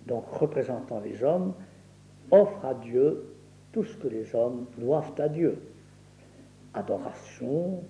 donc 0.05 0.25
représentant 0.27 0.99
les 0.99 1.23
hommes, 1.23 1.53
offre 2.31 2.65
à 2.65 2.73
Dieu 2.73 3.23
tout 3.71 3.83
ce 3.83 3.95
que 3.97 4.07
les 4.07 4.33
hommes 4.35 4.65
doivent 4.77 5.13
à 5.19 5.29
Dieu. 5.29 5.59
Adoration, 6.73 7.83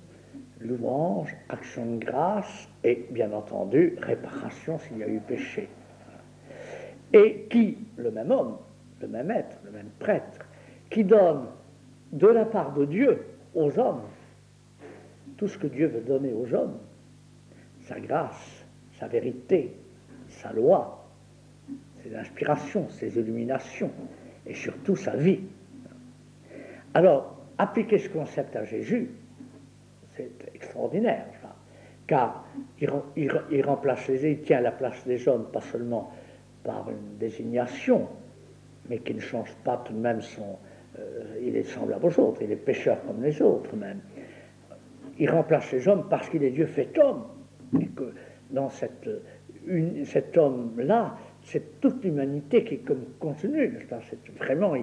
louange, 0.59 1.36
action 1.49 1.95
de 1.95 2.05
grâce 2.05 2.69
et 2.84 3.07
bien 3.11 3.32
entendu 3.32 3.95
réparation 4.01 4.78
s'il 4.80 4.97
y 4.97 5.03
a 5.03 5.07
eu 5.07 5.19
péché. 5.19 5.69
Et 7.13 7.47
qui, 7.49 7.78
le 7.97 8.11
même 8.11 8.32
homme, 8.32 8.57
le 9.01 9.07
même 9.07 9.32
être, 9.32 9.57
le 9.65 9.71
même 9.71 9.89
prêtre, 9.99 10.45
qui 10.89 11.03
donne 11.03 11.47
de 12.11 12.28
la 12.28 12.45
part 12.45 12.73
de 12.73 12.86
Dieu 12.86 13.25
aux 13.53 13.78
hommes 13.80 14.01
tout 15.38 15.47
ce 15.47 15.57
que 15.57 15.67
Dieu 15.67 15.88
veut 15.88 16.01
donner 16.01 16.34
aux 16.34 16.53
hommes, 16.53 16.78
sa 17.82 17.99
grâce, 17.99 18.65
sa 18.99 19.07
vérité, 19.07 19.71
sa 20.28 20.51
loi, 20.51 21.07
ses 22.03 22.15
inspirations, 22.15 22.89
ses 22.89 23.17
illuminations, 23.17 23.91
et 24.45 24.53
surtout 24.53 24.95
sa 24.95 25.15
vie. 25.15 25.41
Alors, 26.93 27.37
appliquer 27.58 27.97
ce 27.99 28.10
concept 28.10 28.55
à 28.55 28.64
Jésus, 28.64 29.10
c'est 30.16 30.32
extraordinaire, 30.53 31.26
car 32.08 32.45
il, 32.80 33.62
remplace 33.64 34.08
les, 34.08 34.32
il 34.32 34.41
tient 34.41 34.62
la 34.62 34.72
place 34.72 35.05
des 35.05 35.28
hommes, 35.28 35.47
pas 35.51 35.62
seulement 35.62 36.12
par 36.64 36.89
une 36.89 37.18
désignation, 37.18 38.08
mais 38.89 38.99
qui 38.99 39.14
ne 39.14 39.20
change 39.20 39.53
pas 39.64 39.82
tout 39.86 39.93
de 39.93 39.99
même 39.99 40.22
son... 40.22 40.58
Euh, 40.97 41.38
il 41.41 41.55
est 41.55 41.64
semblable 41.64 42.05
aux 42.08 42.20
autres, 42.20 42.41
il 42.41 42.51
est 42.51 42.55
pécheur 42.55 42.97
comme 43.05 43.22
les 43.22 43.41
autres 43.41 43.76
même 43.76 44.01
il 45.20 45.30
remplace 45.30 45.72
les 45.72 45.88
hommes 45.88 46.05
parce 46.10 46.30
qu'il 46.30 46.43
est 46.43 46.51
Dieu 46.51 46.66
fait 46.66 46.97
homme. 46.97 47.26
Et 47.80 47.88
que 47.88 48.14
dans 48.49 48.70
cette, 48.70 49.10
cet 50.05 50.38
homme-là, 50.38 51.18
c'est 51.43 51.82
toute 51.82 52.03
l'humanité 52.03 52.64
qui 52.64 52.80
contenue. 53.20 53.80
C'est 54.10 54.32
vraiment, 54.38 54.74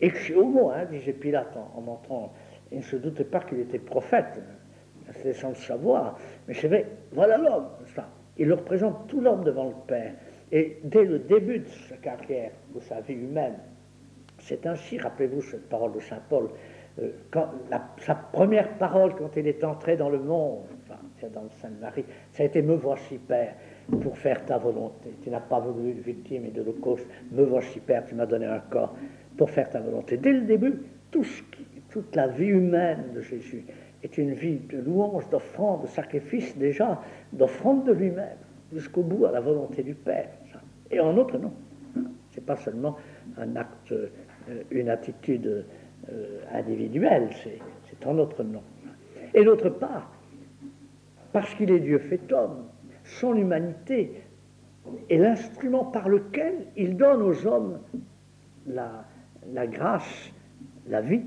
il, 0.00 0.36
au 0.36 0.44
mot, 0.44 0.70
hein, 0.70 0.84
disait 0.90 1.12
Pilate 1.12 1.56
en, 1.56 1.80
montrant. 1.80 2.32
Il 2.72 2.78
ne 2.78 2.82
se 2.82 2.96
doutait 2.96 3.24
pas 3.24 3.40
qu'il 3.40 3.60
était 3.60 3.78
prophète, 3.78 4.40
c'est 5.22 5.32
sans 5.32 5.50
le 5.50 5.54
savoir. 5.54 6.18
Mais 6.48 6.54
c'est 6.54 6.68
vrai, 6.68 6.86
voilà 7.12 7.38
l'homme. 7.38 7.68
Il 8.38 8.52
représente 8.52 9.06
tout 9.08 9.20
l'homme 9.20 9.44
devant 9.44 9.64
le 9.64 9.74
Père. 9.86 10.12
Et 10.52 10.78
dès 10.84 11.04
le 11.04 11.18
début 11.20 11.60
de 11.60 11.68
sa 11.88 11.96
carrière, 11.96 12.52
de 12.74 12.80
sa 12.80 13.00
vie 13.00 13.14
humaine, 13.14 13.56
c'est 14.38 14.66
ainsi, 14.66 14.98
rappelez-vous 14.98 15.42
cette 15.42 15.68
parole 15.68 15.92
de 15.92 16.00
Saint 16.00 16.20
Paul, 16.28 16.50
euh, 16.98 17.10
sa 17.98 18.14
première 18.14 18.78
parole 18.78 19.14
quand 19.16 19.36
il 19.36 19.46
est 19.46 19.64
entré 19.64 19.96
dans 19.96 20.08
le 20.08 20.18
monde, 20.18 20.64
enfin, 20.84 21.28
dans 21.32 21.42
le 21.42 21.50
Sainte-Marie, 21.60 22.04
ça 22.32 22.42
a 22.42 22.46
été 22.46 22.62
Me 22.62 22.74
voici, 22.74 23.18
Père, 23.18 23.54
pour 24.02 24.16
faire 24.16 24.44
ta 24.44 24.58
volonté. 24.58 25.10
Tu 25.22 25.30
n'as 25.30 25.40
pas 25.40 25.60
voulu 25.60 25.94
de 25.94 26.00
victime 26.00 26.46
et 26.46 26.50
de 26.50 26.62
l'Holocauste. 26.62 27.06
Me 27.32 27.42
voici, 27.44 27.80
Père, 27.80 28.04
tu 28.04 28.14
m'as 28.14 28.26
donné 28.26 28.46
un 28.46 28.60
corps 28.60 28.94
pour 29.36 29.50
faire 29.50 29.70
ta 29.70 29.80
volonté. 29.80 30.16
Dès 30.16 30.32
le 30.32 30.42
début, 30.42 30.74
toute 31.10 32.14
la 32.14 32.28
vie 32.28 32.46
humaine 32.46 33.12
de 33.14 33.20
Jésus 33.20 33.64
est 34.02 34.18
une 34.18 34.32
vie 34.32 34.58
de 34.58 34.78
louange, 34.78 35.28
d'offrande, 35.30 35.82
de 35.82 35.86
sacrifice 35.88 36.56
déjà, 36.56 37.00
d'offrande 37.32 37.84
de 37.84 37.92
lui-même, 37.92 38.38
jusqu'au 38.72 39.02
bout 39.02 39.26
à 39.26 39.32
la 39.32 39.40
volonté 39.40 39.82
du 39.82 39.94
Père. 39.94 40.30
Et 40.90 41.00
en 41.00 41.16
outre, 41.16 41.38
non. 41.38 41.52
C'est 42.30 42.44
pas 42.44 42.56
seulement 42.56 42.96
un 43.38 43.56
acte, 43.56 43.92
euh, 43.92 44.08
une 44.70 44.90
attitude 44.90 45.64
euh, 46.12 46.40
individuel, 46.52 47.30
c'est 47.88 48.06
en 48.06 48.14
notre 48.14 48.44
nom. 48.44 48.62
Et 49.34 49.42
d'autre 49.42 49.70
part, 49.70 50.10
parce 51.32 51.54
qu'il 51.54 51.70
est 51.70 51.80
Dieu 51.80 51.98
fait 51.98 52.30
homme, 52.32 52.66
son 53.04 53.34
humanité 53.34 54.22
est 55.08 55.16
l'instrument 55.16 55.84
par 55.84 56.08
lequel 56.08 56.66
il 56.76 56.96
donne 56.96 57.22
aux 57.22 57.46
hommes 57.46 57.78
la, 58.66 59.04
la 59.52 59.66
grâce, 59.66 60.30
la 60.88 61.00
vie. 61.00 61.22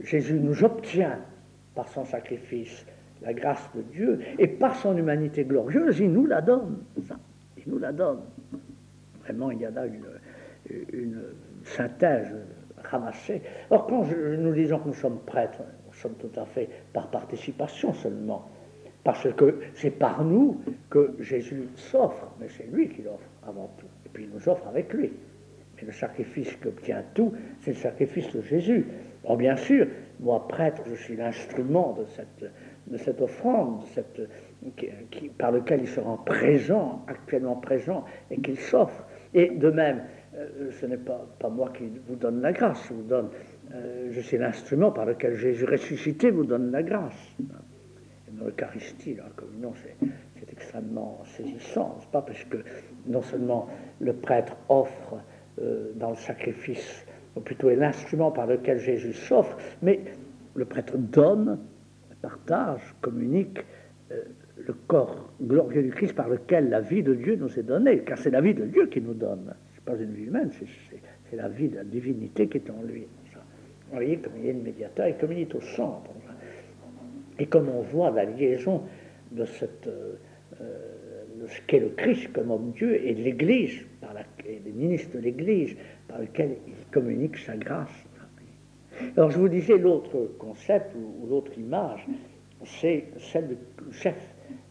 Jésus 0.00 0.38
nous 0.38 0.64
obtient 0.64 1.18
par 1.74 1.88
son 1.88 2.04
sacrifice 2.04 2.84
la 3.22 3.32
grâce 3.32 3.70
de 3.74 3.82
Dieu 3.82 4.20
et 4.38 4.46
par 4.46 4.76
son 4.76 4.96
humanité 4.96 5.44
glorieuse, 5.44 6.00
il 6.00 6.12
nous 6.12 6.26
la 6.26 6.42
donne. 6.42 6.78
il 7.56 7.64
nous 7.66 7.78
la 7.78 7.92
donne. 7.92 8.20
Vraiment, 9.20 9.50
il 9.50 9.60
y 9.60 9.66
a 9.66 9.70
là 9.70 9.84
une, 9.86 11.22
synthèse 11.64 12.32
ramasser. 12.84 13.42
Or, 13.70 13.86
quand 13.86 14.04
nous 14.04 14.52
disons 14.52 14.78
que 14.78 14.88
nous 14.88 14.94
sommes 14.94 15.18
prêtres, 15.20 15.62
nous 15.86 15.94
sommes 15.94 16.14
tout 16.14 16.30
à 16.38 16.44
fait 16.44 16.68
par 16.92 17.10
participation 17.10 17.92
seulement, 17.92 18.48
parce 19.02 19.32
que 19.34 19.58
c'est 19.74 19.90
par 19.90 20.24
nous 20.24 20.60
que 20.88 21.16
Jésus 21.18 21.68
s'offre, 21.74 22.28
mais 22.38 22.48
c'est 22.48 22.70
lui 22.70 22.88
qui 22.88 23.02
l'offre 23.02 23.28
avant 23.46 23.70
tout, 23.78 23.86
et 24.04 24.08
puis 24.12 24.24
il 24.24 24.30
nous 24.30 24.48
offre 24.48 24.68
avec 24.68 24.92
lui. 24.92 25.12
Mais 25.76 25.86
le 25.86 25.92
sacrifice 25.92 26.54
qui 26.56 26.68
obtient 26.68 27.04
tout, 27.14 27.32
c'est 27.60 27.72
le 27.72 27.76
sacrifice 27.76 28.34
de 28.34 28.42
Jésus. 28.42 28.86
Or, 29.24 29.36
bien 29.36 29.56
sûr, 29.56 29.86
moi, 30.20 30.46
prêtre, 30.48 30.82
je 30.88 30.94
suis 30.94 31.16
l'instrument 31.16 31.92
de 31.98 32.04
cette, 32.06 32.50
de 32.86 32.96
cette 32.96 33.20
offrande, 33.20 33.82
par 35.38 35.52
lequel 35.52 35.80
il 35.82 35.88
se 35.88 36.00
rend 36.00 36.16
présent, 36.18 37.04
actuellement 37.08 37.56
présent, 37.56 38.04
et 38.30 38.40
qu'il 38.40 38.58
s'offre. 38.58 39.04
Et 39.34 39.50
de 39.50 39.70
même, 39.70 40.02
euh, 40.36 40.70
ce 40.70 40.86
n'est 40.86 40.96
pas, 40.96 41.26
moi 41.50 41.72
qui 41.76 41.90
vous 42.06 42.16
donne 42.16 42.40
la 42.40 42.52
grâce, 42.52 42.90
euh, 42.90 44.08
je 44.10 44.20
suis 44.20 44.38
l'instrument 44.38 44.90
par 44.90 45.04
lequel 45.06 45.34
Jésus 45.34 45.64
ressuscité 45.64 46.30
vous 46.30 46.44
donne 46.44 46.70
la 46.70 46.82
grâce. 46.82 47.36
L'Eucharistie, 48.38 49.14
la 49.14 49.30
communion, 49.34 49.72
c'est 49.74 50.52
extrêmement 50.52 51.22
saisissant, 51.24 51.96
pas? 52.12 52.22
Parce 52.22 52.44
que 52.44 52.58
non 53.06 53.22
seulement 53.22 53.68
le 53.98 54.12
prêtre 54.12 54.56
offre 54.68 55.16
dans 55.94 56.10
le 56.10 56.16
sacrifice, 56.16 57.06
ou 57.34 57.40
plutôt 57.40 57.70
est 57.70 57.76
l'instrument 57.76 58.30
par 58.30 58.46
lequel 58.46 58.78
Jésus 58.78 59.14
s'offre, 59.14 59.56
mais 59.82 60.00
le 60.54 60.64
prêtre 60.64 60.98
donne, 60.98 61.58
partage, 62.20 62.94
communique 63.00 63.60
le 64.10 64.74
corps 64.86 65.32
glorieux 65.40 65.82
du 65.82 65.90
Christ 65.90 66.14
par 66.14 66.28
lequel 66.28 66.68
la 66.68 66.80
vie 66.80 67.02
de 67.02 67.14
Dieu 67.14 67.36
nous 67.36 67.58
est 67.58 67.62
donnée, 67.62 68.00
car 68.00 68.18
c'est 68.18 68.30
la 68.30 68.40
vie 68.40 68.54
de 68.54 68.66
Dieu 68.66 68.86
qui 68.86 69.00
nous 69.00 69.14
donne 69.14 69.54
pas 69.86 69.94
une 69.94 70.12
vie 70.12 70.24
humaine, 70.24 70.50
c'est 71.30 71.36
la 71.36 71.48
vie 71.48 71.68
de 71.68 71.76
la 71.76 71.84
divinité 71.84 72.48
qui 72.48 72.58
est 72.58 72.70
en 72.70 72.82
lui. 72.82 73.06
Vous 73.88 73.94
voyez, 73.94 74.18
comme 74.18 74.32
il 74.42 74.48
est 74.48 74.52
le 74.52 74.60
médiateur 74.60 75.06
il 75.08 75.38
est 75.38 75.54
au 75.54 75.60
centre. 75.60 76.10
Et 77.38 77.46
comme 77.46 77.68
on 77.68 77.82
voit 77.82 78.10
la 78.10 78.24
liaison 78.24 78.82
de, 79.30 79.44
euh, 79.86 80.14
de 80.60 81.46
ce 81.46 81.60
qu'est 81.66 81.78
le 81.78 81.90
Christ 81.90 82.32
comme 82.32 82.50
homme-dieu 82.50 82.94
et 82.94 83.14
l'Église, 83.14 83.82
par 84.06 84.22
et 84.46 84.60
les 84.64 84.72
ministres 84.72 85.16
de 85.16 85.20
l'Église, 85.20 85.76
par 86.08 86.18
lequel 86.18 86.56
il 86.66 86.74
communique 86.90 87.38
sa 87.38 87.56
grâce. 87.56 88.04
Alors 89.16 89.30
je 89.30 89.38
vous 89.38 89.48
disais, 89.48 89.76
l'autre 89.78 90.30
concept 90.38 90.94
ou, 90.94 91.26
l'autre 91.28 91.52
image, 91.58 92.06
c'est 92.64 93.04
celle 93.18 93.48
du 93.48 93.56
chef 93.92 94.16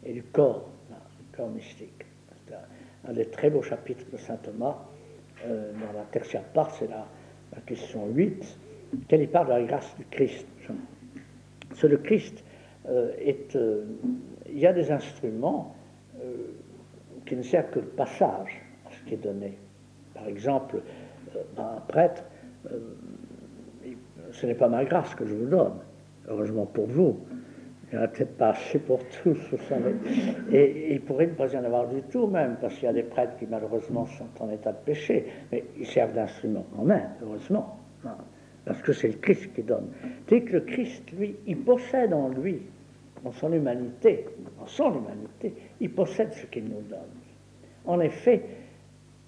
et 0.03 0.13
du 0.13 0.23
corps, 0.23 0.69
le 0.89 1.37
corps 1.37 1.49
mystique. 1.49 2.05
Un, 3.07 3.13
des 3.13 3.25
très 3.25 3.51
beaux 3.51 3.61
chapitres 3.61 4.05
de 4.11 4.17
saint 4.17 4.37
Thomas. 4.37 4.77
Euh, 5.45 5.71
dans 5.73 5.99
la 5.99 6.05
tertiaire 6.05 6.43
part, 6.43 6.71
c'est 6.71 6.87
la, 6.87 7.05
question 7.67 8.07
8, 8.07 8.57
qu'elle 9.07 9.21
y 9.21 9.27
parle 9.27 9.47
de 9.47 9.51
la 9.51 9.63
grâce 9.63 9.95
du 9.97 10.05
Christ. 10.05 10.47
C'est 11.75 11.87
le 11.87 11.97
Christ 11.97 12.43
euh, 12.87 13.13
est. 13.19 13.55
Euh, 13.55 13.85
il 14.49 14.59
y 14.59 14.67
a 14.67 14.73
des 14.73 14.91
instruments 14.91 15.75
qui 17.25 17.35
ne 17.35 17.41
servent 17.41 17.69
que 17.71 17.79
le 17.79 17.87
passage 17.87 18.64
qui 19.05 19.13
est 19.15 19.23
donné. 19.23 19.57
Par 20.13 20.27
exemple, 20.27 20.81
un 21.57 21.79
prêtre, 21.87 22.23
ce 24.31 24.45
n'est 24.45 24.55
pas 24.55 24.69
ma 24.69 24.83
grâce 24.85 25.13
que 25.15 25.25
je 25.25 25.33
vous 25.33 25.47
donne, 25.47 25.73
heureusement 26.27 26.65
pour 26.65 26.87
vous, 26.87 27.19
il 27.91 27.97
n'y 27.97 28.01
en 28.01 28.05
a 28.05 28.07
peut-être 28.07 28.35
pas 28.37 28.49
assez 28.49 28.79
pour 28.79 28.99
tous. 29.23 29.37
Et 30.51 30.93
il 30.93 31.01
pourrait 31.01 31.27
ne 31.27 31.33
pas 31.33 31.53
y 31.53 31.57
en 31.57 31.63
avoir 31.63 31.87
du 31.87 32.01
tout 32.01 32.27
même, 32.27 32.57
parce 32.59 32.73
qu'il 32.75 32.85
y 32.85 32.87
a 32.87 32.93
des 32.93 33.03
prêtres 33.03 33.37
qui 33.37 33.45
malheureusement 33.45 34.05
sont 34.07 34.27
en 34.39 34.49
état 34.49 34.71
de 34.71 34.83
péché, 34.83 35.27
mais 35.51 35.63
ils 35.77 35.85
servent 35.85 36.13
d'instrument 36.13 36.65
quand 36.75 36.83
même, 36.83 37.09
heureusement. 37.21 37.79
Parce 38.65 38.81
que 38.81 38.93
c'est 38.93 39.09
le 39.09 39.15
Christ 39.15 39.53
qui 39.53 39.61
donne. 39.61 39.89
Dès 40.27 40.41
que 40.41 40.53
le 40.53 40.61
Christ, 40.61 41.03
lui, 41.11 41.35
il 41.45 41.57
possède 41.59 42.13
en 42.13 42.29
lui, 42.29 42.61
en 43.23 43.31
son 43.31 43.53
humanité, 43.53 44.25
en 44.59 44.65
son 44.65 44.91
humanité, 44.91 45.53
il 45.79 45.91
possède 45.91 46.33
ce 46.33 46.47
qu'il 46.47 46.63
nous 46.65 46.81
donne. 46.89 46.99
En 47.85 47.99
effet, 47.99 48.43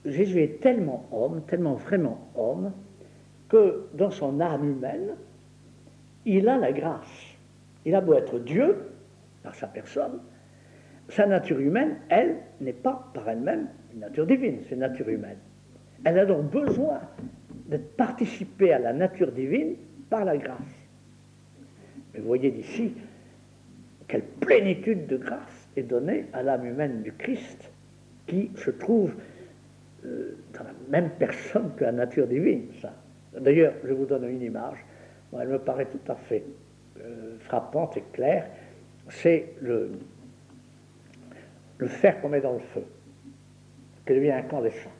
Jésus 0.07 0.41
est 0.41 0.59
tellement 0.61 1.07
homme, 1.11 1.41
tellement 1.47 1.75
vraiment 1.75 2.29
homme, 2.35 2.71
que 3.49 3.87
dans 3.93 4.11
son 4.11 4.39
âme 4.39 4.69
humaine, 4.69 5.15
il 6.25 6.49
a 6.49 6.57
la 6.57 6.71
grâce 6.71 7.37
il 7.87 7.95
a 7.95 8.01
beau 8.01 8.15
être 8.15 8.37
Dieu, 8.39 8.75
par 9.43 9.55
sa 9.55 9.65
personne, 9.65 10.19
sa 11.07 11.25
nature 11.25 11.57
humaine, 11.57 11.95
elle, 12.09 12.35
n'est 12.59 12.73
pas 12.73 13.09
par 13.13 13.29
elle-même 13.29 13.69
une 13.93 14.01
nature 14.01 14.27
divine, 14.27 14.57
c'est 14.63 14.75
une 14.75 14.81
nature 14.81 15.07
humaine. 15.07 15.37
Elle 16.03 16.19
a 16.19 16.25
donc 16.25 16.51
besoin 16.51 16.99
de 17.69 17.77
participer 17.77 18.73
à 18.73 18.79
la 18.79 18.91
nature 18.91 19.31
divine 19.31 19.75
par 20.09 20.25
la 20.25 20.35
grâce. 20.35 20.59
Mais 22.13 22.19
vous 22.19 22.27
voyez 22.27 22.51
d'ici 22.51 22.93
quelle 24.09 24.23
plénitude 24.41 25.07
de 25.07 25.15
grâce 25.15 25.69
est 25.77 25.83
donnée 25.83 26.25
à 26.33 26.43
l'âme 26.43 26.65
humaine 26.65 27.03
du 27.03 27.13
Christ 27.13 27.71
qui 28.27 28.51
se 28.55 28.71
trouve 28.71 29.13
euh, 30.05 30.37
dans 30.53 30.63
la 30.63 30.73
même 30.89 31.09
personne 31.17 31.71
que 31.75 31.83
la 31.83 31.91
nature 31.91 32.27
divine. 32.27 32.67
D'ailleurs, 33.39 33.73
je 33.83 33.93
vous 33.93 34.05
donne 34.05 34.29
une 34.29 34.43
image, 34.43 34.77
elle 35.39 35.47
me 35.47 35.57
paraît 35.57 35.87
tout 35.87 36.11
à 36.11 36.15
fait 36.15 36.43
euh, 36.99 37.37
frappante 37.39 37.97
et 37.97 38.03
claire, 38.13 38.47
c'est 39.09 39.53
le, 39.59 39.91
fer 41.87 42.21
qu'on 42.21 42.29
met 42.29 42.41
dans 42.41 42.53
le 42.53 42.59
feu, 42.59 42.83
qui 44.05 44.13
devient 44.13 44.31
incandescent. 44.31 44.91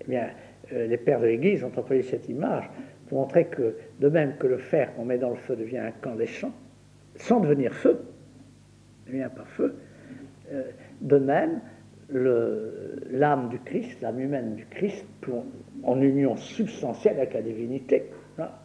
Eh 0.00 0.04
bien, 0.08 0.30
euh, 0.72 0.86
les 0.86 0.96
pères 0.96 1.20
de 1.20 1.26
l'Église 1.26 1.62
ont 1.62 1.72
employé 1.76 2.02
cette 2.02 2.28
image 2.28 2.68
pour 3.08 3.20
montrer 3.20 3.46
que, 3.46 3.76
de 4.00 4.08
même 4.08 4.36
que 4.36 4.48
le 4.48 4.58
fer 4.58 4.94
qu'on 4.94 5.04
met 5.04 5.18
dans 5.18 5.30
le 5.30 5.36
feu 5.36 5.54
devient 5.54 5.78
incandescent, 5.78 6.52
sans 7.16 7.38
devenir 7.38 7.72
feu, 7.72 8.00
devient 9.06 9.30
pas 9.34 9.44
feu, 9.44 9.76
de 11.00 11.16
même, 11.16 11.60
l'âme 12.12 13.48
du 13.48 13.58
Christ, 13.60 14.00
l'âme 14.02 14.20
humaine 14.20 14.54
du 14.54 14.66
Christ, 14.66 15.06
en 15.82 16.00
union 16.00 16.36
substantielle 16.36 17.16
avec 17.16 17.34
la 17.34 17.42
divinité, 17.42 18.04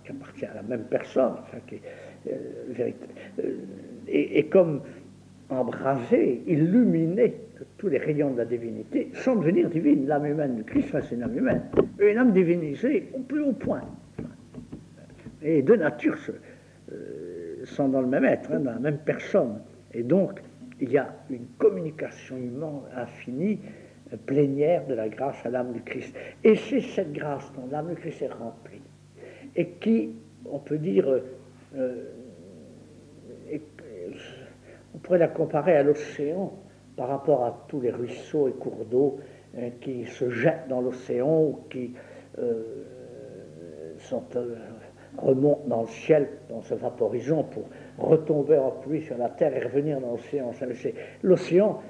qui 0.04 0.12
appartient 0.12 0.46
à 0.46 0.54
la 0.56 0.64
même 0.64 0.86
personne, 0.90 1.34
enfin, 1.42 1.58
qui, 1.68 1.80
euh, 2.28 2.92
euh, 3.40 3.54
et, 4.08 4.46
comme 4.48 4.82
embrasé, 5.50 6.42
illuminé 6.48 7.28
de 7.60 7.66
tous 7.78 7.88
les 7.88 7.98
rayons 7.98 8.32
de 8.32 8.38
la 8.38 8.46
divinité, 8.46 9.10
sans 9.14 9.36
devenir 9.36 9.70
divine. 9.70 10.08
L'âme 10.08 10.26
humaine 10.26 10.56
du 10.56 10.64
Christ, 10.64 10.96
c'est 11.08 11.16
une 11.16 11.24
âme 11.24 11.38
humaine, 11.38 11.64
une 12.00 12.18
âme 12.18 12.32
divinisée 12.32 13.10
au 13.14 13.20
plus 13.20 13.44
haut 13.44 13.54
point. 13.54 13.82
Et 15.42 15.62
deux 15.62 15.76
natures 15.76 16.18
euh, 16.92 17.66
sont 17.66 17.90
dans 17.90 18.02
le 18.02 18.08
même 18.08 18.26
être, 18.26 18.52
hein, 18.52 18.60
dans 18.60 18.72
la 18.72 18.80
même 18.80 18.98
personne. 19.06 19.60
Et 19.94 20.04
donc, 20.04 20.42
il 20.86 20.92
y 20.92 20.98
a 21.00 21.16
une 21.32 21.48
communication 21.58 22.38
humaine 22.38 22.82
infinie, 22.96 23.60
plénière 24.28 24.86
de 24.86 24.94
la 24.94 25.10
grâce 25.10 25.44
à 25.46 25.50
l'âme 25.50 25.74
du 25.74 25.82
Christ. 25.82 26.16
Et 26.44 26.56
c'est 26.56 26.82
cette 26.82 27.12
grâce 27.12 27.52
dont 27.54 27.68
l'âme 27.72 27.90
du 27.90 27.96
Christ 27.96 28.22
est 28.22 28.32
remplie 28.32 28.82
et 29.56 29.68
qui, 29.82 30.12
on 30.50 30.60
peut 30.60 30.78
dire, 30.78 31.08
euh, 31.76 32.04
on 34.94 34.98
pourrait 35.00 35.18
la 35.18 35.28
comparer 35.28 35.76
à 35.76 35.84
l'océan 35.84 36.54
par 36.96 37.08
rapport 37.08 37.44
à 37.44 37.66
tous 37.68 37.82
les 37.82 37.92
ruisseaux 37.92 38.48
et 38.48 38.54
cours 38.54 38.86
d'eau 38.86 39.20
hein, 39.58 39.70
qui 39.82 40.06
se 40.06 40.30
jettent 40.30 40.68
dans 40.70 40.82
l'océan 40.82 41.42
ou 41.42 41.60
qui 41.70 41.96
euh, 42.38 42.64
euh, 44.12 44.56
remontent 45.18 45.68
dans 45.68 45.82
le 45.82 45.88
ciel 45.88 46.30
en 46.54 46.62
se 46.62 46.76
vaporisant 46.76 47.44
pour 47.44 47.64
retomber 47.98 48.58
en 48.58 48.72
pluie 48.72 49.02
sur 49.02 49.18
la 49.18 49.30
terre 49.30 49.56
et 49.56 49.60
revenir 49.60 50.00
dans 50.00 50.12
l'océan. 50.12 50.52
L'océan 51.24 51.82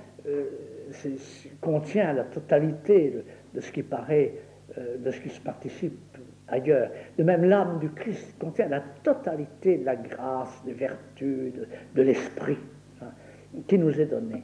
contient 1.61 2.13
la 2.13 2.23
totalité 2.23 3.23
de, 3.53 3.61
ce 3.61 3.71
qui 3.71 3.83
paraît, 3.83 4.33
de 4.77 5.11
ce 5.11 5.19
qui 5.19 5.29
se 5.29 5.41
participe 5.41 6.17
ailleurs. 6.47 6.89
De 7.17 7.23
même, 7.23 7.45
l'âme 7.45 7.79
du 7.79 7.89
Christ 7.89 8.35
contient 8.39 8.67
la 8.67 8.81
totalité 9.03 9.77
de 9.77 9.85
la 9.85 9.95
grâce, 9.95 10.63
des 10.65 10.73
vertus, 10.73 11.53
de, 11.95 12.01
l'esprit 12.01 12.57
hein, 13.01 13.11
qui 13.67 13.77
nous 13.77 13.99
est 13.99 14.05
donné. 14.05 14.43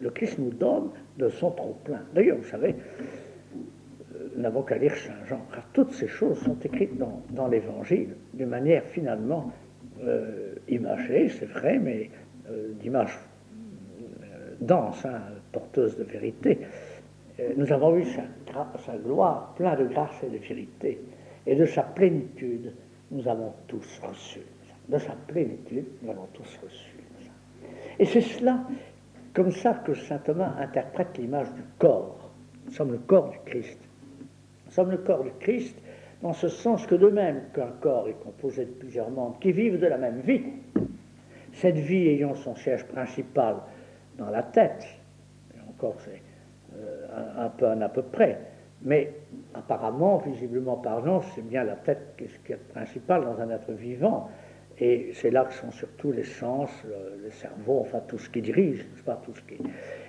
Le 0.00 0.10
Christ 0.10 0.38
nous 0.38 0.50
donne 0.50 0.90
de 1.16 1.28
son 1.28 1.50
trop-plein. 1.50 2.02
D'ailleurs, 2.14 2.36
vous 2.36 2.44
savez, 2.44 2.74
euh, 2.74 4.28
nous 4.34 4.42
n'avons 4.42 4.62
qu'à 4.62 4.76
lire 4.76 4.94
Saint 4.94 5.24
Jean, 5.26 5.40
car 5.52 5.66
toutes 5.72 5.92
ces 5.92 6.08
choses 6.08 6.38
sont 6.40 6.58
écrites 6.60 6.96
dans, 6.98 7.22
dans 7.30 7.48
l'Évangile 7.48 8.10
d'une 8.34 8.48
manière 8.48 8.84
finalement 8.84 9.50
euh, 10.04 10.54
imagée, 10.68 11.28
c'est 11.28 11.46
vrai, 11.46 11.78
mais 11.78 12.10
euh, 12.50 12.72
d'image 12.80 13.18
dense, 14.60 15.04
hein, 15.04 15.20
porteuse 15.52 15.96
de 15.96 16.04
vérité. 16.04 16.58
nous 17.56 17.70
avons 17.70 17.92
vu 17.92 18.04
sa, 18.04 18.22
sa 18.78 18.96
gloire, 18.96 19.54
plein 19.56 19.76
de 19.76 19.84
grâce 19.84 20.22
et 20.22 20.30
de 20.30 20.38
vérité 20.38 20.98
et 21.46 21.54
de 21.54 21.64
sa 21.64 21.82
plénitude, 21.82 22.72
nous 23.10 23.26
avons 23.28 23.52
tous 23.68 24.00
reçu. 24.02 24.40
De 24.88 24.98
sa 24.98 25.12
plénitude, 25.26 25.86
nous 26.02 26.10
avons 26.10 26.26
tous 26.32 26.58
reçu. 26.62 26.96
Et 27.98 28.04
c'est 28.04 28.20
cela, 28.20 28.60
comme 29.32 29.50
ça, 29.50 29.74
que 29.74 29.94
saint 29.94 30.18
Thomas 30.18 30.54
interprète 30.58 31.16
l'image 31.18 31.52
du 31.54 31.62
corps. 31.78 32.30
Nous 32.66 32.72
sommes 32.72 32.92
le 32.92 32.98
corps 32.98 33.30
du 33.30 33.38
Christ. 33.46 33.78
Nous 34.66 34.72
sommes 34.72 34.90
le 34.90 34.98
corps 34.98 35.22
du 35.22 35.30
Christ 35.40 35.76
dans 36.22 36.32
ce 36.32 36.48
sens 36.48 36.86
que 36.86 36.94
de 36.94 37.08
même 37.08 37.42
qu'un 37.54 37.72
corps 37.80 38.08
est 38.08 38.20
composé 38.22 38.64
de 38.64 38.70
plusieurs 38.70 39.10
membres 39.10 39.38
qui 39.40 39.52
vivent 39.52 39.78
de 39.78 39.86
la 39.86 39.98
même 39.98 40.20
vie, 40.20 40.42
cette 41.52 41.76
vie 41.76 42.08
ayant 42.08 42.34
son 42.34 42.54
siège 42.54 42.84
principal 42.84 43.56
dans 44.18 44.30
la 44.30 44.42
tête, 44.42 44.84
et 45.54 45.60
encore 45.68 45.96
c'est 46.00 46.22
euh, 46.76 47.06
un, 47.38 47.48
peu 47.50 47.66
un 47.66 47.80
à 47.80 47.88
peu 47.88 48.02
près, 48.02 48.38
mais 48.82 49.12
apparemment, 49.54 50.18
visiblement 50.18 50.76
parlant, 50.76 51.20
c'est 51.34 51.46
bien 51.46 51.64
la 51.64 51.76
tête 51.76 52.14
qui 52.16 52.24
est, 52.24 52.54
est 52.54 52.68
principal 52.72 53.24
dans 53.24 53.40
un 53.40 53.50
être 53.50 53.72
vivant. 53.72 54.28
Et 54.78 55.12
c'est 55.14 55.30
là 55.30 55.44
que 55.44 55.54
sont 55.54 55.70
surtout 55.70 56.12
les 56.12 56.24
sens, 56.24 56.70
le, 56.84 57.30
cerveau, 57.30 57.78
enfin 57.80 58.00
tout 58.06 58.18
ce 58.18 58.28
qui 58.28 58.42
dirige, 58.42 58.86
pas 59.06 59.18
tout 59.24 59.34
ce 59.34 59.40
qui. 59.42 59.56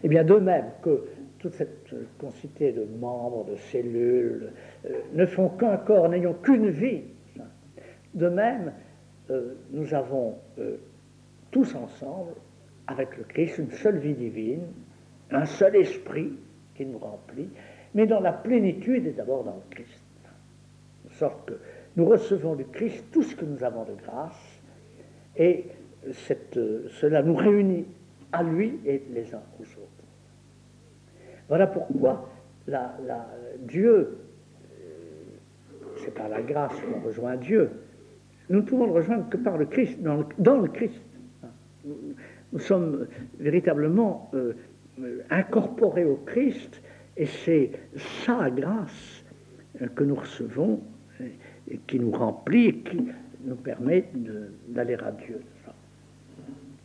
Eh 0.04 0.08
bien, 0.10 0.26
de 0.26 0.36
même 0.36 0.66
que 0.82 1.06
toute 1.48 1.56
cette 1.56 1.96
quantité 2.18 2.74
de 2.74 2.84
membres, 3.00 3.46
de 3.46 3.56
cellules, 3.56 4.52
euh, 4.86 5.00
ne 5.14 5.26
font 5.26 5.48
qu'un 5.50 5.78
corps, 5.78 6.10
n'ayant 6.10 6.34
qu'une 6.34 6.70
vie. 6.70 7.04
De 8.14 8.28
même, 8.28 8.74
euh, 9.30 9.54
nous 9.72 9.94
avons 9.94 10.36
euh, 10.60 10.76
tous 11.52 11.74
ensemble, 11.76 12.34
avec 12.88 13.16
le 13.18 13.24
Christ, 13.24 13.60
une 13.60 13.72
seule 13.72 13.98
vie 13.98 14.14
divine, 14.14 14.64
un 15.32 15.46
seul 15.46 15.78
esprit 15.78 16.34
qui 16.76 16.86
nous 16.86 16.98
remplit, 16.98 17.50
mais 17.94 18.08
dans 18.08 18.20
la 18.20 18.34
plénitude 18.34 19.08
et 19.08 19.12
d'abord 19.12 19.46
dans 19.46 19.56
le 19.56 19.70
Christ. 19.70 20.02
De 21.06 21.14
sorte 21.14 21.46
que 21.46 21.54
nous 21.96 22.06
recevons 22.06 22.56
du 22.56 22.66
Christ 22.66 23.06
tout 23.12 23.24
ce 23.24 23.36
que 23.36 23.46
nous 23.46 23.64
avons 23.64 23.86
de 23.86 23.94
grâce, 24.06 24.60
et 25.38 25.66
cette, 26.12 26.60
cela 26.90 27.22
nous 27.22 27.36
réunit 27.36 27.86
à 28.34 28.44
lui 28.44 28.80
et 28.86 29.04
les 29.14 29.34
uns 29.34 29.44
aux 29.60 29.64
autres. 29.64 29.77
Voilà 31.48 31.68
pourquoi 31.68 32.30
Dieu, 33.60 33.86
euh, 33.86 34.94
c'est 35.98 36.14
par 36.14 36.28
la 36.28 36.42
grâce 36.42 36.74
qu'on 36.82 37.00
rejoint 37.08 37.38
Dieu, 37.38 37.70
nous 38.50 38.58
ne 38.58 38.66
pouvons 38.66 38.86
le 38.86 38.92
rejoindre 38.92 39.30
que 39.30 39.38
par 39.38 39.58
le 39.58 39.66
Christ, 39.66 40.00
dans 40.02 40.58
le, 40.58 40.68
Christ. 40.68 41.02
Nous, 41.86 42.60
sommes 42.60 43.08
véritablement 43.40 44.30
euh, 44.34 44.54
incorporés 45.30 46.06
au 46.06 46.16
Christ 46.26 46.82
et 47.16 47.26
c'est 47.26 47.72
sa 48.26 48.50
grâce 48.50 49.24
que 49.96 50.04
nous 50.04 50.16
recevons 50.16 50.82
et 51.70 51.78
qui 51.88 52.00
nous 52.00 52.12
remplit 52.12 52.68
et 52.68 52.78
qui 52.80 53.08
nous 53.44 53.56
permet 53.56 54.06
d'aller 54.68 54.96
à 54.96 55.12
Dieu. 55.12 55.42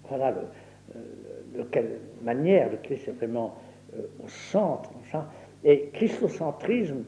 Voilà 0.09 0.35
de 1.55 1.63
quelle 1.71 1.99
manière 2.23 2.71
le 2.71 2.79
Christ 2.79 3.09
est 3.09 3.13
vraiment 3.13 3.57
au 3.95 4.29
centre. 4.29 4.91
Et 5.65 5.91
christocentrisme, 5.93 7.05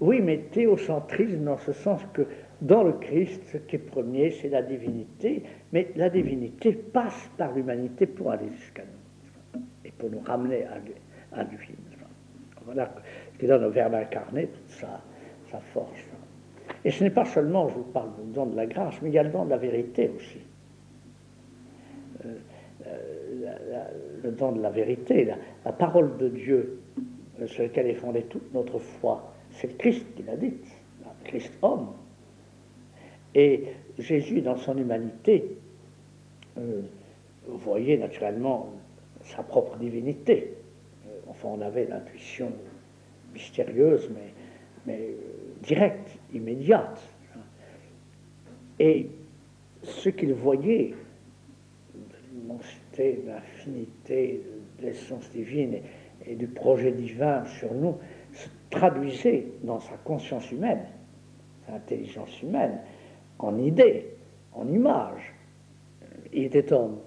oui, 0.00 0.20
mais 0.20 0.38
théocentrisme 0.50 1.44
dans 1.44 1.58
ce 1.58 1.72
sens 1.72 2.00
que 2.12 2.26
dans 2.62 2.82
le 2.82 2.92
Christ, 2.92 3.42
ce 3.52 3.56
qui 3.58 3.76
est 3.76 3.78
premier, 3.78 4.30
c'est 4.30 4.48
la 4.48 4.62
divinité, 4.62 5.42
mais 5.72 5.90
la 5.96 6.10
divinité 6.10 6.72
passe 6.72 7.30
par 7.36 7.52
l'humanité 7.52 8.06
pour 8.06 8.30
aller 8.30 8.50
jusqu'à 8.58 8.82
nous 8.82 9.60
et 9.84 9.90
pour 9.90 10.10
nous 10.10 10.20
ramener 10.20 10.64
à 10.64 10.78
lui. 10.78 10.94
Voilà 12.64 12.92
ce 13.32 13.38
qui 13.38 13.46
donne 13.46 13.64
au 13.64 13.70
Verbe 13.70 13.94
incarné 13.94 14.46
toute 14.46 14.68
sa, 14.68 15.00
sa 15.50 15.58
force. 15.58 16.00
Et 16.84 16.90
ce 16.90 17.04
n'est 17.04 17.10
pas 17.10 17.24
seulement, 17.24 17.68
je 17.68 17.74
vous 17.74 17.82
parle 17.84 18.10
du 18.22 18.32
don 18.32 18.46
de 18.46 18.56
la 18.56 18.66
grâce, 18.66 19.00
mais 19.02 19.10
il 19.10 19.14
y 19.14 19.18
a 19.18 19.22
le 19.22 19.30
don 19.30 19.44
de 19.44 19.50
la 19.50 19.56
vérité 19.56 20.10
aussi. 20.14 20.40
Euh, 22.24 22.34
euh, 22.86 23.19
le 24.22 24.30
don 24.30 24.52
de 24.52 24.60
la 24.60 24.70
vérité, 24.70 25.28
la, 25.64 25.72
parole 25.72 26.16
de 26.18 26.28
Dieu 26.28 26.80
euh, 27.40 27.46
sur 27.46 27.62
laquelle 27.62 27.86
est 27.86 27.94
fondée 27.94 28.22
toute 28.22 28.52
notre 28.54 28.78
foi, 28.78 29.32
c'est 29.50 29.76
Christ 29.78 30.06
qui 30.16 30.22
l'a 30.22 30.36
dit, 30.36 30.54
le 31.00 31.24
Christ 31.24 31.52
homme. 31.62 31.88
Et 33.34 33.64
Jésus, 33.98 34.40
dans 34.40 34.56
son 34.56 34.76
humanité, 34.76 35.56
vous 36.56 37.58
voyez 37.58 37.96
naturellement 37.96 38.72
sa 39.22 39.42
propre 39.42 39.76
divinité. 39.76 40.54
enfin, 41.28 41.48
on 41.52 41.60
avait 41.60 41.86
l'intuition 41.86 42.52
mystérieuse, 43.32 44.10
mais, 44.14 44.34
mais 44.86 45.14
directe, 45.62 46.18
immédiate. 46.32 47.00
Et 48.78 49.08
ce 49.82 50.08
qu'il 50.08 50.32
voyait, 50.34 50.94
l'infinité 53.26 54.42
de 54.78 54.86
l'essence 54.86 55.30
divine 55.30 55.78
et, 56.26 56.34
du 56.34 56.46
projet 56.46 56.92
divin 56.92 57.44
sur 57.44 57.72
nous, 57.74 57.96
se 58.32 58.48
traduisait 58.70 59.46
dans 59.62 59.80
sa 59.80 59.96
conscience 60.04 60.50
humaine, 60.52 60.84
sa 61.66 61.74
intelligence 61.74 62.42
humaine, 62.42 62.78
en 63.38 63.58
idées, 63.58 64.06
en 64.52 64.68
images. 64.68 65.34
Il 66.32 66.44
était 66.44 66.72
homme. 66.72 66.98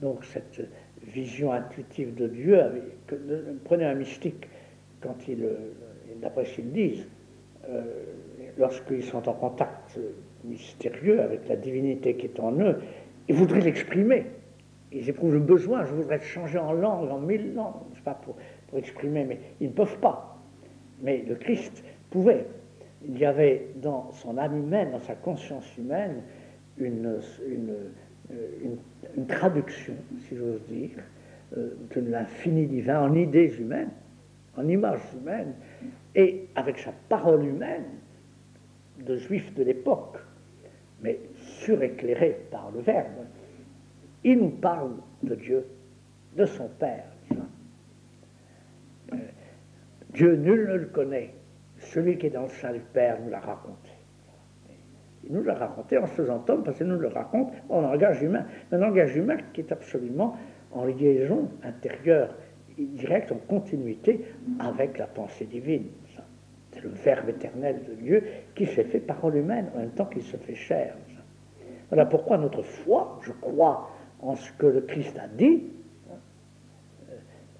Donc 0.00 0.24
cette 0.24 0.60
vision 1.06 1.52
intuitive 1.52 2.14
de 2.14 2.26
Dieu, 2.26 2.60
prenez 3.64 3.84
un 3.84 3.94
mystique 3.94 4.48
quand 5.00 5.28
il, 5.28 5.46
d'après 6.20 6.46
ce 6.46 6.56
qu'ils 6.56 6.72
disent, 6.72 7.06
euh, 7.68 7.82
lorsqu'ils 8.58 9.04
sont 9.04 9.28
en 9.28 9.34
contact 9.34 9.98
mystérieux 10.44 11.20
avec 11.20 11.48
la 11.48 11.56
divinité 11.56 12.14
qui 12.16 12.26
est 12.26 12.40
en 12.40 12.52
eux, 12.58 12.78
ils 13.28 13.34
voudraient 13.34 13.60
l'exprimer. 13.60 14.26
Ils 14.94 15.08
éprouvent 15.08 15.32
le 15.32 15.40
besoin, 15.40 15.84
je 15.84 15.92
voudrais 15.92 16.20
changer 16.20 16.58
en 16.58 16.72
langue, 16.72 17.10
en 17.10 17.18
mille 17.18 17.52
langues, 17.54 17.74
pas, 18.04 18.14
pour, 18.14 18.36
pour 18.68 18.78
exprimer, 18.78 19.24
mais 19.24 19.40
ils 19.60 19.68
ne 19.68 19.72
peuvent 19.72 19.98
pas. 19.98 20.38
Mais 21.02 21.24
le 21.28 21.34
Christ 21.34 21.82
pouvait. 22.10 22.46
Il 23.04 23.18
y 23.18 23.24
avait 23.24 23.66
dans 23.82 24.12
son 24.12 24.38
âme 24.38 24.56
humaine, 24.56 24.92
dans 24.92 25.00
sa 25.00 25.16
conscience 25.16 25.66
humaine, 25.76 26.22
une, 26.78 27.18
une, 27.44 28.76
une, 29.16 29.26
traduction, 29.26 29.94
si 30.20 30.36
j'ose 30.36 30.64
dire, 30.68 31.02
euh, 31.56 31.70
de 31.94 32.00
l'infini 32.00 32.66
divin 32.66 33.02
en 33.02 33.14
idées 33.14 33.52
humaines, 33.58 33.90
en 34.56 34.66
images 34.68 35.00
humaines, 35.20 35.54
et 36.14 36.46
avec 36.54 36.78
sa 36.78 36.92
parole 37.08 37.44
humaine 37.44 37.84
de 39.04 39.16
juif 39.16 39.52
de 39.54 39.64
l'époque, 39.64 40.18
mais 41.02 41.18
suréclairé 41.36 42.38
par 42.50 42.70
le 42.72 42.80
Verbe, 42.80 43.26
il 44.24 44.38
nous 44.38 44.50
parle 44.50 44.92
de 45.22 45.34
Dieu, 45.34 45.66
de 46.36 46.46
son 46.46 46.68
Père. 46.68 47.04
Euh, 49.12 49.16
Dieu, 50.10 50.36
nul 50.36 50.66
ne 50.68 50.74
le 50.76 50.86
connaît. 50.86 51.34
Celui 51.78 52.16
qui 52.16 52.26
est 52.26 52.30
dans 52.30 52.44
le 52.44 52.48
sein 52.48 52.72
du 52.72 52.80
Père 52.80 53.18
nous 53.22 53.30
l'a 53.30 53.40
raconté. 53.40 53.90
Il 55.26 55.32
nous 55.32 55.42
l'a 55.42 55.54
raconté 55.54 55.98
en 55.98 56.06
se 56.06 56.12
faisant 56.12 56.44
homme, 56.48 56.64
parce 56.64 56.78
qu'il 56.78 56.86
nous 56.86 56.98
le 56.98 57.08
raconte 57.08 57.52
en 57.68 57.82
langage 57.82 58.22
humain. 58.22 58.46
Un 58.72 58.78
langage 58.78 59.14
humain 59.16 59.36
qui 59.52 59.60
est 59.60 59.72
absolument 59.72 60.36
en 60.72 60.84
liaison 60.84 61.48
intérieure, 61.62 62.34
directe, 62.78 63.32
en 63.32 63.36
continuité 63.36 64.24
avec 64.58 64.98
la 64.98 65.06
pensée 65.06 65.44
divine. 65.44 65.86
C'est 66.72 66.82
le 66.82 66.90
Verbe 66.90 67.28
éternel 67.28 67.82
de 67.88 67.94
Dieu 67.94 68.24
qui 68.54 68.66
s'est 68.66 68.84
fait 68.84 68.98
parole 68.98 69.36
humaine 69.36 69.70
en 69.74 69.80
même 69.80 69.90
temps 69.90 70.06
qu'il 70.06 70.22
se 70.22 70.36
fait 70.36 70.56
chair. 70.56 70.94
Voilà 71.88 72.06
pourquoi 72.06 72.38
notre 72.38 72.62
foi, 72.62 73.20
je 73.22 73.32
crois 73.32 73.88
en 74.24 74.36
ce 74.36 74.50
que 74.52 74.66
le 74.66 74.80
Christ 74.80 75.16
a 75.18 75.28
dit, 75.28 75.64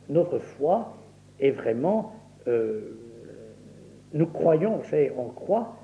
notre 0.09 0.39
foi 0.39 0.97
est 1.39 1.51
vraiment, 1.51 2.13
euh, 2.47 2.97
nous 4.13 4.27
croyons, 4.27 4.83
savez, 4.85 5.13
on 5.17 5.29
croit 5.29 5.77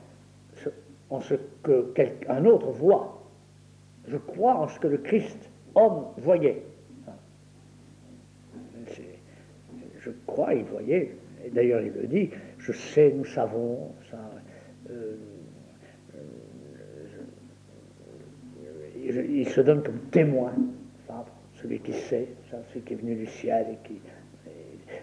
en 1.11 1.21
ce 1.21 1.35
que 1.63 1.93
quelqu'un 1.93 2.45
autre 2.45 2.71
voit. 2.71 3.23
Je 4.07 4.17
crois 4.17 4.55
en 4.55 4.69
ce 4.69 4.79
que 4.81 4.89
le 4.89 4.99
Christ, 4.99 5.51
homme, 5.75 6.07
voyait. 6.17 6.63
Je 9.99 10.11
crois, 10.27 10.55
il 10.55 10.65
voyait, 10.65 11.15
d'ailleurs 11.53 11.83
il 11.83 11.93
le 11.93 12.07
dit, 12.07 12.31
je 12.59 12.73
sais, 12.73 13.13
nous 13.13 13.27
savons, 13.27 13.93
euh, 14.89 15.17
il, 19.11 19.49
se 19.49 19.61
donne 19.61 19.83
comme 19.83 20.01
témoin, 20.11 20.53
celui 21.55 21.81
qui 21.81 21.93
sait, 21.93 22.29
celui 22.51 22.85
qui 22.85 22.95
est 22.95 22.97
venu 22.97 23.15
du 23.15 23.27
ciel, 23.27 23.67
et 23.73 23.87
qui, 23.87 24.01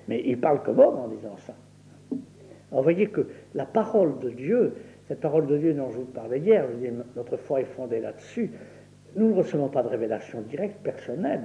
mais 0.07 0.21
il 0.25 0.39
parle 0.39 0.63
comme 0.63 0.79
homme 0.79 0.97
en 0.97 1.07
disant 1.07 1.37
ça. 1.37 1.53
Alors 2.71 2.81
vous 2.81 2.83
voyez 2.83 3.07
que 3.07 3.27
la 3.53 3.65
parole 3.65 4.19
de 4.19 4.29
Dieu, 4.29 4.73
cette 5.07 5.21
parole 5.21 5.47
de 5.47 5.57
Dieu 5.57 5.73
dont 5.73 5.91
je 5.91 5.97
vous 5.97 6.05
parlais 6.05 6.39
hier, 6.39 6.65
je 6.69 6.87
dis, 6.87 6.93
notre 7.15 7.37
foi 7.37 7.61
est 7.61 7.65
fondée 7.65 8.01
là-dessus, 8.01 8.51
nous 9.15 9.29
ne 9.29 9.33
recevons 9.33 9.69
pas 9.69 9.83
de 9.83 9.87
révélation 9.87 10.41
directe, 10.41 10.81
personnelle. 10.83 11.43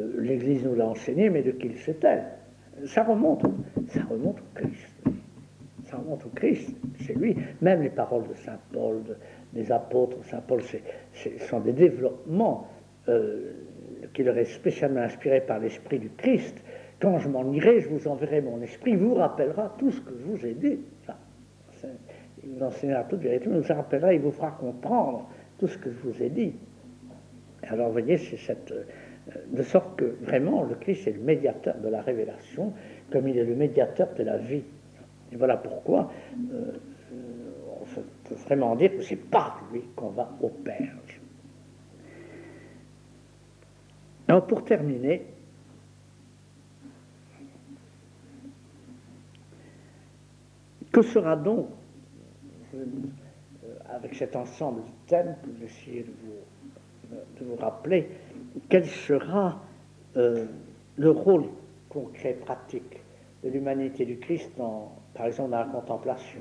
Euh, 0.00 0.20
L'Église 0.20 0.64
nous 0.64 0.74
l'a 0.74 0.86
enseigné, 0.86 1.30
mais 1.30 1.42
de 1.42 1.52
qui 1.52 1.72
c'est-elle 1.78 2.24
ça 2.84 3.04
remonte, 3.04 3.42
ça 3.88 4.02
remonte 4.04 4.38
au 4.40 4.54
Christ. 4.54 4.96
Ça 5.84 5.96
remonte 5.96 6.24
au 6.26 6.30
Christ, 6.30 6.76
c'est 7.00 7.14
lui. 7.14 7.36
Même 7.62 7.82
les 7.82 7.90
paroles 7.90 8.28
de 8.28 8.34
Saint 8.34 8.58
Paul, 8.72 9.02
des 9.56 9.72
apôtres, 9.72 10.18
Saint 10.24 10.40
Paul, 10.46 10.62
ce 10.62 11.28
sont 11.48 11.60
des 11.60 11.72
développements 11.72 12.68
euh, 13.08 13.52
qui 14.14 14.22
leur 14.22 14.36
est 14.38 14.44
spécialement 14.44 15.00
inspirés 15.00 15.40
par 15.40 15.58
l'Esprit 15.58 15.98
du 15.98 16.10
Christ. 16.10 16.62
Quand 17.00 17.18
je 17.18 17.28
m'en 17.28 17.50
irai, 17.52 17.80
je 17.80 17.88
vous 17.88 18.06
enverrai 18.08 18.40
mon 18.40 18.60
esprit, 18.62 18.92
il 18.92 18.98
vous 18.98 19.14
rappellera 19.14 19.74
tout 19.78 19.90
ce 19.90 20.00
que 20.00 20.12
je 20.18 20.24
vous 20.24 20.46
ai 20.46 20.54
dit. 20.54 20.78
il 22.42 22.50
vous 22.50 22.62
enseignera 22.62 23.04
toute 23.04 23.20
vérité, 23.20 23.48
il 23.50 23.58
vous 23.58 23.74
rappellera, 23.74 24.14
il 24.14 24.20
vous 24.20 24.30
fera 24.30 24.52
comprendre 24.52 25.28
tout 25.58 25.66
ce 25.66 25.76
que 25.76 25.90
je 25.90 25.98
vous 26.08 26.22
ai 26.22 26.30
dit. 26.30 26.54
Alors, 27.64 27.86
vous 27.86 27.92
voyez, 27.92 28.16
c'est 28.16 28.36
cette 28.36 28.72
de 29.52 29.62
sorte 29.62 29.96
que 29.96 30.16
vraiment 30.22 30.62
le 30.62 30.74
Christ 30.76 31.08
est 31.08 31.12
le 31.12 31.20
médiateur 31.20 31.76
de 31.78 31.88
la 31.88 32.00
révélation, 32.00 32.72
comme 33.10 33.28
il 33.28 33.38
est 33.38 33.44
le 33.44 33.56
médiateur 33.56 34.08
de 34.16 34.22
la 34.22 34.38
vie. 34.38 34.62
Et 35.32 35.36
voilà 35.36 35.56
pourquoi 35.56 36.10
euh, 36.52 36.72
peut 38.28 38.34
vraiment 38.34 38.74
dire 38.76 38.96
que 38.96 39.02
c'est 39.02 39.16
par 39.16 39.62
lui 39.72 39.82
qu'on 39.94 40.10
va 40.10 40.28
au 40.40 40.48
Père. 40.48 40.94
Alors 44.28 44.46
pour 44.46 44.64
terminer, 44.64 45.24
que 50.92 51.02
sera 51.02 51.36
donc, 51.36 51.68
euh, 52.74 52.84
avec 53.88 54.14
cet 54.14 54.34
ensemble 54.34 54.80
de 54.82 54.90
thèmes 55.06 55.36
que 55.42 55.50
j'essayais 55.60 56.02
de 56.02 56.12
vous, 56.24 57.16
de 57.38 57.44
vous 57.44 57.56
rappeler, 57.56 58.08
quel 58.68 58.86
sera 58.86 59.60
euh, 60.16 60.46
le 60.96 61.10
rôle 61.10 61.44
concret, 61.88 62.32
pratique 62.32 63.00
de 63.44 63.50
l'humanité 63.50 64.04
du 64.04 64.18
Christ, 64.18 64.50
dans, 64.58 64.90
par 65.14 65.26
exemple 65.26 65.50
dans 65.50 65.58
la 65.58 65.66
contemplation? 65.66 66.40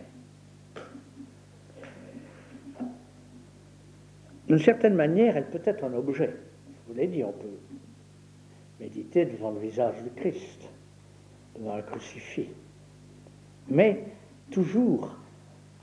D'une 4.48 4.60
certaine 4.60 4.94
manière, 4.94 5.38
elle 5.38 5.50
peut 5.50 5.62
être 5.64 5.84
un 5.84 5.94
objet. 5.94 6.32
Je 6.68 6.92
vous 6.94 7.00
l'ai 7.00 7.08
dit, 7.08 7.24
on 7.24 7.32
peut 7.32 7.48
méditer 8.80 9.26
devant 9.26 9.52
le 9.52 9.60
visage 9.60 9.96
du 10.04 10.10
Christ, 10.12 10.70
devant 11.58 11.76
un 11.76 11.82
crucifix. 11.82 12.50
Mais 13.70 14.04
toujours 14.52 15.16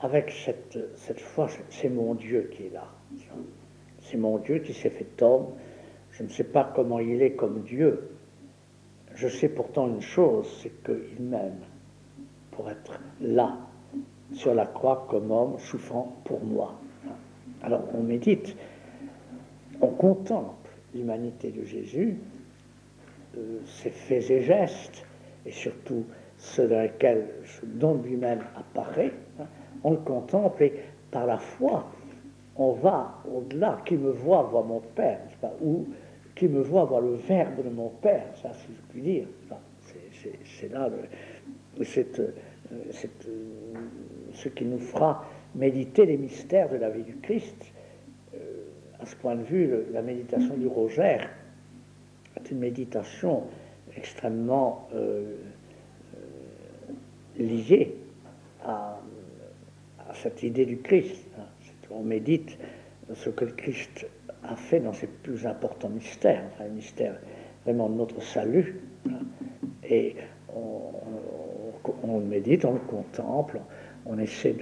avec 0.00 0.30
cette, 0.30 0.78
cette 0.96 1.20
foi, 1.20 1.48
c'est 1.70 1.88
mon 1.88 2.14
Dieu 2.14 2.50
qui 2.54 2.66
est 2.66 2.72
là. 2.72 2.86
C'est 4.02 4.16
mon 4.16 4.38
Dieu 4.38 4.58
qui 4.58 4.74
s'est 4.74 4.90
fait 4.90 5.22
homme, 5.22 5.46
je 6.12 6.22
ne 6.22 6.28
sais 6.28 6.44
pas 6.44 6.70
comment 6.74 6.98
il 6.98 7.22
est 7.22 7.32
comme 7.32 7.62
Dieu. 7.62 8.10
Je 9.14 9.28
sais 9.28 9.48
pourtant 9.48 9.88
une 9.88 10.00
chose, 10.00 10.60
c'est 10.62 10.82
qu'il 10.84 11.24
m'aime 11.24 11.60
pour 12.50 12.70
être 12.70 12.98
là, 13.20 13.56
sur 14.32 14.54
la 14.54 14.66
croix 14.66 15.06
comme 15.10 15.30
homme, 15.30 15.58
souffrant 15.58 16.16
pour 16.24 16.44
moi. 16.44 16.78
Alors 17.62 17.84
on 17.94 18.02
médite, 18.02 18.56
on 19.80 19.88
contemple, 19.88 20.70
l'humanité 20.94 21.50
de 21.50 21.64
Jésus, 21.64 22.16
euh, 23.36 23.60
ses 23.64 23.90
faits 23.90 24.30
et 24.30 24.42
gestes, 24.42 25.04
et 25.46 25.52
surtout 25.52 26.04
ceux 26.38 26.68
dans 26.68 26.82
lesquels 26.82 27.26
ce 27.44 27.64
don 27.66 28.00
lui-même 28.02 28.40
apparaît, 28.56 29.12
hein, 29.40 29.46
on 29.84 29.92
le 29.92 29.98
contemple 29.98 30.64
et 30.64 30.72
par 31.10 31.26
la 31.26 31.38
foi, 31.38 31.90
on 32.56 32.72
va 32.72 33.22
au-delà. 33.32 33.80
Qui 33.84 33.96
me 33.96 34.10
voit, 34.10 34.42
voit 34.42 34.62
mon 34.62 34.80
Père, 34.80 35.20
pas 35.40 35.52
ou 35.62 35.86
qui 36.34 36.48
me 36.48 36.60
voit, 36.60 36.84
voit 36.84 37.00
le 37.00 37.14
Verbe 37.14 37.64
de 37.64 37.70
mon 37.70 37.88
Père, 37.88 38.26
ça, 38.42 38.52
si 38.54 38.66
je 38.68 38.92
puis 38.92 39.02
dire. 39.02 39.26
c'est 40.58 40.72
là 40.72 40.88
le, 40.88 41.84
ce 44.32 44.48
qui 44.48 44.64
nous 44.64 44.78
fera 44.78 45.24
méditer 45.54 46.06
les 46.06 46.16
mystères 46.16 46.70
de 46.70 46.76
la 46.76 46.90
vie 46.90 47.02
du 47.02 47.16
Christ. 47.16 47.56
Euh, 48.34 48.38
à 49.00 49.06
ce 49.06 49.16
point 49.16 49.34
de 49.34 49.42
vue, 49.42 49.70
la 49.92 50.02
méditation 50.02 50.56
du 50.56 50.66
rosaire 50.66 51.28
est 52.36 52.50
une 52.50 52.58
méditation 52.58 53.44
extrêmement 53.96 54.88
euh, 54.94 55.36
euh, 56.16 57.42
liée 57.42 57.94
à, 58.64 58.98
cette 60.14 60.42
idée 60.42 60.66
du 60.66 60.78
Christ. 60.78 61.26
Hein. 61.38 61.44
On 61.90 62.02
médite 62.02 62.58
ce 63.14 63.30
que 63.30 63.44
le 63.44 63.52
Christ 63.52 64.06
a 64.42 64.56
fait 64.56 64.80
dans 64.80 64.92
ses 64.92 65.06
plus 65.06 65.46
importants 65.46 65.88
mystères, 65.88 66.44
enfin, 66.52 66.68
mystère 66.68 67.18
vraiment 67.64 67.88
de 67.88 67.94
notre 67.94 68.22
salut. 68.22 68.80
Hein. 69.08 69.20
Et 69.88 70.16
on, 70.54 72.18
le 72.18 72.24
médite, 72.24 72.64
on 72.64 72.74
le 72.74 72.80
contemple, 72.80 73.60
on, 74.06 74.18
essaie 74.18 74.54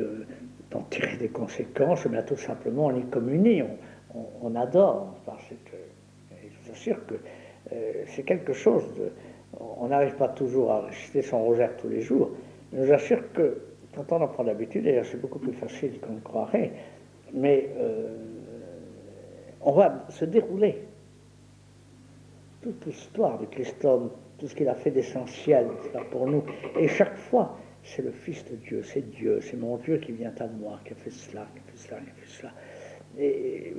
d'en 0.70 0.82
tirer 0.82 1.16
des 1.16 1.28
conséquences, 1.28 2.06
mais 2.06 2.24
tout 2.24 2.36
simplement 2.36 2.86
on 2.86 2.96
y 2.96 3.04
communie, 3.04 3.62
on, 4.42 4.54
adore. 4.54 5.14
Parce 5.26 5.48
que, 5.48 5.76
je 6.30 6.64
vous 6.64 6.72
assure 6.72 7.04
que 7.06 7.14
euh, 7.72 8.04
c'est 8.06 8.22
quelque 8.22 8.52
chose 8.52 8.84
de. 8.96 9.10
On 9.58 9.88
n'arrive 9.88 10.14
pas 10.14 10.28
toujours 10.28 10.70
à 10.70 10.80
réciter 10.82 11.22
son 11.22 11.42
rosaire 11.42 11.76
tous 11.76 11.88
les 11.88 12.02
jours, 12.02 12.30
mais 12.72 12.80
je 12.80 12.86
vous 12.86 12.92
assure 12.92 13.32
que 13.32 13.62
quand 13.94 14.12
on 14.12 14.22
en 14.22 14.28
prend 14.28 14.44
l'habitude, 14.44 14.84
d'ailleurs 14.84 15.04
c'est 15.04 15.20
beaucoup 15.20 15.40
plus 15.40 15.52
facile 15.52 15.98
qu'on 16.00 16.14
ne 16.14 16.20
croirait, 16.20 16.70
mais 17.34 17.68
euh, 17.76 18.16
on 19.60 19.72
va 19.72 20.04
se 20.08 20.24
dérouler 20.24 20.84
toute 22.62 22.86
l'histoire 22.86 23.38
de 23.38 23.46
Christophe, 23.46 24.10
tout 24.38 24.46
ce 24.46 24.54
qu'il 24.54 24.68
a 24.68 24.74
fait 24.74 24.90
d'essentiel 24.90 25.66
pour 26.10 26.26
nous. 26.26 26.44
Et 26.78 26.88
chaque 26.88 27.16
fois, 27.16 27.56
c'est 27.90 28.02
le 28.02 28.12
Fils 28.12 28.44
de 28.44 28.56
Dieu, 28.56 28.82
c'est 28.84 29.08
Dieu, 29.10 29.40
c'est 29.42 29.56
mon 29.56 29.76
Dieu 29.78 29.98
qui 29.98 30.12
vient 30.12 30.32
à 30.38 30.46
moi, 30.46 30.80
qui 30.84 30.92
a 30.92 30.96
fait 30.96 31.10
cela, 31.10 31.46
qui 31.52 31.58
a 31.58 31.72
fait 31.72 31.88
cela, 31.88 32.00
qui 32.00 32.10
a 32.10 32.14
fait 32.14 32.40
cela. 32.40 32.52
Et 33.18 33.74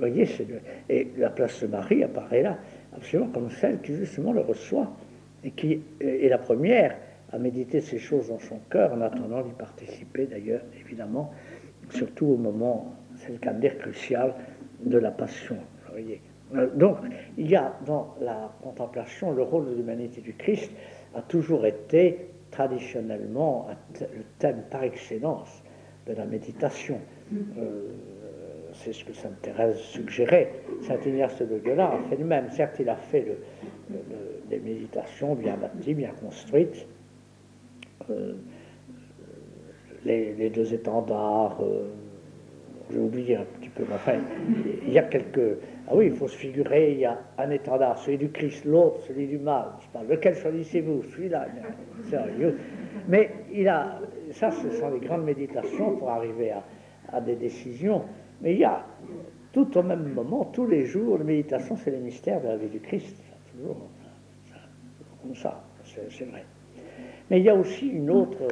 et 0.88 1.08
la 1.16 1.30
place 1.30 1.62
de 1.62 1.66
Marie 1.66 2.04
apparaît 2.04 2.42
là, 2.42 2.58
absolument 2.94 3.30
comme 3.30 3.50
celle 3.50 3.80
qui 3.80 3.94
justement 3.94 4.32
le 4.32 4.42
reçoit, 4.42 4.92
et 5.42 5.50
qui 5.52 5.80
est 6.00 6.28
la 6.28 6.38
première 6.38 6.96
à 7.32 7.38
méditer 7.38 7.80
ces 7.80 7.98
choses 7.98 8.28
dans 8.28 8.38
son 8.38 8.58
cœur, 8.70 8.92
en 8.92 9.00
attendant 9.00 9.40
d'y 9.42 9.52
participer 9.52 10.26
d'ailleurs, 10.26 10.62
évidemment, 10.78 11.32
surtout 11.88 12.26
au 12.26 12.36
moment, 12.36 12.94
c'est 13.16 13.32
le 13.32 13.60
dire, 13.60 13.78
crucial 13.78 14.34
de 14.84 14.98
la 14.98 15.10
passion. 15.10 15.56
Euh, 16.54 16.68
donc, 16.74 16.98
il 17.38 17.50
y 17.50 17.56
a 17.56 17.74
dans 17.86 18.14
la 18.20 18.52
contemplation, 18.62 19.32
le 19.32 19.42
rôle 19.42 19.70
de 19.70 19.74
l'humanité 19.74 20.20
du 20.20 20.34
Christ 20.34 20.70
a 21.14 21.22
toujours 21.22 21.64
été 21.64 22.31
traditionnellement 22.52 23.66
le 24.00 24.22
thème 24.38 24.62
par 24.70 24.84
excellence 24.84 25.62
de 26.06 26.12
la 26.12 26.24
méditation. 26.24 27.00
Euh, 27.58 27.88
c'est 28.74 28.92
ce 28.92 29.04
que 29.04 29.12
Sainte 29.12 29.40
Thérèse 29.42 29.78
suggérait. 29.78 30.52
Saint 30.82 30.98
Ignace 31.04 31.38
de 31.42 31.56
Loyola 31.56 31.92
a 31.92 31.98
fait 32.08 32.16
le 32.16 32.24
même. 32.24 32.50
Certes, 32.50 32.76
il 32.80 32.88
a 32.88 32.96
fait 32.96 33.26
des 34.48 34.58
méditations 34.60 35.34
bien 35.34 35.56
bâties, 35.56 35.94
bien 35.94 36.10
construites. 36.20 36.86
Euh, 38.10 38.34
les, 40.04 40.50
deux 40.50 40.74
étendards, 40.74 41.62
j'ai 42.92 42.98
oublié 42.98 43.36
un 43.36 43.44
petit 43.44 43.68
peu, 43.70 43.84
mais 43.88 43.94
enfin, 43.94 44.18
il 44.86 44.92
y 44.92 44.98
a 44.98 45.02
quelques. 45.04 45.58
Ah 45.88 45.94
oui, 45.94 46.06
il 46.06 46.14
faut 46.14 46.28
se 46.28 46.36
figurer, 46.36 46.92
il 46.92 46.98
y 47.00 47.04
a 47.04 47.18
un 47.38 47.50
étendard, 47.50 47.98
celui 47.98 48.18
du 48.18 48.30
Christ, 48.30 48.64
l'autre, 48.64 49.00
celui 49.06 49.26
du 49.26 49.38
mal. 49.38 49.66
Lequel 50.08 50.34
choisissez-vous? 50.34 51.02
Celui-là, 51.14 51.46
sérieux. 52.04 52.58
Mais 53.08 53.30
il 53.52 53.68
a. 53.68 54.00
Ça, 54.32 54.50
ce 54.50 54.70
sont 54.70 54.90
les 54.90 55.00
grandes 55.00 55.24
méditations 55.24 55.96
pour 55.96 56.10
arriver 56.10 56.52
à, 57.12 57.20
des 57.20 57.36
décisions. 57.36 58.02
Mais 58.40 58.54
il 58.54 58.60
y 58.60 58.64
a 58.64 58.84
tout 59.52 59.76
au 59.76 59.82
même 59.82 60.12
moment, 60.12 60.46
tous 60.46 60.66
les 60.66 60.84
jours, 60.84 61.18
la 61.18 61.24
méditation, 61.24 61.76
c'est 61.76 61.90
les 61.90 61.98
mystères 61.98 62.40
de 62.40 62.48
la 62.48 62.56
vie 62.56 62.68
du 62.68 62.80
Christ. 62.80 63.22
Toujours, 63.52 63.76
comme 65.22 65.34
ça, 65.34 65.62
c'est 65.84 66.24
vrai. 66.24 66.44
Mais 67.30 67.40
il 67.40 67.44
y 67.44 67.50
a 67.50 67.54
aussi 67.54 67.88
une 67.88 68.10
autre 68.10 68.42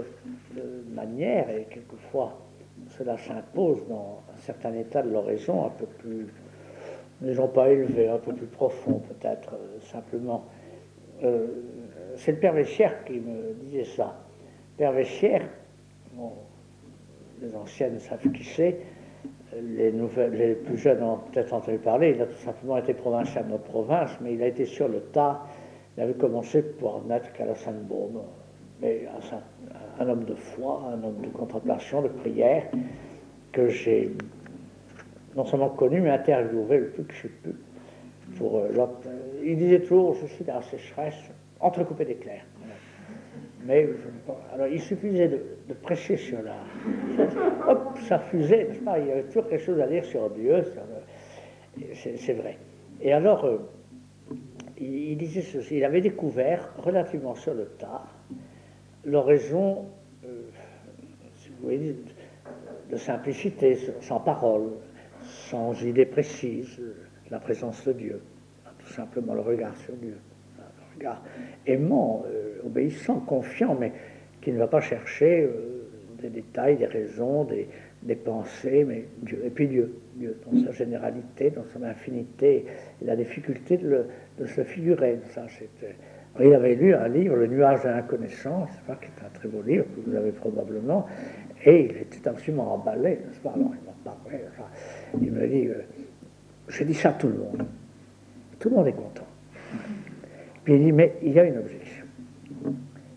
euh, 0.57 0.83
manière, 0.95 1.51
et 1.51 1.67
quelquefois 1.71 2.39
cela 2.89 3.17
s'impose 3.19 3.87
dans 3.89 4.23
un 4.41 4.43
certain 4.43 4.73
état 4.75 5.03
de 5.03 5.11
l'oraison 5.11 5.67
un 5.67 5.71
peu 5.71 5.87
plus, 5.87 6.27
disons 7.21 7.49
pas 7.49 7.69
élevé, 7.69 8.09
un 8.09 8.19
peu 8.19 8.33
plus 8.33 8.47
profond 8.47 9.01
peut-être, 9.01 9.55
euh, 9.55 9.81
simplement. 9.81 10.45
Euh, 11.23 11.47
c'est 12.17 12.33
le 12.33 12.39
Père 12.39 12.55
Véchière 12.55 13.05
qui 13.05 13.21
me 13.21 13.53
disait 13.65 13.85
ça. 13.85 14.17
Père 14.79 14.93
Véchière, 14.93 15.43
les 17.43 17.55
anciennes 17.55 17.99
savent 18.01 18.31
qui 18.33 18.45
c'est, 18.45 18.79
les, 19.61 19.91
les 19.91 20.55
plus 20.55 20.79
jeunes 20.79 21.03
ont 21.03 21.19
peut-être 21.31 21.53
entendu 21.53 21.79
parler, 21.79 22.13
il 22.15 22.23
a 22.23 22.27
tout 22.27 22.39
simplement 22.39 22.79
été 22.79 22.95
provincial 22.95 23.45
de 23.45 23.51
notre 23.51 23.65
province, 23.65 24.11
mais 24.23 24.35
il 24.35 24.43
a 24.43 24.47
été 24.47 24.65
sur 24.65 24.89
le 24.89 25.01
tas, 25.01 25.43
il 25.97 26.03
avait 26.03 26.15
commencé 26.15 26.63
pour 26.63 27.03
n'être 27.05 27.33
qu'à 27.35 27.45
la 27.45 27.55
Sainte-Baume, 27.55 28.23
mais 28.81 29.07
un 29.99 30.09
homme 30.09 30.25
de 30.25 30.35
foi, 30.35 30.83
un 30.89 31.05
homme 31.05 31.21
de 31.21 31.29
contemplation, 31.29 32.01
de 32.01 32.09
prière, 32.09 32.65
que 33.53 33.69
j'ai 33.69 34.11
non 35.37 35.45
seulement 35.45 35.71
connu, 35.71 36.01
mais 36.01 36.11
interviewé 36.11 36.79
le 36.79 36.89
plus 36.89 37.05
que 37.05 37.15
j'ai 37.15 37.29
pu. 37.29 37.51
Euh, 38.43 38.87
il 39.45 39.57
disait 39.57 39.81
toujours, 39.81 40.15
je 40.15 40.27
suis 40.27 40.45
dans 40.45 40.55
la 40.55 40.63
sécheresse, 40.63 41.19
entrecoupé 41.61 42.05
d'éclairs. 42.05 42.45
Mais 43.65 43.89
alors, 44.55 44.69
il 44.69 44.81
suffisait 44.81 45.29
de, 45.29 45.75
prêcher 45.83 46.17
sur. 46.17 46.39
Hop, 47.69 47.99
ça 48.09 48.19
fusait, 48.19 48.65
pas? 48.85 48.99
Il 48.99 49.07
y 49.07 49.13
avait 49.13 49.25
toujours 49.25 49.49
quelque 49.49 49.65
chose 49.65 49.81
à 49.81 49.87
dire 49.87 50.05
sur 50.05 50.31
Dieu, 50.31 50.65
c'est 51.95 52.33
vrai. 52.33 52.57
Et 53.03 53.13
alors, 53.13 53.45
euh, 53.45 53.59
il, 54.79 55.17
disait 55.19 55.43
ceci 55.43 55.77
il 55.77 55.85
avait 55.85 56.01
découvert 56.01 56.73
relativement 56.79 57.35
sur 57.35 57.55
le 57.55 57.67
tard 57.67 58.09
l'oraison, 59.05 59.87
euh, 60.25 60.43
si 61.37 61.49
vous 61.51 61.63
voyez, 61.63 61.97
de 62.91 62.97
simplicité, 62.97 63.79
sans 64.01 64.21
parole, 64.21 64.71
sans 65.23 65.81
idée 65.83 66.07
précise, 66.07 66.81
la 67.31 67.39
présence 67.39 67.85
de 67.87 67.93
Dieu, 67.93 68.21
tout 68.79 68.93
simplement 68.93 69.35
le 69.35 69.41
regard 69.41 69.77
sur 69.77 69.95
Dieu, 69.95 70.17
le 70.59 70.97
regard 70.97 71.23
aimant, 71.67 72.25
euh, 72.27 72.67
obéissant, 72.67 73.21
confiant, 73.21 73.77
mais 73.79 73.93
qui 74.41 74.53
ne 74.53 74.59
va 74.59 74.67
pas 74.67 74.81
chercher 74.81 75.43
euh, 75.43 75.89
des 76.21 76.31
détails, 76.31 76.77
des 76.77 76.87
raisons, 76.87 77.45
des, 77.45 77.69
pensées, 78.17 78.85
mais 78.85 79.05
Dieu. 79.23 79.43
Et 79.45 79.51
puis 79.51 79.69
Dieu, 79.69 79.95
Dieu, 80.17 80.37
dans 80.47 80.65
sa 80.65 80.73
généralité, 80.73 81.51
dans 81.51 81.65
son 81.73 81.83
infinité, 81.83 82.67
il 83.01 83.09
a 83.09 83.17
difficulté 83.17 83.77
de, 83.77 84.07
se 84.47 84.65
figurer. 84.65 85.19
Il 86.41 86.55
avait 86.55 86.75
lu 86.75 86.95
un 86.95 87.09
livre, 87.09 87.37
Le 87.37 87.47
nuage 87.47 87.83
de 87.83 87.89
l'inconnaissance, 87.89 88.71
qui 88.87 89.07
est 89.07 89.27
un 89.27 89.31
très 89.35 89.49
beau 89.49 89.63
livre, 89.63 89.85
que 89.95 90.11
vous 90.11 90.17
avez 90.17 90.33
probablement, 90.33 91.07
et 91.65 91.85
il 91.85 91.97
était 91.97 92.29
absolument 92.29 92.75
emballé, 92.75 93.11
n'est-ce 93.11 93.41
pas? 93.41 93.53
Alors 93.55 93.73
il 93.75 93.87
m'a 93.87 94.17
parlé, 94.17 94.45
il 95.21 95.33
me 95.33 95.47
dit, 95.47 95.69
euh, 95.69 95.83
j'ai 96.69 96.85
dit 96.85 96.95
ça 96.95 97.11
à 97.11 97.13
tout 97.13 97.29
le 97.29 97.35
monde. 97.35 97.67
Tout 98.59 98.71
le 98.71 98.77
monde 98.77 98.87
est 98.87 98.93
content. 98.93 99.27
Puis 100.65 100.75
il 100.75 100.85
dit, 100.85 100.93
mais 100.93 101.17
il 101.23 101.33
y 101.33 101.41
a 101.41 101.45
une 101.45 101.59
objection. 101.59 102.05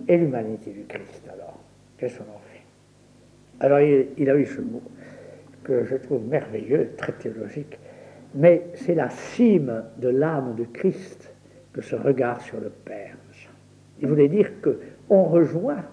Et 0.08 0.18
l'humanité 0.18 0.72
du 0.72 0.84
Christ, 0.86 1.24
alors? 1.32 1.60
Qu'est-ce 1.98 2.18
qu'on 2.18 2.24
en 2.24 2.42
fait? 2.52 3.66
Alors 3.66 3.80
il, 3.80 4.30
a 4.30 4.36
eu 4.36 4.46
ce 4.46 4.60
mot 4.60 4.82
que 5.64 5.86
je 5.86 5.96
trouve 5.96 6.28
merveilleux, 6.28 6.92
très 6.98 7.14
théologique, 7.14 7.80
mais 8.36 8.68
c'est 8.74 8.96
la 8.96 9.10
cime 9.10 9.84
de 9.98 10.10
l'âme 10.10 10.56
de 10.56 10.66
Christ 10.66 11.34
que 11.72 11.82
ce 11.82 11.96
regard 11.96 12.42
sur 12.42 12.60
le 12.60 12.70
Père. 12.70 13.16
Il 14.02 14.10
voulait 14.10 14.28
dire 14.28 14.52
qu'on 14.62 15.24
rejoint 15.24 15.86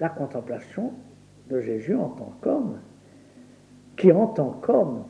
la 0.00 0.10
contemplation 0.10 0.92
de 1.50 1.60
Jésus 1.60 1.94
en 1.94 2.08
tant 2.08 2.32
qu'homme, 2.40 2.78
qui 3.96 4.12
en 4.12 4.26
tant 4.28 4.50
qu'homme 4.62 5.04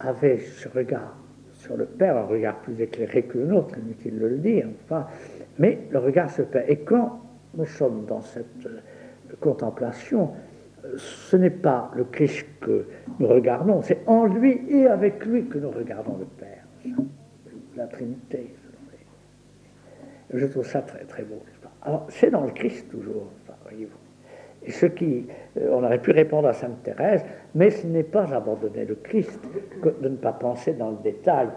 avait 0.00 0.38
ce 0.38 0.68
regard 0.68 1.16
sur 1.52 1.76
le 1.76 1.86
Père, 1.86 2.16
un 2.16 2.26
regard 2.26 2.60
plus 2.60 2.80
éclairé 2.80 3.22
que 3.22 3.38
le 3.38 3.46
nôtre, 3.46 3.78
inutile 3.78 4.18
de 4.18 4.26
le 4.26 4.38
dire, 4.38 4.68
enfin, 4.84 5.06
mais 5.58 5.78
le 5.90 5.98
regard 5.98 6.30
le 6.36 6.44
Père. 6.44 6.64
Et 6.68 6.78
quand 6.78 7.20
nous 7.54 7.64
sommes 7.64 8.04
dans 8.06 8.20
cette 8.20 8.66
euh, 8.66 8.80
contemplation, 9.40 10.30
ce 10.96 11.36
n'est 11.36 11.50
pas 11.50 11.90
le 11.96 12.04
Christ 12.04 12.46
que 12.60 12.86
nous 13.18 13.28
regardons, 13.28 13.82
c'est 13.82 14.00
en 14.06 14.26
lui 14.26 14.60
et 14.68 14.86
avec 14.86 15.24
lui 15.24 15.46
que 15.46 15.58
nous 15.58 15.70
regardons 15.70 16.18
le 16.18 16.26
Père. 16.26 16.64
La 17.76 17.86
Trinité, 17.86 18.54
Je 20.32 20.46
trouve 20.46 20.66
ça 20.66 20.82
très 20.82 21.04
très 21.04 21.22
beau. 21.22 21.42
Alors, 21.82 22.06
c'est 22.08 22.30
dans 22.30 22.44
le 22.44 22.50
Christ 22.50 22.88
toujours, 22.90 23.30
ce 24.70 24.86
qui, 24.86 25.26
euh, 25.58 25.68
on 25.72 25.84
aurait 25.84 26.00
pu 26.00 26.10
répondre 26.10 26.48
à 26.48 26.52
Sainte 26.52 26.82
Thérèse, 26.82 27.24
mais 27.54 27.70
ce 27.70 27.86
n'est 27.86 28.02
pas 28.02 28.32
abandonner 28.34 28.84
le 28.84 28.94
Christ 28.96 29.40
de 29.82 30.08
ne 30.08 30.16
pas 30.16 30.32
penser 30.32 30.72
dans 30.74 30.90
le 30.90 30.96
détail 31.02 31.48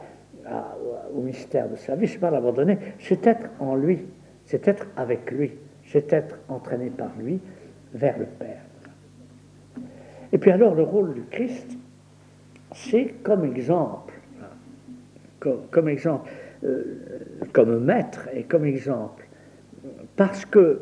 au 1.13 1.21
mystère 1.21 1.69
de 1.69 1.75
sa 1.75 1.95
vie, 1.95 2.07
c'est 2.07 2.19
pas 2.19 2.31
l'abandonner, 2.31 2.77
c'est 2.99 3.25
être 3.27 3.49
en 3.59 3.75
lui, 3.75 4.05
c'est 4.45 4.65
être 4.67 4.87
avec 4.95 5.29
lui, 5.31 5.51
c'est 5.85 6.13
être 6.13 6.39
entraîné 6.47 6.89
par 6.89 7.11
lui 7.19 7.39
vers 7.93 8.17
le 8.17 8.25
Père. 8.25 8.61
Et 10.31 10.37
puis 10.37 10.51
alors 10.51 10.75
le 10.75 10.83
rôle 10.83 11.13
du 11.13 11.23
Christ, 11.23 11.77
c'est 12.73 13.15
comme 13.23 13.45
exemple, 13.45 14.13
comme, 15.39 15.87
exemple, 15.87 16.29
euh, 16.63 16.83
comme 17.53 17.83
maître 17.83 18.27
et 18.33 18.43
comme 18.43 18.65
exemple, 18.65 19.25
parce 20.15 20.45
que 20.45 20.81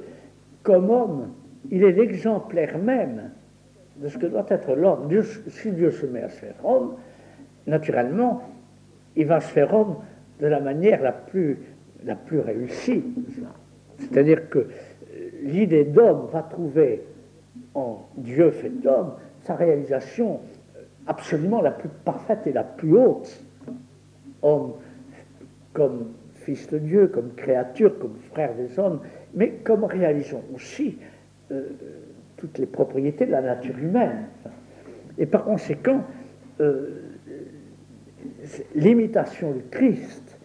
comme 0.64 0.90
homme, 0.90 1.32
il 1.72 1.84
est 1.84 1.92
l'exemplaire 1.92 2.78
même 2.78 3.32
de 3.98 4.08
ce 4.08 4.18
que 4.18 4.26
doit 4.26 4.46
être 4.50 4.76
l'homme. 4.76 5.10
si 5.48 5.72
Dieu 5.72 5.92
se 5.92 6.06
met 6.06 6.22
à 6.22 6.30
se 6.30 6.38
faire 6.38 6.56
homme, 6.64 6.96
naturellement, 7.68 8.44
il 9.16 9.26
va 9.26 9.40
se 9.40 9.48
faire 9.48 9.74
homme 9.74 9.96
de 10.40 10.48
la 10.48 10.60
manière 10.60 11.02
la 11.02 11.14
plus, 11.14 11.58
réussie. 12.30 13.04
C'est-à-dire 13.98 14.50
que 14.50 14.60
euh, 14.60 14.68
l'idée 15.44 15.86
d'homme 15.86 16.28
va 16.32 16.44
trouver 16.44 17.02
en 17.74 18.00
Dieu 18.18 18.52
fait 18.52 18.72
homme 18.86 19.14
sa 19.42 19.56
réalisation 19.56 20.42
euh, 20.76 20.82
absolument 21.08 21.62
la 21.62 21.72
plus 21.72 21.90
parfaite 22.04 22.46
et 22.46 22.52
la 22.52 22.64
plus 22.64 22.98
haute. 22.98 23.42
Homme 24.42 24.74
comme 25.74 26.12
fils 26.34 26.70
de 26.70 26.78
Dieu, 26.78 27.08
comme 27.08 27.34
créature, 27.36 27.98
comme 27.98 28.16
frère 28.32 28.54
des 28.56 28.78
hommes, 28.78 29.00
mais 29.34 29.52
comme 29.64 29.86
réalisons 29.86 30.44
aussi 30.54 30.98
euh, 31.52 31.70
toutes 32.38 32.58
les 32.58 32.66
propriétés 32.66 33.26
de 33.28 33.32
la 33.32 33.42
nature 33.42 33.78
humaine. 33.78 34.26
Et 35.18 35.26
par 35.26 35.46
conséquent, 35.46 36.04
euh, 36.60 37.02
l'imitation 38.74 39.52
du 39.52 39.64
Christ, 39.70 40.38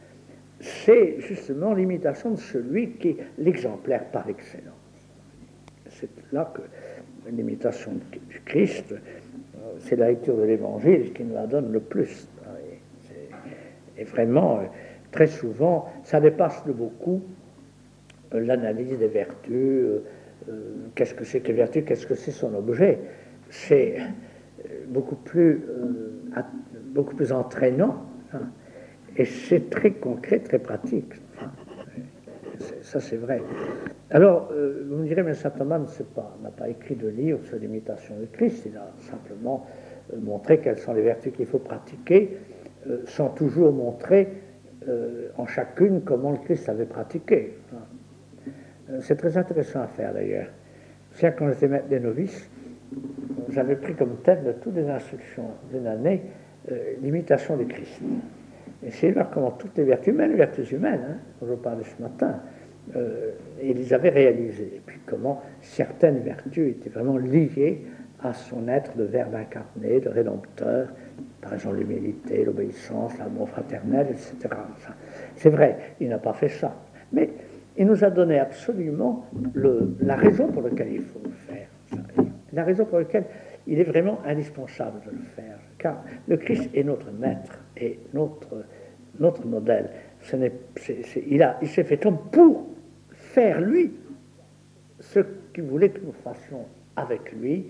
c'est 0.60 1.16
justement 1.20 1.74
l'imitation 1.74 2.32
de 2.32 2.38
celui 2.38 2.92
qui 2.92 3.08
est 3.08 3.16
l'exemplaire 3.38 4.04
par 4.10 4.28
excellence. 4.28 4.74
C'est 5.88 6.10
là 6.32 6.52
que 6.54 6.62
l'imitation 7.30 7.92
du 7.92 8.40
Christ, 8.44 8.92
euh, 8.92 8.96
c'est 9.78 9.96
la 9.96 10.10
lecture 10.10 10.36
de 10.36 10.42
l'Évangile 10.42 11.12
qui 11.12 11.24
nous 11.24 11.34
la 11.34 11.46
donne 11.46 11.72
le 11.72 11.80
plus. 11.80 12.28
Et 13.98 14.04
vraiment, 14.04 14.60
très 15.10 15.26
souvent, 15.26 15.90
ça 16.04 16.20
dépasse 16.20 16.64
de 16.66 16.72
beaucoup 16.72 17.22
l'analyse 18.32 18.98
des 18.98 19.08
vertus, 19.08 19.86
qu'est-ce 20.94 21.14
que 21.14 21.24
c'est 21.24 21.40
que 21.40 21.52
vertu, 21.52 21.82
qu'est-ce 21.82 22.06
que 22.06 22.14
c'est 22.14 22.30
son 22.30 22.54
objet, 22.54 22.98
c'est 23.48 23.96
euh, 23.98 24.84
beaucoup 24.88 25.16
plus, 25.16 25.62
euh, 25.68 26.42
beaucoup 26.86 27.14
plus 27.14 27.32
entraînant 27.32 28.04
hein. 28.32 28.42
et 29.16 29.24
c'est 29.24 29.70
très 29.70 29.92
concret, 29.92 30.40
très 30.40 30.58
pratique. 30.58 31.14
Ça, 32.82 33.00
c'est 33.00 33.16
vrai. 33.16 33.40
Alors, 34.10 34.52
vous 34.52 34.96
me 34.96 35.06
direz, 35.06 35.22
mais 35.22 35.32
saint 35.32 35.50
Thomas 35.50 35.78
n'a 35.78 36.50
pas 36.50 36.68
écrit 36.68 36.94
de 36.94 37.08
livre 37.08 37.38
sur 37.44 37.58
l'imitation 37.58 38.18
de 38.20 38.26
Christ, 38.26 38.66
il 38.66 38.76
a 38.76 38.90
simplement 38.98 39.66
montré 40.20 40.58
quelles 40.58 40.78
sont 40.78 40.92
les 40.92 41.00
vertus 41.00 41.32
qu'il 41.32 41.46
faut 41.46 41.60
pratiquer, 41.60 42.36
sans 43.06 43.28
toujours 43.30 43.72
montrer 43.72 44.28
en 45.38 45.46
chacune 45.46 46.02
comment 46.02 46.32
le 46.32 46.38
Christ 46.38 46.68
avait 46.68 46.84
pratiqué. 46.84 47.56
Hein. 47.72 47.78
Euh, 48.90 48.98
c'est 49.00 49.16
très 49.16 49.36
intéressant 49.36 49.82
à 49.82 49.86
faire 49.88 50.12
d'ailleurs. 50.12 50.48
C'est 51.12 51.34
quand 51.36 51.48
j'étais 51.48 51.68
maître 51.68 51.88
des 51.88 52.00
novices, 52.00 52.48
j'avais 53.50 53.76
pris 53.76 53.94
comme 53.94 54.16
thème 54.22 54.44
de 54.44 54.52
toutes 54.52 54.76
les 54.76 54.88
instructions 54.88 55.50
d'une 55.72 55.86
année 55.86 56.22
euh, 56.70 56.94
l'imitation 57.02 57.56
du 57.56 57.66
Christ. 57.66 58.00
Essayer 58.84 59.08
de 59.08 59.14
voir 59.14 59.30
comment 59.30 59.50
toutes 59.52 59.76
les 59.76 59.84
vertus 59.84 60.12
humaines, 60.12 60.30
les 60.30 60.36
vertus 60.36 60.70
humaines, 60.72 61.00
hein, 61.08 61.16
dont 61.40 61.48
je 61.48 61.54
parlais 61.54 61.84
ce 61.84 62.02
matin, 62.02 62.40
euh, 62.96 63.32
ils 63.62 63.76
les 63.76 63.92
avaient 63.92 64.10
réalisées. 64.10 64.72
Et 64.76 64.82
puis 64.84 64.98
comment 65.06 65.42
certaines 65.60 66.20
vertus 66.20 66.70
étaient 66.70 66.90
vraiment 66.90 67.16
liées 67.16 67.84
à 68.22 68.32
son 68.32 68.68
être 68.68 68.96
de 68.96 69.04
verbe 69.04 69.34
incarné, 69.34 70.00
de 70.00 70.08
rédempteur, 70.08 70.88
par 71.40 71.54
exemple 71.54 71.76
l'humilité, 71.76 72.44
l'obéissance, 72.44 73.16
l'amour 73.18 73.48
fraternel, 73.48 74.08
etc. 74.10 74.54
C'est 75.36 75.50
vrai, 75.50 75.94
il 76.00 76.08
n'a 76.08 76.18
pas 76.18 76.34
fait 76.34 76.48
ça. 76.48 76.74
Mais 77.12 77.30
il 77.80 77.86
nous 77.86 78.04
a 78.04 78.10
donné 78.10 78.38
absolument 78.38 79.24
la 80.02 80.14
raison 80.14 80.48
pour 80.48 80.60
laquelle 80.60 80.92
il 80.92 81.02
faut 81.02 81.20
le 81.24 81.30
faire. 81.30 81.66
La 82.52 82.62
raison 82.62 82.84
pour 82.84 82.98
laquelle 82.98 83.24
il 83.66 83.80
est 83.80 83.84
vraiment 83.84 84.18
indispensable 84.26 85.00
de 85.06 85.12
le 85.12 85.22
faire. 85.34 85.58
Car 85.78 86.04
le 86.28 86.36
Christ 86.36 86.68
est 86.74 86.84
notre 86.84 87.10
maître 87.10 87.58
et 87.78 87.98
notre, 88.12 88.66
notre 89.18 89.46
modèle. 89.46 89.88
Ce 90.20 90.36
il, 91.26 91.42
a, 91.42 91.56
il 91.62 91.68
s'est 91.68 91.84
fait 91.84 92.04
homme 92.04 92.18
pour 92.30 92.66
faire 93.12 93.62
lui 93.62 93.94
ce 94.98 95.20
qu'il 95.54 95.64
voulait 95.64 95.88
que 95.88 96.04
nous 96.04 96.12
fassions 96.12 96.66
avec 96.96 97.32
lui, 97.32 97.68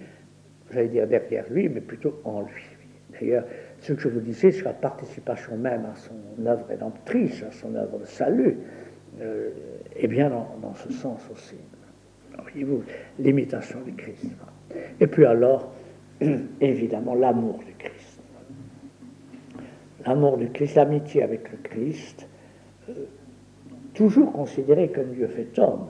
j'allais 0.72 0.88
dire 0.88 1.06
derrière 1.06 1.44
lui, 1.48 1.68
mais 1.68 1.80
plutôt 1.80 2.20
en 2.24 2.40
lui. 2.40 2.64
D'ailleurs, 3.12 3.44
ce 3.78 3.92
que 3.92 4.00
je 4.00 4.08
vous 4.08 4.20
disais 4.20 4.50
sur 4.50 4.66
la 4.66 4.72
participation 4.72 5.56
même 5.56 5.84
à 5.84 5.94
son 5.94 6.44
œuvre 6.44 6.66
rédemptrice, 6.66 7.44
à 7.44 7.52
son 7.52 7.76
œuvre 7.76 8.00
de 8.00 8.06
salut, 8.06 8.56
euh, 9.20 9.50
et 9.96 10.06
bien 10.06 10.30
dans, 10.30 10.74
ce 10.74 10.92
sens 10.92 11.20
aussi. 11.32 11.56
Voyez-vous, 12.38 12.82
l'imitation 13.18 13.80
du 13.82 13.92
Christ. 13.92 14.26
Et 15.00 15.06
puis 15.06 15.26
alors, 15.26 15.72
évidemment, 16.60 17.14
l'amour 17.14 17.58
du 17.58 17.74
Christ. 17.74 18.20
L'amour 20.06 20.38
du 20.38 20.48
Christ, 20.50 20.76
l'amitié 20.76 21.22
avec 21.22 21.50
le 21.50 21.58
Christ, 21.62 22.26
euh, 22.88 22.92
toujours 23.94 24.32
considéré 24.32 24.88
comme 24.88 25.12
Dieu 25.12 25.28
fait 25.28 25.58
homme. 25.58 25.88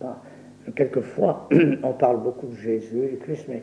Pas, 0.00 0.22
quelquefois, 0.74 1.48
on 1.82 1.92
parle 1.92 2.22
beaucoup 2.22 2.46
de 2.46 2.56
Jésus, 2.56 3.08
du 3.10 3.16
Christ, 3.18 3.46
mais 3.48 3.62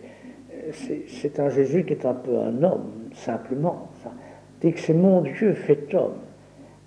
euh, 0.54 0.72
c'est 1.08 1.40
un 1.40 1.50
Jésus 1.50 1.84
qui 1.84 1.94
est 1.94 2.06
un 2.06 2.14
peu 2.14 2.38
un 2.38 2.64
homme, 2.64 2.92
simplement. 3.14 3.90
Ça. 4.02 4.12
Dit 4.62 4.72
que 4.72 4.80
c'est 4.80 4.94
mon 4.94 5.22
Dieu 5.22 5.54
fait 5.54 5.94
homme. 5.94 6.20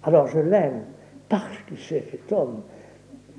Alors 0.02 0.26
je 0.28 0.38
l'aime 0.38 0.84
parce 1.28 1.58
qu'il 1.66 1.78
s'est 1.78 2.00
fait 2.00 2.32
homme, 2.32 2.62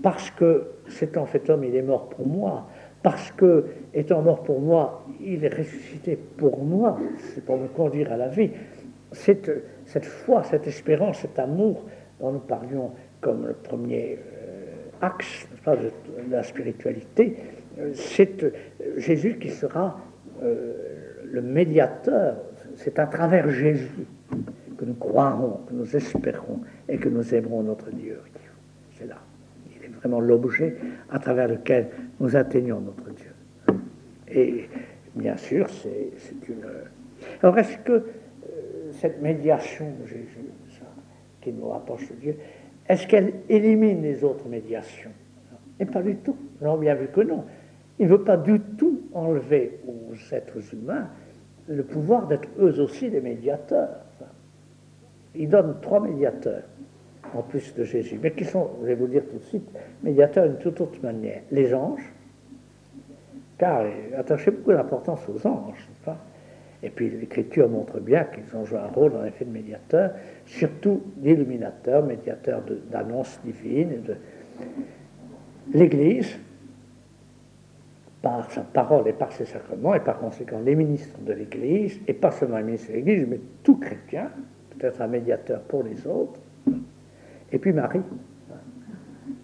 parce 0.02 0.32
que 0.32 0.68
s'étant 0.88 1.26
fait 1.26 1.50
homme, 1.50 1.64
il 1.64 1.76
est 1.76 1.82
mort 1.82 2.10
pour 2.10 2.28
moi, 2.28 2.68
parce 3.02 3.32
que, 3.32 3.66
étant 3.94 4.22
mort 4.22 4.44
pour 4.44 4.60
moi, 4.60 5.06
il 5.22 5.44
est 5.44 5.56
ressuscité 5.56 6.18
pour 6.38 6.64
moi, 6.64 7.00
c'est 7.34 7.44
pour 7.44 7.58
me 7.58 7.68
conduire 7.68 8.12
à 8.12 8.18
la 8.18 8.28
vie. 8.28 8.52
Cette, 9.12 9.50
foi, 10.04 10.44
cette 10.44 10.68
espérance, 10.68 11.20
cet 11.20 11.40
amour 11.40 11.86
dont 12.20 12.32
nous 12.32 12.40
parlions 12.40 12.92
comme 13.22 13.48
le 13.48 13.54
premier 13.54 14.20
euh, 14.20 14.76
axe 15.02 15.48
de, 15.66 15.92
la 16.30 16.44
spiritualité, 16.44 17.38
euh, 17.80 17.92
c'est 17.94 18.44
euh, 18.44 18.52
Jésus 18.98 19.38
qui 19.40 19.50
sera 19.50 20.00
le 20.42 21.42
médiateur, 21.42 22.38
c'est 22.78 22.98
à 22.98 23.08
travers 23.08 23.50
Jésus 23.50 24.08
que 24.80 24.86
nous 24.86 24.94
croirons, 24.94 25.60
que 25.68 25.74
nous 25.74 25.94
espérons 25.98 26.62
et 26.88 26.98
que 26.98 27.10
nous 27.10 27.36
aimerons 27.36 27.64
notre 27.64 27.92
Dieu. 27.92 28.18
C'est 28.94 29.08
là. 29.08 29.18
Il 29.76 29.84
est 29.84 29.90
vraiment 29.90 30.22
l'objet 30.22 30.78
à 31.10 31.20
travers 31.20 31.50
lequel 31.50 31.90
nous 32.22 32.38
atteignons 32.38 32.80
notre 32.80 33.10
Dieu. 33.10 33.34
Et 34.30 34.70
bien 35.16 35.36
sûr, 35.36 35.70
c'est 35.70 36.48
une. 36.48 36.64
Alors, 37.44 37.58
est-ce 37.58 37.78
que 37.80 37.92
euh, 37.92 38.04
cette 38.94 39.22
médiation 39.22 39.86
de 40.02 40.08
Jésus, 40.08 40.48
qui 41.42 41.52
nous 41.52 41.68
rapproche 41.68 42.08
de 42.12 42.16
Dieu, 42.16 42.36
est-ce 42.88 43.06
qu'elle 43.06 43.34
élimine 43.50 44.02
les 44.02 44.24
autres 44.24 44.48
médiations? 44.48 45.12
Et 45.78 45.86
pas 45.86 46.02
du 46.02 46.16
tout. 46.16 46.38
Nous 46.62 46.68
avons 46.68 46.78
bien 46.78 46.96
vu 46.96 47.08
que 47.08 47.20
non. 47.20 47.44
Il 48.00 48.06
ne 48.08 48.12
veut 48.12 48.24
pas 48.24 48.38
du 48.38 48.62
tout 48.78 49.02
enlever 49.14 49.82
aux 49.86 50.34
êtres 50.34 50.74
humains 50.74 51.10
le 51.68 51.84
pouvoir 51.84 52.28
d'être 52.28 52.48
eux 52.60 52.80
aussi 52.80 53.10
des 53.10 53.20
médiateurs 53.20 54.06
il 55.36 55.50
donne 55.50 55.76
trois 55.82 56.00
médiateurs 56.00 56.64
en 57.36 57.42
plus 57.42 57.74
de 57.76 57.84
Jésus, 57.84 58.20
mais 58.22 58.32
qui 58.32 58.46
sont, 58.46 58.70
je 58.82 58.88
vais 58.88 58.96
vous 58.96 59.08
dire 59.08 59.24
tout 59.30 59.38
de 59.38 59.44
suite, 59.44 59.70
médiateurs 60.04 60.48
d'une 60.48 60.58
toute 60.58 60.82
autre 60.82 61.00
manière. 61.04 61.42
Les 61.52 61.74
anges, 61.74 62.12
car 63.58 63.86
attachez 64.18 64.52
beaucoup 64.52 64.72
d'importance 64.72 65.22
aux 65.30 65.46
anges, 65.48 65.88
pas? 66.04 66.18
Et 66.82 66.90
puis 66.90 67.10
l'Écriture 67.10 67.68
montre 67.68 68.00
bien 68.00 68.24
qu'ils 68.24 68.56
ont 68.56 68.64
joué 68.64 68.80
un 68.80 68.88
rôle 68.88 69.14
en 69.18 69.26
effet 69.26 69.44
de 69.44 69.52
médiateur, 69.52 70.12
surtout 70.46 71.02
d'illuminateur, 71.18 72.06
médiateur 72.06 72.64
d'annonce 72.90 73.40
divine, 73.44 73.92
et 73.92 73.98
de 73.98 74.16
l'Église, 75.74 76.38
par 78.22 78.50
sa 78.52 78.62
parole 78.62 79.08
et 79.08 79.14
par 79.14 79.32
ses 79.34 79.46
sacrements, 79.46 79.94
et 79.94 80.00
par 80.00 80.20
conséquent 80.20 80.60
les 80.64 80.76
ministres 80.76 81.20
de 81.20 81.34
l'Église, 81.34 82.00
et 82.08 82.14
pas 82.14 82.32
seulement 82.32 82.58
les 82.58 82.64
ministres 82.64 82.92
de 82.92 82.96
l'Église, 82.96 83.28
mais 83.30 83.40
tout 83.62 83.78
chrétien, 83.78 84.30
peut-être 84.80 85.02
un 85.02 85.08
médiateur 85.08 85.62
pour 85.62 85.84
les 85.84 86.08
autres. 86.08 86.40
Et 87.52 87.60
puis 87.60 87.74
Marie, 87.74 88.02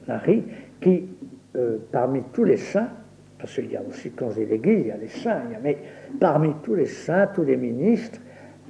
Marie, 0.07 0.43
qui, 0.79 1.07
euh, 1.55 1.77
parmi 1.91 2.21
tous 2.33 2.43
les 2.43 2.57
saints, 2.57 2.89
parce 3.38 3.53
qu'il 3.53 3.71
y 3.71 3.75
a 3.75 3.81
aussi, 3.81 4.11
quand 4.11 4.31
j'ai 4.31 4.45
l'Église, 4.45 4.81
il 4.81 4.88
y 4.88 4.91
a 4.91 4.97
les 4.97 5.07
saints, 5.07 5.41
mais 5.61 5.77
parmi 6.19 6.53
tous 6.63 6.75
les 6.75 6.86
saints, 6.86 7.27
tous 7.27 7.43
les 7.43 7.57
ministres, 7.57 8.19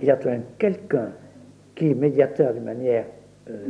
il 0.02 0.08
y 0.08 0.12
a 0.12 0.18
quelqu'un 0.58 1.10
qui 1.74 1.92
est 1.92 1.94
médiateur 1.94 2.54
d'une 2.54 2.64
manière 2.64 3.06
euh, 3.50 3.68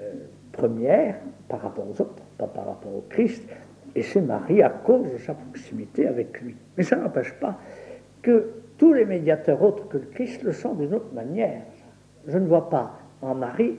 euh, 0.00 0.12
première 0.52 1.16
par 1.48 1.60
rapport 1.60 1.86
aux 1.88 2.00
autres, 2.00 2.22
pas 2.36 2.46
par 2.46 2.66
rapport 2.66 2.94
au 2.94 3.04
Christ, 3.08 3.44
et 3.94 4.02
c'est 4.02 4.20
Marie 4.20 4.62
à 4.62 4.70
cause 4.70 5.12
de 5.12 5.18
sa 5.18 5.34
proximité 5.34 6.06
avec 6.06 6.40
lui. 6.40 6.56
Mais 6.76 6.84
ça 6.84 6.96
n'empêche 6.96 7.32
pas 7.34 7.58
que 8.22 8.50
tous 8.76 8.92
les 8.92 9.04
médiateurs 9.04 9.62
autres 9.62 9.88
que 9.88 9.98
le 9.98 10.06
Christ 10.06 10.42
le 10.42 10.52
sont 10.52 10.74
d'une 10.74 10.94
autre 10.94 11.12
manière. 11.12 11.62
Je 12.26 12.38
ne 12.38 12.46
vois 12.46 12.68
pas 12.68 12.98
en 13.22 13.34
Marie 13.34 13.76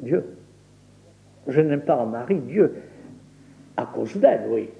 Dieu. 0.00 0.24
Je 1.46 1.60
n'aime 1.60 1.82
pas 1.82 1.96
en 1.96 2.06
Marie 2.06 2.40
Dieu 2.40 2.74
à 3.76 3.86
cause 3.86 4.16
d'elle, 4.16 4.42
oui, 4.48 4.70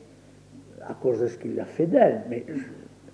à 0.88 0.94
cause 0.94 1.20
de 1.20 1.26
ce 1.26 1.36
qu'il 1.38 1.58
a 1.60 1.64
fait 1.64 1.86
d'elle, 1.86 2.22
mais 2.28 2.44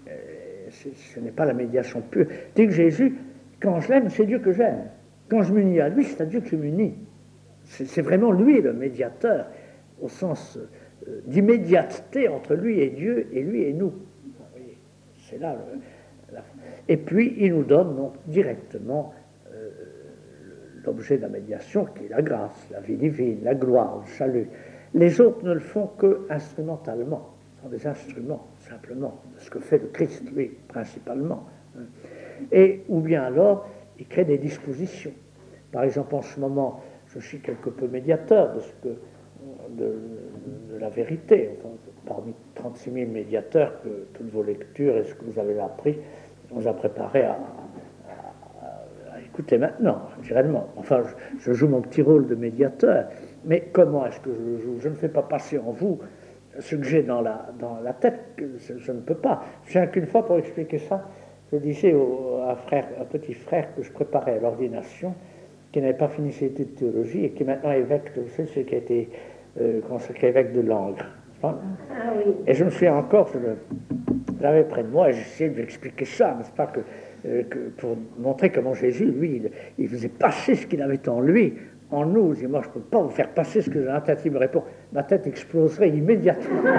euh, 0.09 0.71
ce 0.71 1.21
n'est 1.21 1.31
pas 1.31 1.45
la 1.45 1.55
médiation 1.55 2.01
pure. 2.03 2.27
Dès 2.55 2.67
que 2.67 2.73
Jésus, 2.73 3.17
quand 3.61 3.81
je 3.81 3.89
l'aime, 3.89 4.09
c'est 4.11 4.27
Dieu 4.27 4.39
que 4.39 4.53
j'aime. 4.53 4.85
Quand 5.29 5.43
je 5.43 5.53
m'unis 5.53 5.81
à 5.81 5.89
lui, 5.89 6.05
c'est 6.05 6.21
à 6.21 6.27
Dieu 6.27 6.41
que 6.41 6.49
je 6.49 6.57
m'unis. 6.57 6.95
C'est 7.65 8.03
vraiment 8.03 8.33
lui 8.33 8.61
le 8.61 8.73
médiateur, 8.73 9.47
au 10.01 10.09
sens 10.09 10.59
euh, 11.07 11.21
d'immédiateté 11.27 12.29
entre 12.29 12.55
lui 12.55 12.81
et 12.81 12.91
Dieu 12.91 13.29
et 13.33 13.43
lui 13.43 13.63
et 13.63 13.73
nous. 13.73 13.93
C'est 15.29 15.39
là. 15.39 15.57
Et 16.89 16.97
puis, 16.97 17.37
il 17.39 17.55
nous 17.55 17.63
donne 17.63 17.97
donc 17.97 18.15
directement 18.27 19.15
l'objet 20.85 21.17
de 21.17 21.23
la 21.23 21.29
médiation 21.29 21.87
qui 21.87 22.07
est 22.07 22.09
la 22.09 22.23
grâce, 22.23 22.69
la 22.71 22.81
vie 22.81 22.97
divine, 22.97 23.41
la 23.43 23.55
gloire, 23.55 24.03
le 24.05 24.11
salut. 24.13 24.49
Les 24.95 25.21
autres 25.21 25.45
ne 25.45 25.53
le 25.53 25.61
font 25.61 25.87
que 25.99 26.27
instrumentalement, 26.31 27.35
sont 27.63 27.69
des 27.69 27.87
instruments 27.87 28.47
simplement 28.59 29.21
de 29.35 29.41
ce 29.41 29.51
que 29.51 29.61
fait 29.61 29.79
le 29.79 29.89
Christ, 29.89 30.25
lui, 30.35 30.49
principalement. 30.69 31.47
Et 32.51 32.83
ou 32.89 33.01
bien 33.01 33.23
alors, 33.23 33.69
il 33.99 34.07
crée 34.07 34.25
des 34.25 34.39
dispositions. 34.39 35.13
Par 35.73 35.85
exemple, 35.85 36.15
en 36.15 36.23
ce 36.23 36.41
moment, 36.41 36.81
je 37.09 37.21
suis 37.21 37.41
quelque 37.41 37.71
peu 37.71 37.87
médiateur 37.87 38.55
de 38.55 38.61
que 38.83 38.95
de, 39.71 39.99
la 40.79 40.89
vérité. 40.89 41.59
parmi 42.07 42.35
36 42.55 42.93
000 42.93 43.11
médiateurs 43.11 43.81
que 43.83 44.07
toutes 44.15 44.31
vos 44.31 44.43
lectures 44.43 44.97
et 44.97 45.05
ce 45.05 45.15
que 45.15 45.25
vous 45.25 45.39
avez 45.39 45.59
appris 45.61 45.99
nous 46.53 46.67
a 46.67 46.73
préparé 46.73 47.23
à, 47.23 47.39
écouter 49.33 49.59
maintenant, 49.59 50.03
naturellement. 50.19 50.69
Enfin, 50.77 51.03
je, 51.39 51.53
joue 51.53 51.69
mon 51.69 51.81
petit 51.81 52.03
rôle 52.03 52.27
de 52.27 52.35
médiateur, 52.35 53.07
mais 53.45 53.69
comment 53.73 54.07
est-ce 54.07 54.21
que 54.21 54.31
je 54.33 54.41
le 54.41 54.59
joue? 54.59 54.79
Je 54.81 54.89
ne 54.89 54.95
fais 54.95 55.09
pas 55.09 55.23
passer 55.23 55.59
en 55.59 55.71
vous 55.71 55.99
ce 56.59 56.77
que 56.77 56.83
j'ai 56.83 57.03
dans 57.03 57.21
la, 57.21 57.47
dans 57.59 57.79
la 57.83 57.93
tête, 57.93 58.21
je, 58.37 58.93
ne 58.93 59.01
peux 59.01 59.15
pas. 59.15 59.45
Je 59.67 59.73
viens 59.73 59.87
qu'une 59.87 60.07
fois 60.07 60.27
pour 60.27 60.39
expliquer 60.39 60.79
ça, 60.79 61.09
je 61.53 61.59
disais 61.59 61.95
au, 61.95 62.41
à, 62.47 62.57
frère, 62.57 62.87
un 63.01 63.05
petit 63.05 63.35
frère 63.35 63.75
que 63.75 63.83
je 63.83 63.93
préparais 63.93 64.37
à 64.37 64.41
l'ordination, 64.41 65.15
qui 65.73 65.81
n'avait 65.81 65.95
pas 65.95 66.09
fini 66.09 66.33
ses 66.33 66.47
études 66.47 66.75
de 66.75 66.79
théologie 66.79 67.25
et 67.25 67.31
qui 67.31 67.45
est 67.45 67.47
maintenant 67.47 67.71
évêque, 67.71 68.11
ce 68.37 68.61
qui 68.61 68.75
a 68.75 68.79
été 68.79 69.11
euh, 69.61 69.81
consacré 69.89 70.29
évêque 70.29 70.53
de 70.53 70.61
Langres. 70.61 71.07
Ah, 71.43 71.55
et 72.47 72.53
je 72.53 72.65
me 72.65 72.71
souviens 72.71 72.97
encore, 72.97 73.29
je 73.33 73.39
l'avais 74.43 74.65
près 74.65 74.83
de 74.83 74.89
moi 74.89 75.09
et 75.09 75.13
j'essayais 75.13 75.49
de 75.49 75.55
lui 75.55 75.63
expliquer 75.63 76.05
ça, 76.05 76.35
n'est-ce 76.35 76.53
pas, 76.53 76.67
que, 76.67 76.81
pour 77.77 77.97
montrer 78.19 78.51
comment 78.51 78.75
Jésus, 78.75 79.07
lui, 79.07 79.43
il, 79.79 79.89
faisait 79.89 80.09
passer 80.09 80.55
ce 80.55 80.67
qu'il 80.67 80.83
avait 80.83 81.09
en 81.09 81.21
lui, 81.21 81.55
en 81.91 82.05
nous. 82.05 82.35
Et 82.43 82.47
moi, 82.47 82.61
je 82.63 82.69
ne 82.69 82.75
peux 82.75 82.81
pas 82.81 83.03
vous 83.03 83.11
faire 83.11 83.31
passer 83.31 83.63
ce 83.63 83.71
que 83.71 83.81
j'ai 83.81 83.87
dans 83.87 83.95
la 83.95 84.01
tête. 84.01 84.23
Il 84.25 84.33
me 84.33 84.39
répond, 84.39 84.63
ma 84.93 85.03
tête 85.03 85.27
exploserait 85.27 85.91
immédiatement. 85.91 86.63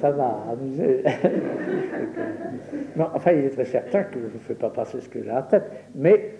ça, 0.00 0.10
va 0.10 0.44
amuser. 0.50 1.02
non, 2.96 3.08
enfin, 3.14 3.32
il 3.32 3.44
est 3.44 3.50
très 3.50 3.64
certain 3.64 4.04
que 4.04 4.18
je 4.18 4.24
ne 4.24 4.30
vous 4.30 4.38
fais 4.40 4.54
pas 4.54 4.70
passer 4.70 5.00
ce 5.00 5.08
que 5.08 5.20
j'ai 5.20 5.28
dans 5.28 5.36
la 5.36 5.42
tête, 5.42 5.70
mais 5.94 6.34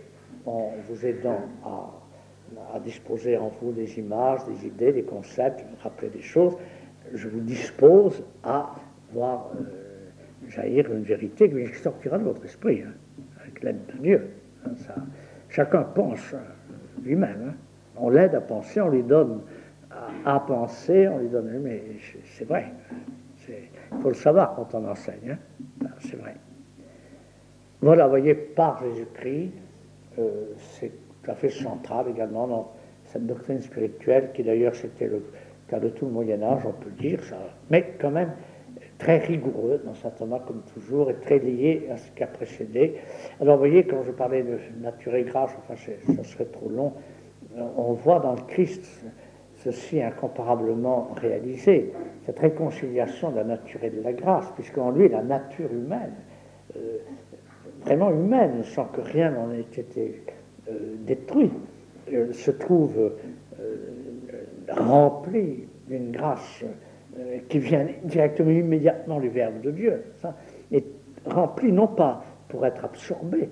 en 0.46 0.72
vous 0.88 1.06
aidant 1.06 1.40
à, 1.64 2.78
disposer 2.80 3.36
en 3.36 3.50
vous 3.60 3.72
des 3.72 3.98
images, 3.98 4.40
des 4.46 4.66
idées, 4.66 4.92
des 4.92 5.02
concepts, 5.02 5.62
rappeler 5.82 6.08
des 6.08 6.22
choses, 6.22 6.56
je 7.14 7.28
vous 7.28 7.40
dispose 7.40 8.22
à 8.42 8.74
voir 9.12 9.50
euh, 9.60 10.48
jaillir 10.48 10.90
une 10.92 11.02
vérité 11.02 11.50
qui 11.50 11.74
sortira 11.74 12.18
de 12.18 12.24
votre 12.24 12.44
esprit, 12.44 12.82
hein, 12.82 12.92
avec 13.42 13.62
l'aide 13.62 13.80
de 13.94 14.02
Dieu. 14.02 14.30
Hein, 14.66 14.72
chacun 15.48 15.82
pense 15.82 16.34
lui-même. 17.04 17.50
Hein. 17.50 17.54
On 17.96 18.08
l'aide 18.08 18.34
à 18.34 18.40
penser, 18.40 18.80
on 18.80 18.88
lui 18.88 19.02
donne 19.02 19.40
à, 20.24 20.40
penser, 20.40 21.08
on 21.08 21.18
lui 21.18 21.28
donne. 21.28 21.60
Mais 21.62 21.82
c'est 22.24 22.46
vrai. 22.46 22.72
Il 23.48 24.00
faut 24.00 24.08
le 24.08 24.14
savoir 24.14 24.54
quand 24.54 24.74
on 24.74 24.88
enseigne. 24.88 25.36
C'est 26.00 26.16
vrai. 26.16 26.36
Voilà, 27.80 28.04
vous 28.04 28.10
voyez, 28.10 28.34
par 28.34 28.82
Jésus-Christ, 28.82 29.50
euh, 30.18 30.46
c'est 30.56 30.92
tout 31.22 31.30
à 31.30 31.34
fait 31.34 31.50
central 31.50 32.06
également 32.08 32.46
dans 32.46 32.72
cette 33.06 33.26
doctrine 33.26 33.60
spirituelle, 33.60 34.30
qui 34.32 34.42
d'ailleurs 34.42 34.74
c'était 34.74 35.08
le 35.08 35.22
cas 35.72 35.80
de 35.80 35.88
tout 35.88 36.06
le 36.06 36.12
Moyen 36.12 36.42
Âge, 36.42 36.62
on 36.66 36.72
peut 36.72 36.90
dire, 36.90 37.22
ça, 37.24 37.38
mais 37.70 37.94
quand 37.98 38.10
même 38.10 38.32
très 38.98 39.18
rigoureux 39.18 39.80
dans 39.84 39.94
saint 39.94 40.10
Thomas 40.10 40.40
comme 40.46 40.62
toujours, 40.74 41.10
et 41.10 41.14
très 41.14 41.38
lié 41.38 41.88
à 41.90 41.96
ce 41.96 42.10
qui 42.12 42.22
a 42.22 42.26
précédé. 42.26 42.96
Alors 43.40 43.56
vous 43.56 43.60
voyez, 43.60 43.84
quand 43.84 44.02
je 44.04 44.12
parlais 44.12 44.42
de 44.42 44.58
nature 44.80 45.14
et 45.14 45.24
grâce, 45.24 45.50
enfin 45.58 45.74
ça 46.14 46.24
serait 46.24 46.44
trop 46.44 46.68
long, 46.68 46.92
on 47.76 47.92
voit 47.94 48.20
dans 48.20 48.34
le 48.34 48.42
Christ 48.42 48.84
ceci 49.56 50.02
incomparablement 50.02 51.10
réalisé, 51.16 51.92
cette 52.26 52.38
réconciliation 52.38 53.30
de 53.30 53.36
la 53.36 53.44
nature 53.44 53.82
et 53.84 53.90
de 53.90 54.02
la 54.02 54.12
grâce, 54.12 54.50
puisqu'en 54.54 54.90
lui, 54.90 55.08
la 55.08 55.22
nature 55.22 55.72
humaine, 55.72 56.14
euh, 56.76 56.98
vraiment 57.84 58.10
humaine, 58.10 58.62
sans 58.64 58.84
que 58.86 59.00
rien 59.00 59.30
n'en 59.30 59.52
ait 59.52 59.60
été 59.60 60.22
euh, 60.68 60.94
détruit, 61.06 61.50
euh, 62.12 62.32
se 62.32 62.50
trouve 62.50 63.12
rempli 64.76 65.68
d'une 65.88 66.12
grâce 66.12 66.64
qui 67.48 67.58
vient 67.58 67.86
directement, 68.04 68.50
immédiatement 68.50 69.20
du 69.20 69.28
Verbe 69.28 69.60
de 69.60 69.70
Dieu, 69.70 70.02
ça, 70.20 70.36
et 70.70 70.84
rempli 71.26 71.72
non 71.72 71.88
pas 71.88 72.24
pour 72.48 72.64
être 72.64 72.84
absorbé, 72.84 73.48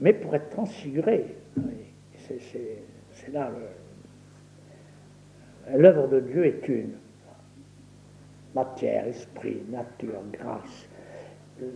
mais 0.00 0.12
pour 0.12 0.34
être 0.34 0.48
transfiguré. 0.50 1.26
C'est 2.16 3.32
là 3.32 3.50
l'œuvre 5.76 6.08
de 6.08 6.20
Dieu 6.20 6.46
est 6.46 6.68
une. 6.68 6.92
Matière, 8.54 9.06
esprit, 9.06 9.62
nature, 9.70 10.22
grâce. 10.32 10.88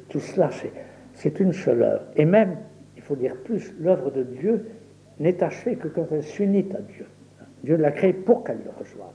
Tout 0.09 0.21
cela, 0.21 0.51
c'est 0.51 0.73
c'est 1.17 1.41
une 1.41 1.53
seule 1.53 1.83
œuvre. 1.83 2.05
Et 2.15 2.25
même, 2.25 2.59
il 2.95 3.03
faut 3.03 3.17
dire 3.17 3.37
plus, 3.43 3.75
l'œuvre 3.81 4.11
de 4.11 4.23
Dieu 4.23 4.67
n'est 5.19 5.43
achevée 5.43 5.77
que 5.77 5.89
quand 5.89 6.07
elle 6.13 6.23
s'unit 6.23 6.67
à 6.75 6.81
Dieu. 6.81 7.07
Dieu 7.67 7.77
l'a 7.77 7.91
créée 7.91 8.13
pour 8.13 8.45
qu'elle 8.45 8.61
le 8.65 8.71
rejoigne. 8.71 9.09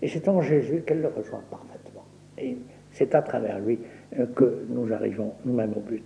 Et 0.00 0.06
c'est 0.06 0.28
en 0.28 0.40
Jésus 0.40 0.84
qu'elle 0.86 1.00
le 1.00 1.08
rejoint 1.08 1.42
parfaitement. 1.50 2.04
Et 2.38 2.56
c'est 2.92 3.12
à 3.16 3.22
travers 3.22 3.58
lui 3.58 3.80
euh, 4.16 4.26
que 4.26 4.64
nous 4.68 4.92
arrivons 4.92 5.32
nous-mêmes 5.44 5.72
au 5.76 5.80
but. 5.80 6.04